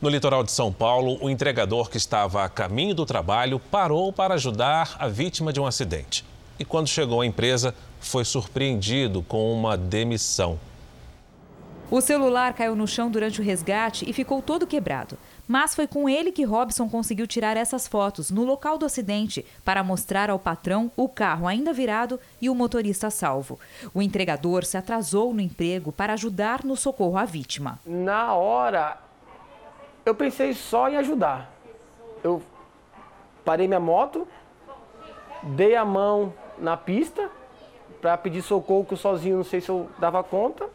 No 0.00 0.10
litoral 0.10 0.44
de 0.44 0.52
São 0.52 0.70
Paulo, 0.70 1.16
o 1.22 1.30
entregador 1.30 1.88
que 1.88 1.96
estava 1.96 2.44
a 2.44 2.48
caminho 2.48 2.94
do 2.94 3.06
trabalho 3.06 3.58
parou 3.58 4.12
para 4.12 4.34
ajudar 4.34 4.96
a 4.98 5.08
vítima 5.08 5.52
de 5.52 5.60
um 5.60 5.66
acidente. 5.66 6.24
E 6.58 6.64
quando 6.64 6.88
chegou 6.88 7.22
à 7.22 7.26
empresa, 7.26 7.74
foi 8.00 8.24
surpreendido 8.24 9.22
com 9.22 9.52
uma 9.52 9.76
demissão. 9.78 10.58
O 11.90 12.00
celular 12.00 12.52
caiu 12.54 12.74
no 12.74 12.86
chão 12.86 13.10
durante 13.10 13.40
o 13.40 13.44
resgate 13.44 14.08
e 14.08 14.12
ficou 14.12 14.42
todo 14.42 14.66
quebrado. 14.66 15.16
Mas 15.46 15.74
foi 15.74 15.86
com 15.86 16.08
ele 16.08 16.32
que 16.32 16.44
Robson 16.44 16.88
conseguiu 16.88 17.26
tirar 17.26 17.56
essas 17.56 17.86
fotos 17.86 18.30
no 18.30 18.44
local 18.44 18.78
do 18.78 18.86
acidente 18.86 19.44
para 19.64 19.82
mostrar 19.82 20.30
ao 20.30 20.38
patrão 20.38 20.90
o 20.96 21.08
carro 21.08 21.46
ainda 21.46 21.72
virado 21.72 22.18
e 22.40 22.48
o 22.48 22.54
motorista 22.54 23.10
salvo. 23.10 23.58
O 23.92 24.00
entregador 24.00 24.64
se 24.64 24.76
atrasou 24.76 25.34
no 25.34 25.40
emprego 25.40 25.92
para 25.92 26.14
ajudar 26.14 26.64
no 26.64 26.76
socorro 26.76 27.18
à 27.18 27.24
vítima. 27.24 27.78
Na 27.84 28.34
hora, 28.34 28.98
eu 30.04 30.14
pensei 30.14 30.54
só 30.54 30.88
em 30.88 30.96
ajudar. 30.96 31.52
Eu 32.22 32.42
parei 33.44 33.68
minha 33.68 33.80
moto, 33.80 34.26
dei 35.42 35.76
a 35.76 35.84
mão 35.84 36.32
na 36.58 36.76
pista 36.76 37.30
para 38.00 38.16
pedir 38.16 38.42
socorro, 38.42 38.84
que 38.84 38.94
eu 38.94 38.98
sozinho 38.98 39.36
não 39.36 39.44
sei 39.44 39.60
se 39.60 39.68
eu 39.68 39.88
dava 39.98 40.22
conta 40.22 40.68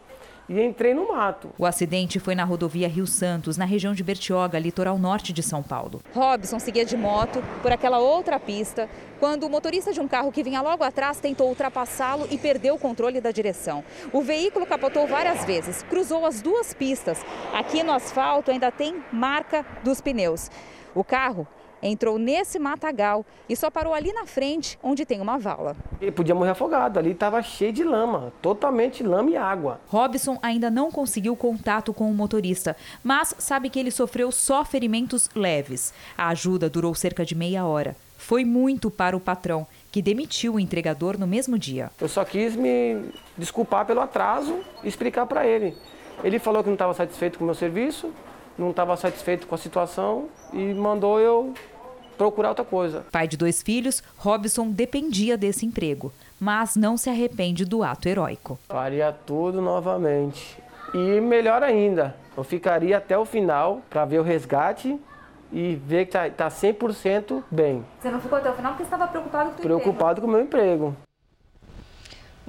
e 0.49 0.61
entrei 0.61 0.93
no 0.93 1.07
mato. 1.07 1.51
O 1.57 1.65
acidente 1.65 2.19
foi 2.19 2.33
na 2.33 2.43
rodovia 2.43 2.87
Rio 2.87 3.05
Santos, 3.05 3.55
na 3.55 3.65
região 3.65 3.93
de 3.93 4.03
Bertioga, 4.03 4.57
litoral 4.57 4.97
norte 4.97 5.31
de 5.31 5.43
São 5.43 5.61
Paulo. 5.61 6.01
Robson 6.13 6.59
seguia 6.59 6.83
de 6.83 6.97
moto 6.97 7.43
por 7.61 7.71
aquela 7.71 7.99
outra 7.99 8.39
pista 8.39 8.89
quando 9.19 9.43
o 9.43 9.49
motorista 9.49 9.93
de 9.93 9.99
um 9.99 10.07
carro 10.07 10.31
que 10.31 10.41
vinha 10.41 10.61
logo 10.61 10.83
atrás 10.83 11.19
tentou 11.19 11.47
ultrapassá-lo 11.49 12.27
e 12.31 12.37
perdeu 12.37 12.75
o 12.75 12.79
controle 12.79 13.21
da 13.21 13.31
direção. 13.31 13.83
O 14.11 14.21
veículo 14.21 14.65
capotou 14.65 15.05
várias 15.05 15.45
vezes, 15.45 15.83
cruzou 15.83 16.25
as 16.25 16.41
duas 16.41 16.73
pistas. 16.73 17.23
Aqui 17.53 17.83
no 17.83 17.91
asfalto 17.91 18.49
ainda 18.49 18.71
tem 18.71 19.03
marca 19.11 19.65
dos 19.83 20.01
pneus. 20.01 20.49
O 20.95 21.03
carro 21.03 21.47
entrou 21.81 22.17
nesse 22.17 22.59
matagal 22.59 23.25
e 23.47 23.55
só 23.55 23.69
parou 23.69 23.93
ali 23.93 24.11
na 24.13 24.25
frente, 24.25 24.77
onde 24.83 25.05
tem 25.05 25.21
uma 25.21 25.37
vala. 25.37 25.75
Ele 26.01 26.11
podia 26.11 26.35
morrer 26.35 26.51
afogado, 26.51 26.99
ali 26.99 27.11
estava 27.11 27.41
cheio 27.41 27.73
de 27.73 27.83
lama, 27.83 28.31
totalmente 28.41 29.03
lama 29.03 29.29
e 29.31 29.37
água. 29.37 29.79
Robson 29.87 30.37
ainda 30.41 30.69
não 30.69 30.91
conseguiu 30.91 31.35
contato 31.35 31.93
com 31.93 32.09
o 32.09 32.13
motorista, 32.13 32.75
mas 33.03 33.35
sabe 33.37 33.69
que 33.69 33.79
ele 33.79 33.91
sofreu 33.91 34.31
só 34.31 34.63
ferimentos 34.63 35.29
leves. 35.35 35.93
A 36.17 36.29
ajuda 36.29 36.69
durou 36.69 36.93
cerca 36.95 37.25
de 37.25 37.35
meia 37.35 37.65
hora. 37.65 37.95
Foi 38.17 38.43
muito 38.43 38.91
para 38.91 39.15
o 39.15 39.19
patrão, 39.19 39.65
que 39.91 40.01
demitiu 40.01 40.55
o 40.55 40.59
entregador 40.59 41.17
no 41.17 41.25
mesmo 41.25 41.57
dia. 41.57 41.89
Eu 41.99 42.09
só 42.09 42.25
quis 42.25 42.55
me 42.55 43.05
desculpar 43.37 43.85
pelo 43.85 44.01
atraso 44.01 44.59
e 44.83 44.87
explicar 44.87 45.25
para 45.25 45.47
ele. 45.47 45.75
Ele 46.23 46.37
falou 46.37 46.61
que 46.61 46.67
não 46.67 46.75
estava 46.75 46.93
satisfeito 46.93 47.37
com 47.37 47.45
o 47.45 47.47
meu 47.47 47.55
serviço, 47.55 48.11
não 48.59 48.71
estava 48.71 48.95
satisfeito 48.97 49.47
com 49.47 49.55
a 49.55 49.57
situação 49.57 50.27
e 50.53 50.73
mandou 50.73 51.19
eu 51.19 51.53
procurar 52.17 52.49
outra 52.49 52.65
coisa. 52.65 53.05
Pai 53.11 53.27
de 53.27 53.37
dois 53.37 53.61
filhos, 53.61 54.03
Robson 54.17 54.69
dependia 54.69 55.37
desse 55.37 55.65
emprego, 55.65 56.11
mas 56.39 56.75
não 56.75 56.97
se 56.97 57.09
arrepende 57.09 57.63
do 57.63 57.81
ato 57.81 58.09
heróico. 58.09 58.59
Faria 58.67 59.11
tudo 59.11 59.61
novamente. 59.61 60.57
E 60.93 61.21
melhor 61.21 61.63
ainda, 61.63 62.15
eu 62.35 62.43
ficaria 62.43 62.97
até 62.97 63.17
o 63.17 63.23
final 63.25 63.81
para 63.89 64.03
ver 64.05 64.19
o 64.19 64.23
resgate 64.23 64.99
e 65.51 65.75
ver 65.75 66.05
que 66.05 66.17
está 66.17 66.29
tá 66.29 66.47
100% 66.49 67.43
bem. 67.49 67.85
Você 67.99 68.11
não 68.11 68.19
ficou 68.19 68.37
até 68.37 68.49
o 68.49 68.53
final 68.53 68.71
porque 68.73 68.83
estava 68.83 69.07
preocupado 69.07 69.51
com 69.51 69.57
o 69.57 69.61
Preocupado 69.61 70.19
emprego. 70.19 70.21
com 70.21 70.27
o 70.27 70.31
meu 70.31 70.41
emprego. 70.41 70.95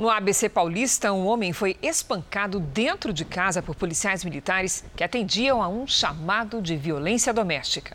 No 0.01 0.09
ABC 0.09 0.48
Paulista, 0.48 1.12
um 1.12 1.26
homem 1.26 1.53
foi 1.53 1.76
espancado 1.82 2.59
dentro 2.59 3.12
de 3.12 3.22
casa 3.22 3.61
por 3.61 3.74
policiais 3.74 4.24
militares 4.24 4.82
que 4.96 5.05
atendiam 5.05 5.62
a 5.62 5.68
um 5.68 5.86
chamado 5.86 6.62
de 6.62 6.74
violência 6.74 7.34
doméstica. 7.34 7.94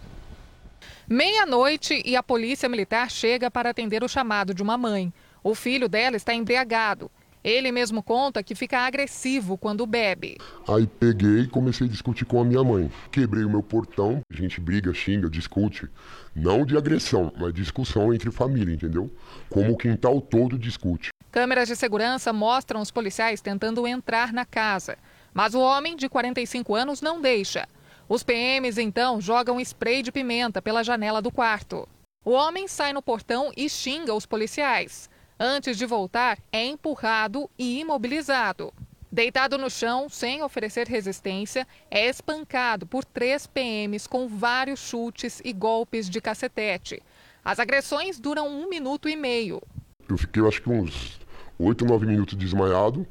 Meia-noite 1.10 2.04
e 2.06 2.16
a 2.16 2.22
polícia 2.22 2.70
militar 2.70 3.10
chega 3.10 3.50
para 3.50 3.72
atender 3.72 4.04
o 4.04 4.08
chamado 4.08 4.54
de 4.54 4.62
uma 4.62 4.78
mãe. 4.78 5.12
O 5.44 5.56
filho 5.56 5.90
dela 5.90 6.16
está 6.16 6.32
embriagado. 6.32 7.10
Ele 7.46 7.72
mesmo 7.72 8.02
conta 8.02 8.42
que 8.42 8.56
fica 8.56 8.80
agressivo 8.80 9.56
quando 9.56 9.86
bebe. 9.86 10.40
Aí 10.68 10.88
peguei 10.88 11.42
e 11.42 11.48
comecei 11.48 11.86
a 11.86 11.90
discutir 11.90 12.26
com 12.26 12.42
a 12.42 12.44
minha 12.44 12.64
mãe. 12.64 12.92
Quebrei 13.12 13.44
o 13.44 13.50
meu 13.52 13.62
portão, 13.62 14.20
a 14.34 14.36
gente 14.36 14.60
briga, 14.60 14.92
xinga, 14.96 15.30
discute. 15.30 15.88
Não 16.36 16.66
de 16.66 16.76
agressão, 16.76 17.32
mas 17.38 17.54
discussão 17.54 18.12
entre 18.12 18.32
família, 18.32 18.74
entendeu? 18.74 19.14
Como 19.48 19.72
o 19.72 19.78
quintal 19.78 20.20
todo 20.20 20.58
discute. 20.58 21.10
Câmeras 21.32 21.68
de 21.68 21.76
segurança 21.76 22.34
mostram 22.34 22.82
os 22.82 22.90
policiais 22.90 23.42
tentando 23.42 23.86
entrar 23.86 24.34
na 24.34 24.44
casa. 24.44 24.98
Mas 25.32 25.54
o 25.54 25.60
homem, 25.60 25.96
de 25.96 26.10
45 26.10 26.74
anos, 26.74 27.00
não 27.00 27.22
deixa. 27.22 27.68
Os 28.10 28.24
PMs 28.24 28.82
então 28.82 29.22
jogam 29.22 29.60
spray 29.60 30.02
de 30.02 30.12
pimenta 30.12 30.64
pela 30.64 30.84
janela 30.84 31.22
do 31.22 31.30
quarto. 31.30 31.88
O 32.26 32.32
homem 32.32 32.68
sai 32.68 32.92
no 32.92 33.04
portão 33.04 33.52
e 33.56 33.70
xinga 33.70 34.16
os 34.16 34.26
policiais. 34.26 35.08
Antes 35.40 35.78
de 35.78 35.86
voltar, 35.86 36.38
é 36.50 36.66
empurrado 36.66 37.50
e 37.60 37.82
imobilizado. 37.82 38.74
Deitado 39.12 39.58
no 39.58 39.70
chão, 39.70 40.08
sem 40.08 40.42
oferecer 40.42 40.88
resistência, 40.88 41.68
é 41.92 42.08
espancado 42.08 42.86
por 42.86 43.04
três 43.04 43.46
PMs 43.46 44.08
com 44.08 44.30
vários 44.30 44.80
chutes 44.80 45.42
e 45.44 45.52
golpes 45.52 46.10
de 46.10 46.22
cacetete. 46.22 47.04
As 47.44 47.60
agressões 47.60 48.18
duram 48.18 48.48
um 48.48 48.70
minuto 48.70 49.10
e 49.10 49.16
meio. 49.18 49.62
Eu 50.08 50.18
fiquei, 50.18 50.42
acho 50.48 50.62
que 50.62 50.70
uns 50.70 51.20
oito, 51.60 51.84
nove 51.84 52.06
minutos 52.06 52.38
desmaiado. 52.38 53.06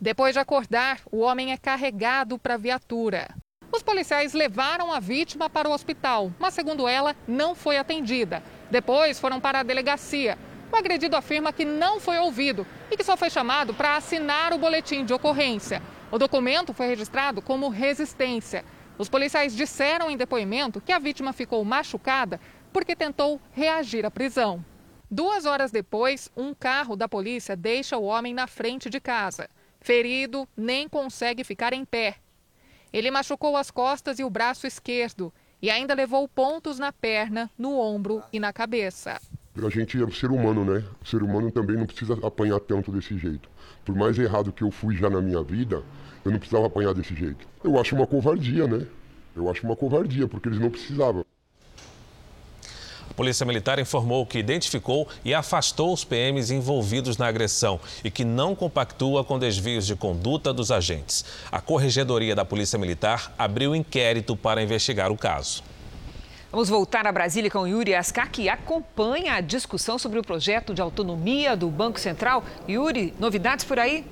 Depois 0.00 0.32
de 0.32 0.38
acordar, 0.38 1.00
o 1.12 1.18
homem 1.18 1.52
é 1.52 1.58
carregado 1.58 2.38
para 2.38 2.54
a 2.54 2.58
viatura. 2.58 3.28
Os 3.70 3.82
policiais 3.82 4.32
levaram 4.32 4.90
a 4.90 4.98
vítima 4.98 5.50
para 5.50 5.68
o 5.68 5.72
hospital, 5.72 6.32
mas, 6.38 6.54
segundo 6.54 6.88
ela, 6.88 7.14
não 7.28 7.54
foi 7.54 7.76
atendida. 7.76 8.42
Depois 8.70 9.20
foram 9.20 9.38
para 9.38 9.60
a 9.60 9.62
delegacia. 9.62 10.38
O 10.76 10.78
agredido 10.78 11.16
afirma 11.16 11.54
que 11.54 11.64
não 11.64 11.98
foi 11.98 12.18
ouvido 12.18 12.66
e 12.90 12.98
que 12.98 13.02
só 13.02 13.16
foi 13.16 13.30
chamado 13.30 13.72
para 13.72 13.96
assinar 13.96 14.52
o 14.52 14.58
boletim 14.58 15.06
de 15.06 15.14
ocorrência. 15.14 15.82
O 16.12 16.18
documento 16.18 16.74
foi 16.74 16.86
registrado 16.86 17.40
como 17.40 17.70
resistência. 17.70 18.62
Os 18.98 19.08
policiais 19.08 19.56
disseram 19.56 20.10
em 20.10 20.18
depoimento 20.18 20.78
que 20.82 20.92
a 20.92 20.98
vítima 20.98 21.32
ficou 21.32 21.64
machucada 21.64 22.38
porque 22.74 22.94
tentou 22.94 23.40
reagir 23.52 24.04
à 24.04 24.10
prisão. 24.10 24.62
Duas 25.10 25.46
horas 25.46 25.70
depois, 25.70 26.30
um 26.36 26.52
carro 26.52 26.94
da 26.94 27.08
polícia 27.08 27.56
deixa 27.56 27.96
o 27.96 28.04
homem 28.04 28.34
na 28.34 28.46
frente 28.46 28.90
de 28.90 29.00
casa. 29.00 29.48
Ferido, 29.80 30.46
nem 30.54 30.86
consegue 30.90 31.42
ficar 31.42 31.72
em 31.72 31.86
pé. 31.86 32.16
Ele 32.92 33.10
machucou 33.10 33.56
as 33.56 33.70
costas 33.70 34.18
e 34.18 34.24
o 34.24 34.28
braço 34.28 34.66
esquerdo 34.66 35.32
e 35.62 35.70
ainda 35.70 35.94
levou 35.94 36.28
pontos 36.28 36.78
na 36.78 36.92
perna, 36.92 37.50
no 37.56 37.80
ombro 37.80 38.22
e 38.30 38.38
na 38.38 38.52
cabeça. 38.52 39.18
A 39.64 39.70
gente 39.70 40.02
é 40.02 40.10
ser 40.10 40.30
humano, 40.30 40.64
né? 40.64 40.84
O 41.02 41.08
ser 41.08 41.22
humano 41.22 41.50
também 41.50 41.76
não 41.76 41.86
precisa 41.86 42.14
apanhar 42.26 42.60
tanto 42.60 42.92
desse 42.92 43.16
jeito. 43.16 43.48
Por 43.84 43.94
mais 43.94 44.18
errado 44.18 44.52
que 44.52 44.62
eu 44.62 44.70
fui 44.70 44.96
já 44.96 45.08
na 45.08 45.20
minha 45.20 45.42
vida, 45.42 45.82
eu 46.24 46.30
não 46.30 46.38
precisava 46.38 46.66
apanhar 46.66 46.92
desse 46.92 47.14
jeito. 47.14 47.48
Eu 47.64 47.78
acho 47.80 47.94
uma 47.94 48.06
covardia, 48.06 48.66
né? 48.66 48.86
Eu 49.34 49.50
acho 49.50 49.64
uma 49.64 49.74
covardia, 49.74 50.28
porque 50.28 50.48
eles 50.48 50.60
não 50.60 50.70
precisavam. 50.70 51.24
Polícia 53.16 53.46
Militar 53.46 53.78
informou 53.78 54.26
que 54.26 54.38
identificou 54.38 55.08
e 55.24 55.32
afastou 55.32 55.92
os 55.92 56.04
PMs 56.04 56.50
envolvidos 56.50 57.16
na 57.16 57.26
agressão 57.26 57.80
e 58.04 58.10
que 58.10 58.26
não 58.26 58.54
compactua 58.54 59.24
com 59.24 59.38
desvios 59.38 59.86
de 59.86 59.96
conduta 59.96 60.52
dos 60.52 60.70
agentes. 60.70 61.24
A 61.50 61.62
Corregedoria 61.62 62.34
da 62.34 62.44
Polícia 62.44 62.78
Militar 62.78 63.34
abriu 63.38 63.74
inquérito 63.74 64.36
para 64.36 64.62
investigar 64.62 65.10
o 65.10 65.16
caso. 65.16 65.62
Vamos 66.56 66.70
voltar 66.70 67.06
a 67.06 67.12
Brasília 67.12 67.50
com 67.50 67.66
Yuri 67.66 67.94
Ascar, 67.94 68.30
que 68.30 68.48
acompanha 68.48 69.34
a 69.34 69.42
discussão 69.42 69.98
sobre 69.98 70.18
o 70.18 70.22
projeto 70.22 70.72
de 70.72 70.80
autonomia 70.80 71.54
do 71.54 71.68
Banco 71.68 72.00
Central. 72.00 72.42
Yuri, 72.66 73.12
novidades 73.20 73.62
por 73.62 73.78
aí? 73.78 74.06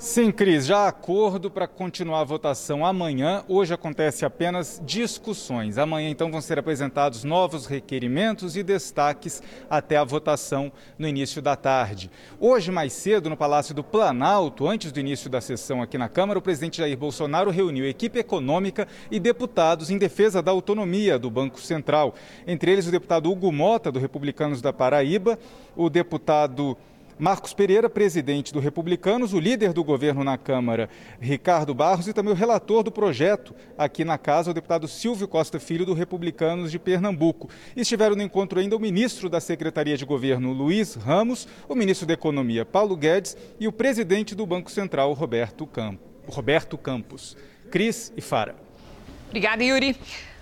Sim, 0.00 0.32
Cris, 0.32 0.64
já 0.64 0.78
há 0.78 0.88
acordo 0.88 1.50
para 1.50 1.68
continuar 1.68 2.20
a 2.20 2.24
votação 2.24 2.86
amanhã. 2.86 3.44
Hoje 3.46 3.74
acontece 3.74 4.24
apenas 4.24 4.80
discussões. 4.82 5.76
Amanhã, 5.76 6.08
então, 6.08 6.30
vão 6.30 6.40
ser 6.40 6.58
apresentados 6.58 7.22
novos 7.22 7.66
requerimentos 7.66 8.56
e 8.56 8.62
destaques 8.62 9.42
até 9.68 9.98
a 9.98 10.02
votação 10.02 10.72
no 10.98 11.06
início 11.06 11.42
da 11.42 11.54
tarde. 11.54 12.10
Hoje, 12.40 12.70
mais 12.70 12.94
cedo, 12.94 13.28
no 13.28 13.36
Palácio 13.36 13.74
do 13.74 13.84
Planalto, 13.84 14.66
antes 14.66 14.90
do 14.90 14.98
início 14.98 15.28
da 15.28 15.38
sessão 15.38 15.82
aqui 15.82 15.98
na 15.98 16.08
Câmara, 16.08 16.38
o 16.38 16.42
presidente 16.42 16.78
Jair 16.78 16.96
Bolsonaro 16.96 17.50
reuniu 17.50 17.86
equipe 17.86 18.18
econômica 18.18 18.88
e 19.10 19.20
deputados 19.20 19.90
em 19.90 19.98
defesa 19.98 20.40
da 20.40 20.50
autonomia 20.50 21.18
do 21.18 21.30
Banco 21.30 21.60
Central. 21.60 22.14
Entre 22.46 22.72
eles, 22.72 22.86
o 22.86 22.90
deputado 22.90 23.30
Hugo 23.30 23.52
Mota, 23.52 23.92
do 23.92 23.98
Republicanos 23.98 24.62
da 24.62 24.72
Paraíba, 24.72 25.38
o 25.76 25.90
deputado. 25.90 26.74
Marcos 27.20 27.52
Pereira, 27.52 27.90
presidente 27.90 28.50
do 28.50 28.60
Republicanos, 28.60 29.34
o 29.34 29.38
líder 29.38 29.74
do 29.74 29.84
governo 29.84 30.24
na 30.24 30.38
Câmara, 30.38 30.88
Ricardo 31.20 31.74
Barros, 31.74 32.08
e 32.08 32.14
também 32.14 32.32
o 32.32 32.36
relator 32.36 32.82
do 32.82 32.90
projeto 32.90 33.54
aqui 33.76 34.06
na 34.06 34.16
casa, 34.16 34.50
o 34.50 34.54
deputado 34.54 34.88
Silvio 34.88 35.28
Costa 35.28 35.60
Filho, 35.60 35.84
do 35.84 35.92
Republicanos 35.92 36.70
de 36.70 36.78
Pernambuco. 36.78 37.50
Estiveram 37.76 38.16
no 38.16 38.22
encontro 38.22 38.58
ainda 38.58 38.74
o 38.74 38.80
ministro 38.80 39.28
da 39.28 39.38
Secretaria 39.38 39.98
de 39.98 40.04
Governo, 40.06 40.54
Luiz 40.54 40.94
Ramos, 40.94 41.46
o 41.68 41.74
ministro 41.74 42.06
da 42.06 42.14
Economia, 42.14 42.64
Paulo 42.64 42.96
Guedes, 42.96 43.36
e 43.60 43.68
o 43.68 43.72
presidente 43.72 44.34
do 44.34 44.46
Banco 44.46 44.70
Central, 44.70 45.12
Roberto, 45.12 45.66
Campo, 45.66 46.00
Roberto 46.26 46.78
Campos. 46.78 47.36
Cris 47.70 48.10
e 48.16 48.22
Fara. 48.22 48.56
Obrigada, 49.28 49.62
Yuri. 49.62 49.94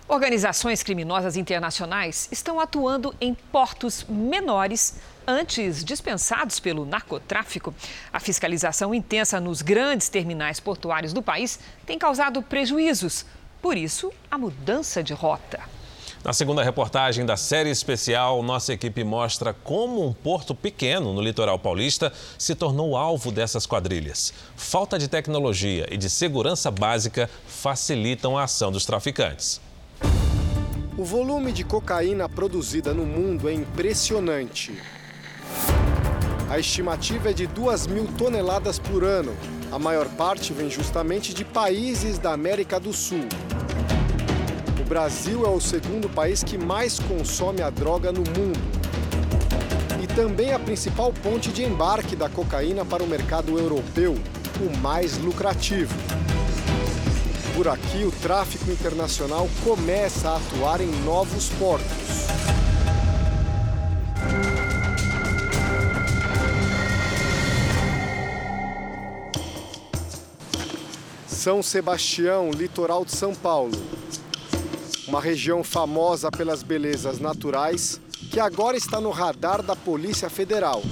Organizações 0.06 0.82
criminosas 0.82 1.36
internacionais 1.36 2.28
estão 2.30 2.60
atuando 2.60 3.12
em 3.20 3.34
portos 3.34 4.06
menores 4.08 5.00
antes 5.28 5.84
dispensados 5.84 6.58
pelo 6.58 6.86
narcotráfico. 6.86 7.74
A 8.10 8.18
fiscalização 8.18 8.94
intensa 8.94 9.38
nos 9.38 9.60
grandes 9.60 10.08
terminais 10.08 10.58
portuários 10.58 11.12
do 11.12 11.20
país 11.20 11.60
tem 11.84 11.98
causado 11.98 12.40
prejuízos. 12.40 13.26
Por 13.60 13.76
isso, 13.76 14.10
a 14.30 14.38
mudança 14.38 15.02
de 15.02 15.12
rota. 15.12 15.60
Na 16.24 16.32
segunda 16.32 16.64
reportagem 16.64 17.24
da 17.24 17.36
série 17.36 17.70
especial, 17.70 18.42
nossa 18.42 18.72
equipe 18.72 19.04
mostra 19.04 19.52
como 19.52 20.04
um 20.04 20.12
porto 20.12 20.54
pequeno 20.54 21.12
no 21.12 21.20
litoral 21.20 21.58
paulista 21.58 22.12
se 22.36 22.54
tornou 22.54 22.96
alvo 22.96 23.30
dessas 23.30 23.66
quadrilhas. 23.66 24.32
Falta 24.56 24.98
de 24.98 25.06
tecnologia 25.06 25.86
e 25.90 25.96
de 25.96 26.10
segurança 26.10 26.70
básica 26.70 27.30
facilitam 27.46 28.36
a 28.36 28.44
ação 28.44 28.72
dos 28.72 28.84
traficantes. 28.84 29.60
O 30.96 31.04
volume 31.04 31.52
de 31.52 31.62
cocaína 31.62 32.28
produzida 32.28 32.92
no 32.92 33.06
mundo 33.06 33.48
é 33.48 33.52
impressionante. 33.52 34.76
A 36.50 36.58
estimativa 36.58 37.30
é 37.30 37.32
de 37.32 37.46
2 37.46 37.86
mil 37.88 38.06
toneladas 38.16 38.78
por 38.78 39.04
ano. 39.04 39.36
A 39.70 39.78
maior 39.78 40.08
parte 40.08 40.52
vem 40.52 40.70
justamente 40.70 41.34
de 41.34 41.44
países 41.44 42.18
da 42.18 42.32
América 42.32 42.80
do 42.80 42.92
Sul. 42.92 43.28
O 44.80 44.84
Brasil 44.88 45.44
é 45.44 45.48
o 45.50 45.60
segundo 45.60 46.08
país 46.08 46.42
que 46.42 46.56
mais 46.56 46.98
consome 46.98 47.60
a 47.60 47.68
droga 47.68 48.10
no 48.10 48.20
mundo. 48.20 48.58
E 50.02 50.06
também 50.06 50.54
a 50.54 50.58
principal 50.58 51.12
ponte 51.12 51.50
de 51.50 51.62
embarque 51.62 52.16
da 52.16 52.30
cocaína 52.30 52.84
para 52.84 53.02
o 53.02 53.06
mercado 53.06 53.58
europeu, 53.58 54.16
o 54.58 54.76
mais 54.78 55.18
lucrativo. 55.18 55.94
Por 57.54 57.68
aqui, 57.68 58.04
o 58.04 58.10
tráfico 58.10 58.70
internacional 58.70 59.48
começa 59.64 60.30
a 60.30 60.36
atuar 60.36 60.80
em 60.80 60.90
novos 61.04 61.50
portos. 61.58 62.07
São 71.38 71.62
Sebastião, 71.62 72.50
litoral 72.50 73.04
de 73.04 73.12
São 73.12 73.32
Paulo. 73.32 73.70
Uma 75.06 75.20
região 75.20 75.62
famosa 75.62 76.32
pelas 76.32 76.64
belezas 76.64 77.20
naturais 77.20 78.00
que 78.28 78.40
agora 78.40 78.76
está 78.76 79.00
no 79.00 79.10
radar 79.10 79.62
da 79.62 79.76
Polícia 79.76 80.28
Federal. 80.28 80.82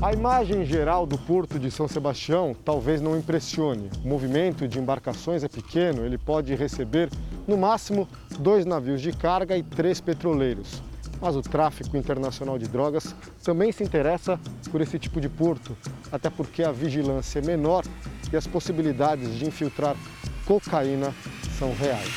A 0.00 0.12
imagem 0.12 0.64
geral 0.64 1.06
do 1.06 1.18
porto 1.18 1.58
de 1.58 1.72
São 1.72 1.88
Sebastião 1.88 2.54
talvez 2.64 3.00
não 3.00 3.18
impressione. 3.18 3.90
O 4.04 4.08
movimento 4.08 4.68
de 4.68 4.78
embarcações 4.78 5.42
é 5.42 5.48
pequeno, 5.48 6.06
ele 6.06 6.16
pode 6.16 6.54
receber 6.54 7.10
no 7.48 7.58
máximo 7.58 8.08
dois 8.38 8.64
navios 8.64 9.02
de 9.02 9.10
carga 9.10 9.58
e 9.58 9.62
três 9.64 10.00
petroleiros. 10.00 10.80
Mas 11.20 11.34
o 11.34 11.42
tráfico 11.42 11.96
internacional 11.96 12.58
de 12.58 12.66
drogas 12.66 13.14
também 13.42 13.72
se 13.72 13.82
interessa 13.82 14.38
por 14.70 14.80
esse 14.80 14.98
tipo 14.98 15.20
de 15.20 15.28
porto, 15.28 15.76
até 16.12 16.30
porque 16.30 16.62
a 16.62 16.70
vigilância 16.70 17.40
é 17.40 17.42
menor 17.42 17.84
e 18.32 18.36
as 18.36 18.46
possibilidades 18.46 19.34
de 19.36 19.46
infiltrar 19.46 19.96
cocaína 20.44 21.14
são 21.58 21.74
reais. 21.74 22.08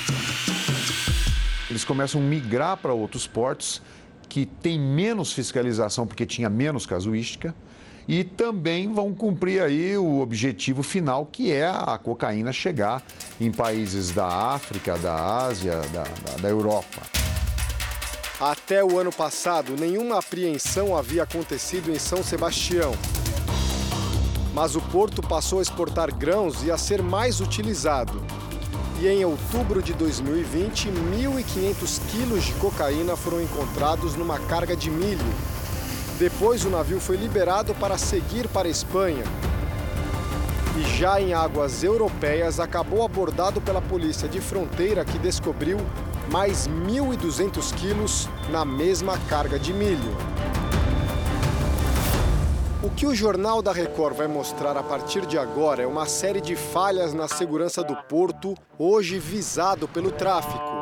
Eles 1.70 1.84
começam 1.84 2.22
a 2.22 2.24
migrar 2.24 2.78
para 2.78 2.94
outros 2.94 3.26
portos 3.26 3.82
que 4.28 4.46
têm 4.46 4.80
menos 4.80 5.34
fiscalização 5.34 6.06
porque 6.06 6.26
tinha 6.26 6.50
menos 6.50 6.86
casuística 6.86 7.56
e 8.08 8.24
também 8.24 8.92
vão 8.92 9.14
cumprir 9.14 9.62
aí 9.62 9.98
o 9.98 10.20
objetivo 10.20 10.84
final, 10.84 11.26
que 11.26 11.52
é 11.52 11.68
a 11.68 11.98
cocaína 11.98 12.52
chegar 12.52 13.04
em 13.40 13.52
países 13.52 14.12
da 14.12 14.28
África, 14.28 14.98
da 14.98 15.46
Ásia, 15.46 15.78
da, 15.94 16.04
da, 16.04 16.42
da 16.42 16.50
Europa. 16.50 17.21
Até 18.42 18.84
o 18.84 18.98
ano 18.98 19.12
passado, 19.12 19.76
nenhuma 19.80 20.18
apreensão 20.18 20.98
havia 20.98 21.24
acontecido 21.24 21.92
em 21.92 22.00
São 22.00 22.24
Sebastião. 22.24 22.92
Mas 24.54 24.76
o 24.76 24.82
porto 24.82 25.22
passou 25.22 25.60
a 25.60 25.62
exportar 25.62 26.14
grãos 26.14 26.64
e 26.64 26.72
a 26.72 26.78
ser 26.78 27.04
mais 27.04 27.40
utilizado. 27.40 28.22
E 29.00 29.08
em 29.08 29.24
outubro 29.24 29.82
de 29.82 29.94
2020, 29.94 30.90
1.500 30.90 32.02
quilos 32.10 32.44
de 32.44 32.54
cocaína 32.54 33.16
foram 33.16 33.42
encontrados 33.42 34.16
numa 34.16 34.40
carga 34.40 34.76
de 34.76 34.90
milho, 34.90 35.32
depois, 36.22 36.64
o 36.66 36.70
navio 36.70 37.00
foi 37.00 37.18
liberado 37.18 37.74
para 37.74 37.98
seguir 37.98 38.48
para 38.48 38.68
a 38.68 38.72
Espanha. 38.72 39.24
E 40.78 40.98
já 41.00 41.20
em 41.20 41.34
águas 41.34 41.84
europeias, 41.84 42.60
acabou 42.60 43.04
abordado 43.04 43.60
pela 43.60 43.82
polícia 43.82 44.30
de 44.30 44.40
fronteira 44.40 45.04
que 45.04 45.18
descobriu 45.18 45.80
mais 46.32 46.66
1.200 46.66 47.76
quilos 47.76 48.30
na 48.50 48.64
mesma 48.64 49.18
carga 49.28 49.60
de 49.60 49.74
milho. 49.74 50.16
O 52.82 52.90
que 52.90 53.06
o 53.06 53.14
Jornal 53.14 53.62
da 53.62 53.74
Record 53.74 54.16
vai 54.16 54.28
mostrar 54.28 54.78
a 54.78 54.82
partir 54.82 55.26
de 55.26 55.38
agora 55.38 55.84
é 55.84 55.86
uma 55.86 56.06
série 56.06 56.40
de 56.40 56.56
falhas 56.56 57.14
na 57.14 57.28
segurança 57.28 57.84
do 57.84 57.96
porto, 57.96 58.56
hoje 58.80 59.20
visado 59.20 59.90
pelo 59.90 60.10
tráfico. 60.10 60.82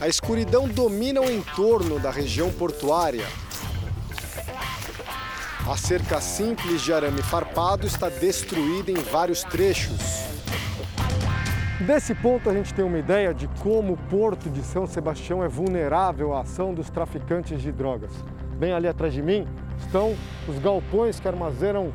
A 0.00 0.08
escuridão 0.08 0.66
domina 0.66 1.20
o 1.20 1.30
entorno 1.30 2.00
da 2.00 2.10
região 2.10 2.50
portuária. 2.50 3.26
A 5.70 5.76
cerca 5.76 6.22
simples 6.22 6.80
de 6.80 6.92
arame 6.92 7.22
farpado 7.22 7.86
está 7.86 8.08
destruída 8.08 8.90
em 8.90 9.02
vários 9.02 9.42
trechos. 9.44 10.35
Desse 11.80 12.14
ponto, 12.14 12.48
a 12.48 12.54
gente 12.54 12.72
tem 12.72 12.82
uma 12.82 12.98
ideia 12.98 13.34
de 13.34 13.46
como 13.60 13.92
o 13.92 13.96
porto 13.98 14.48
de 14.48 14.62
São 14.62 14.86
Sebastião 14.86 15.44
é 15.44 15.48
vulnerável 15.48 16.32
à 16.32 16.40
ação 16.40 16.72
dos 16.72 16.88
traficantes 16.88 17.60
de 17.60 17.70
drogas. 17.70 18.12
Bem 18.58 18.72
ali 18.72 18.88
atrás 18.88 19.12
de 19.12 19.20
mim 19.20 19.46
estão 19.76 20.16
os 20.48 20.58
galpões 20.58 21.20
que 21.20 21.28
armazenam 21.28 21.92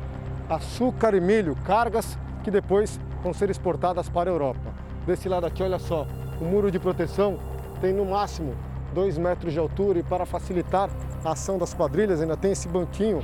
açúcar 0.48 1.14
e 1.14 1.20
milho, 1.20 1.56
cargas 1.64 2.16
que 2.44 2.50
depois 2.50 3.00
vão 3.24 3.34
ser 3.34 3.50
exportadas 3.50 4.08
para 4.08 4.30
a 4.30 4.32
Europa. 4.32 4.72
Desse 5.04 5.28
lado 5.28 5.46
aqui, 5.46 5.64
olha 5.64 5.80
só, 5.80 6.06
o 6.40 6.44
muro 6.44 6.70
de 6.70 6.78
proteção 6.78 7.36
tem 7.80 7.92
no 7.92 8.04
máximo 8.04 8.54
dois 8.94 9.18
metros 9.18 9.52
de 9.52 9.58
altura 9.58 9.98
e 9.98 10.04
para 10.04 10.24
facilitar 10.24 10.90
a 11.24 11.32
ação 11.32 11.58
das 11.58 11.74
quadrilhas 11.74 12.20
ainda 12.20 12.36
tem 12.36 12.52
esse 12.52 12.68
banquinho. 12.68 13.20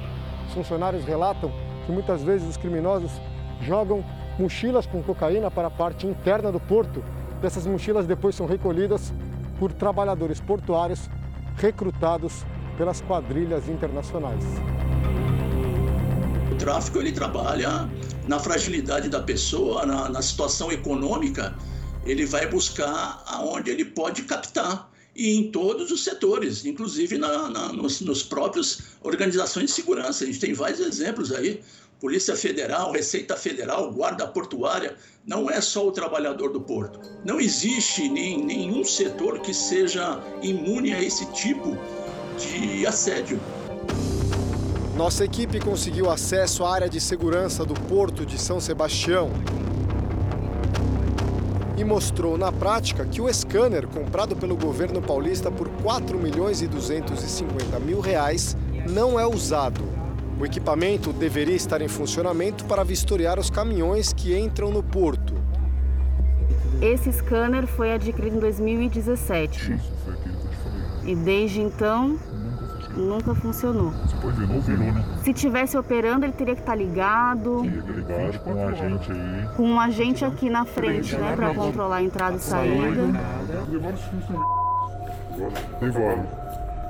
Os 0.49 0.55
funcionários 0.55 1.05
relatam 1.05 1.53
que 1.87 1.93
muitas 1.93 2.21
vezes 2.21 2.49
os 2.49 2.57
criminosos 2.57 3.13
jogam 3.61 4.05
mochilas 4.39 4.87
com 4.87 5.03
cocaína 5.03 5.51
para 5.51 5.69
a 5.69 5.71
parte 5.71 6.07
interna 6.07 6.53
do 6.53 6.61
porto. 6.61 7.03
Dessas 7.41 7.67
mochilas 7.67 8.07
depois 8.07 8.35
são 8.35 8.47
recolhidas 8.47 9.13
por 9.59 9.73
trabalhadores 9.73 10.41
portuários 10.41 11.09
recrutados 11.57 12.45
pelas 12.77 13.01
quadrilhas 13.01 13.69
internacionais. 13.69 14.45
O 16.53 16.55
tráfico 16.57 16.99
ele 16.99 17.13
trabalha 17.13 17.89
na 18.27 18.39
fragilidade 18.39 19.09
da 19.09 19.21
pessoa, 19.21 19.87
na, 19.87 20.09
na 20.09 20.23
situação 20.23 20.71
econômica, 20.71 21.55
ele 22.05 22.27
vai 22.27 22.47
buscar 22.47 23.23
aonde 23.27 23.71
ele 23.71 23.85
pode 23.85 24.23
captar 24.23 24.91
e 25.15 25.35
em 25.35 25.51
todos 25.51 25.91
os 25.91 26.05
setores, 26.05 26.65
inclusive 26.65 27.19
na, 27.19 27.51
na, 27.51 27.73
nos, 27.73 28.01
nos 28.01 28.23
próprios 28.23 28.83
organizações 29.03 29.67
de 29.67 29.73
segurança. 29.73 30.23
A 30.23 30.27
gente 30.27 30.39
tem 30.39 30.55
vários 30.55 30.79
exemplos 30.79 31.33
aí. 31.33 31.61
Polícia 32.01 32.37
Federal, 32.37 32.93
Receita 32.93 33.37
Federal, 33.37 33.93
Guarda 33.93 34.27
Portuária, 34.27 34.97
não 35.27 35.51
é 35.51 35.61
só 35.61 35.87
o 35.87 35.93
trabalhador 35.93 36.53
do 36.53 36.61
porto. 36.61 37.01
Não 37.25 37.41
existe 37.41 38.09
nem, 38.09 38.45
nenhum 38.45 38.85
setor 38.85 39.41
que 39.41 39.53
seja 39.53 40.21
imune 40.41 40.93
a 40.93 41.03
esse 41.03 41.27
tipo 41.33 41.77
de 42.39 42.87
assédio. 42.87 43.41
Nossa 44.97 45.25
equipe 45.25 45.61
conseguiu 45.61 46.11
acesso 46.11 46.65
à 46.65 46.73
área 46.73 46.89
de 46.89 47.01
segurança 47.01 47.65
do 47.65 47.75
Porto 47.75 48.25
de 48.25 48.39
São 48.39 48.61
Sebastião 48.61 49.31
e 51.77 51.85
mostrou 51.85 52.37
na 52.37 52.51
prática 52.51 53.05
que 53.05 53.21
o 53.21 53.33
scanner 53.33 53.87
comprado 53.87 54.35
pelo 54.35 54.57
governo 54.57 55.01
paulista 55.01 55.51
por 55.51 55.69
4 55.83 56.19
milhões 56.19 56.63
e 56.63 56.67
250 56.67 57.79
mil 57.79 58.01
reais 58.01 58.57
não 58.89 59.19
é 59.19 59.25
usado. 59.25 59.98
O 60.39 60.47
equipamento 60.47 61.13
deveria 61.13 61.57
estar 61.57 61.83
em 61.83 61.89
funcionamento 61.89 62.65
para 62.65 62.85
vistoriar 62.85 63.41
os 63.41 63.51
caminhões 63.51 64.13
que 64.13 64.39
entram 64.39 64.71
no 64.71 64.85
porto. 64.85 65.35
Esse 66.81 67.13
scanner 67.13 67.67
foi 67.67 67.93
adquirido 67.93 68.37
em 68.37 68.39
2017. 68.39 69.77
E 71.05 71.17
desde 71.17 71.61
então 71.61 72.17
nunca 72.97 73.35
funcionou. 73.35 73.91
Você 73.91 74.17
pode 74.17 74.37
ver, 74.39 74.47
não 74.47 74.61
virou, 74.61 74.93
né? 74.93 75.05
Se 75.25 75.35
tivesse 75.35 75.77
operando, 75.77 76.25
ele 76.25 76.33
teria 76.33 76.55
que 76.55 76.61
estar 76.61 76.77
ligado. 76.77 77.63
Ligado 77.63 78.39
com 78.45 78.53
um 78.53 78.69
agente 78.69 79.11
aí. 79.11 79.49
Com 79.57 79.63
um 79.65 79.81
agente 79.81 80.25
aqui 80.25 80.49
na 80.49 80.65
frente, 80.65 81.17
né? 81.17 81.35
Pra 81.35 81.53
controlar 81.53 81.97
a 81.97 82.03
entrada 82.03 82.37
e 82.37 82.41
saída. 82.41 83.03
Levaram 83.69 83.95
os. 83.95 84.03
Levaram. 85.83 86.27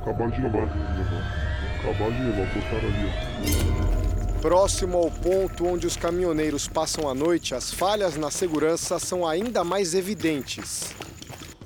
Acabaram 0.03 0.31
de 0.31 0.43
levar. 0.43 1.48
Botaram 2.55 2.89
ali. 2.89 4.19
Próximo 4.41 4.99
ao 4.99 5.11
ponto 5.11 5.67
onde 5.67 5.87
os 5.87 5.97
caminhoneiros 5.97 6.69
passam 6.69 7.09
a 7.09 7.15
noite, 7.15 7.55
as 7.55 7.73
falhas 7.73 8.17
na 8.17 8.31
segurança 8.31 8.99
são 8.99 9.27
ainda 9.27 9.65
mais 9.65 9.95
evidentes. 9.95 10.95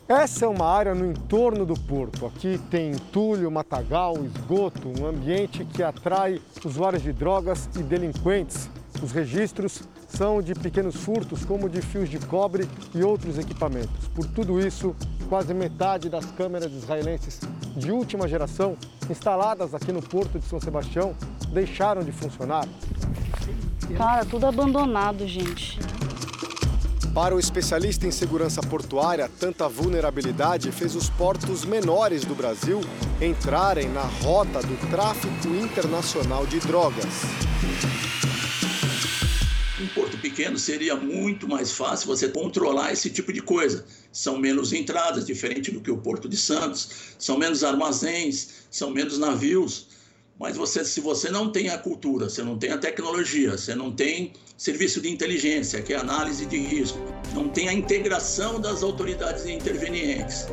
Essa 0.08 0.46
é 0.46 0.48
uma 0.48 0.66
área 0.66 0.94
no 0.94 1.06
entorno 1.06 1.64
do 1.64 1.74
porto. 1.74 2.26
Aqui 2.26 2.58
tem 2.70 2.90
entulho, 2.90 3.50
matagal, 3.50 4.16
esgoto, 4.24 4.88
um 4.88 5.06
ambiente 5.06 5.64
que 5.64 5.82
atrai 5.82 6.40
usuários 6.64 7.02
de 7.02 7.12
drogas 7.12 7.68
e 7.76 7.82
delinquentes. 7.82 8.68
Os 9.02 9.12
registros 9.12 9.82
são 10.16 10.42
de 10.42 10.54
pequenos 10.54 10.96
furtos, 10.96 11.44
como 11.44 11.68
de 11.68 11.80
fios 11.80 12.08
de 12.08 12.18
cobre 12.18 12.68
e 12.94 13.02
outros 13.02 13.38
equipamentos. 13.38 14.08
Por 14.14 14.26
tudo 14.26 14.60
isso, 14.60 14.94
quase 15.28 15.54
metade 15.54 16.08
das 16.08 16.26
câmeras 16.26 16.72
israelenses 16.72 17.40
de 17.76 17.90
última 17.90 18.28
geração 18.28 18.76
instaladas 19.08 19.74
aqui 19.74 19.90
no 19.92 20.02
porto 20.02 20.38
de 20.38 20.44
São 20.44 20.60
Sebastião 20.60 21.14
deixaram 21.52 22.02
de 22.02 22.12
funcionar. 22.12 22.68
Cara, 23.96 24.24
tudo 24.24 24.46
abandonado, 24.46 25.26
gente. 25.26 25.78
Para 27.14 27.34
o 27.34 27.38
especialista 27.38 28.06
em 28.06 28.10
segurança 28.10 28.62
portuária, 28.62 29.30
tanta 29.38 29.68
vulnerabilidade 29.68 30.72
fez 30.72 30.94
os 30.94 31.10
portos 31.10 31.62
menores 31.64 32.24
do 32.24 32.34
Brasil 32.34 32.80
entrarem 33.20 33.88
na 33.88 34.00
rota 34.00 34.60
do 34.62 34.90
tráfico 34.90 35.48
internacional 35.48 36.46
de 36.46 36.58
drogas. 36.60 37.04
Um 39.82 39.88
porto 39.88 40.16
pequeno 40.18 40.56
seria 40.56 40.94
muito 40.94 41.48
mais 41.48 41.72
fácil 41.72 42.06
você 42.06 42.28
controlar 42.28 42.92
esse 42.92 43.10
tipo 43.10 43.32
de 43.32 43.42
coisa. 43.42 43.84
São 44.12 44.38
menos 44.38 44.72
entradas, 44.72 45.26
diferente 45.26 45.72
do 45.72 45.80
que 45.80 45.90
o 45.90 45.96
Porto 45.96 46.28
de 46.28 46.36
Santos, 46.36 47.16
são 47.18 47.36
menos 47.36 47.64
armazéns, 47.64 48.66
são 48.70 48.90
menos 48.90 49.18
navios. 49.18 49.88
Mas 50.38 50.56
você, 50.56 50.84
se 50.84 51.00
você 51.00 51.30
não 51.30 51.50
tem 51.50 51.68
a 51.68 51.78
cultura, 51.78 52.30
você 52.30 52.44
não 52.44 52.56
tem 52.56 52.70
a 52.70 52.78
tecnologia, 52.78 53.58
você 53.58 53.74
não 53.74 53.90
tem 53.90 54.32
serviço 54.56 55.00
de 55.00 55.10
inteligência, 55.10 55.82
que 55.82 55.92
é 55.92 55.96
análise 55.96 56.46
de 56.46 56.58
risco, 56.58 57.00
não 57.34 57.48
tem 57.48 57.68
a 57.68 57.72
integração 57.72 58.60
das 58.60 58.84
autoridades 58.84 59.46
intervenientes 59.46 60.46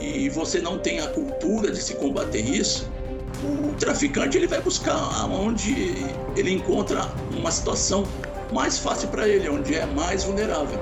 e 0.00 0.28
você 0.28 0.60
não 0.60 0.78
tem 0.78 1.00
a 1.00 1.08
cultura 1.08 1.72
de 1.72 1.82
se 1.82 1.94
combater 1.96 2.40
isso, 2.40 2.88
o 3.42 3.74
traficante 3.74 4.36
ele 4.36 4.46
vai 4.46 4.62
buscar 4.62 4.96
onde 5.28 5.94
ele 6.36 6.52
encontra 6.52 7.12
uma 7.36 7.50
situação 7.50 8.04
mais 8.52 8.78
fácil 8.78 9.08
para 9.08 9.28
ele, 9.28 9.48
onde 9.48 9.74
é 9.74 9.86
mais 9.86 10.24
vulnerável. 10.24 10.80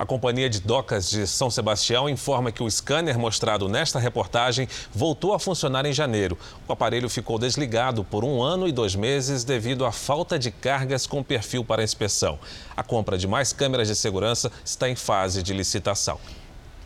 A 0.00 0.06
Companhia 0.06 0.48
de 0.48 0.60
Docas 0.60 1.10
de 1.10 1.26
São 1.26 1.50
Sebastião 1.50 2.08
informa 2.08 2.50
que 2.50 2.62
o 2.62 2.70
scanner 2.70 3.18
mostrado 3.18 3.68
nesta 3.68 3.98
reportagem 3.98 4.66
voltou 4.94 5.34
a 5.34 5.38
funcionar 5.38 5.84
em 5.84 5.92
janeiro. 5.92 6.38
O 6.66 6.72
aparelho 6.72 7.06
ficou 7.10 7.38
desligado 7.38 8.02
por 8.02 8.24
um 8.24 8.42
ano 8.42 8.66
e 8.66 8.72
dois 8.72 8.94
meses 8.94 9.44
devido 9.44 9.84
à 9.84 9.92
falta 9.92 10.38
de 10.38 10.50
cargas 10.50 11.06
com 11.06 11.22
perfil 11.22 11.62
para 11.62 11.84
inspeção. 11.84 12.38
A 12.74 12.82
compra 12.82 13.18
de 13.18 13.28
mais 13.28 13.52
câmeras 13.52 13.88
de 13.88 13.94
segurança 13.94 14.50
está 14.64 14.88
em 14.88 14.96
fase 14.96 15.42
de 15.42 15.52
licitação. 15.52 16.18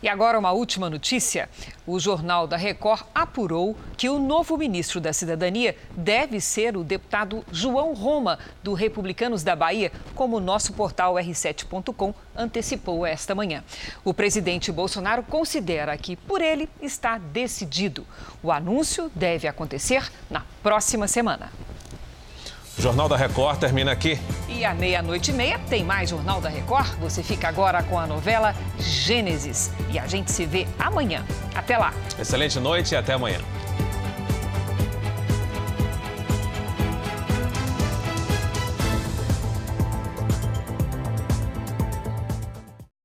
E 0.05 0.07
agora 0.07 0.37
uma 0.37 0.51
última 0.51 0.87
notícia. 0.87 1.49
O 1.83 1.99
Jornal 1.99 2.45
da 2.45 2.55
Record 2.55 3.07
apurou 3.15 3.75
que 3.97 4.07
o 4.07 4.19
novo 4.19 4.55
ministro 4.55 5.01
da 5.01 5.11
Cidadania 5.11 5.75
deve 5.97 6.39
ser 6.39 6.77
o 6.77 6.83
deputado 6.83 7.43
João 7.51 7.95
Roma, 7.95 8.37
do 8.61 8.75
Republicanos 8.75 9.41
da 9.41 9.55
Bahia, 9.55 9.91
como 10.13 10.39
nosso 10.39 10.73
portal 10.73 11.15
R7.com 11.15 12.13
antecipou 12.35 13.03
esta 13.03 13.33
manhã. 13.33 13.63
O 14.03 14.13
presidente 14.13 14.71
Bolsonaro 14.71 15.23
considera 15.23 15.97
que, 15.97 16.15
por 16.15 16.39
ele, 16.39 16.69
está 16.79 17.17
decidido. 17.17 18.05
O 18.43 18.51
anúncio 18.51 19.11
deve 19.15 19.47
acontecer 19.47 20.07
na 20.29 20.43
próxima 20.61 21.07
semana. 21.07 21.51
O 22.77 22.81
Jornal 22.81 23.07
da 23.07 23.15
Record 23.15 23.57
termina 23.59 23.91
aqui. 23.91 24.19
E 24.49 24.65
à 24.65 24.73
meia-noite 24.73 25.31
e 25.31 25.33
meia 25.33 25.57
tem 25.69 25.83
mais 25.83 26.09
Jornal 26.09 26.41
da 26.41 26.49
Record. 26.49 26.87
Você 26.99 27.23
fica 27.23 27.47
agora 27.47 27.81
com 27.83 27.97
a 27.97 28.05
novela 28.05 28.53
Gênesis. 28.77 29.71
E 29.89 29.97
a 29.97 30.05
gente 30.05 30.29
se 30.31 30.45
vê 30.45 30.67
amanhã. 30.77 31.23
Até 31.55 31.77
lá. 31.77 31.93
Excelente 32.19 32.59
noite 32.59 32.93
e 32.93 32.97
até 32.97 33.13
amanhã. 33.13 33.39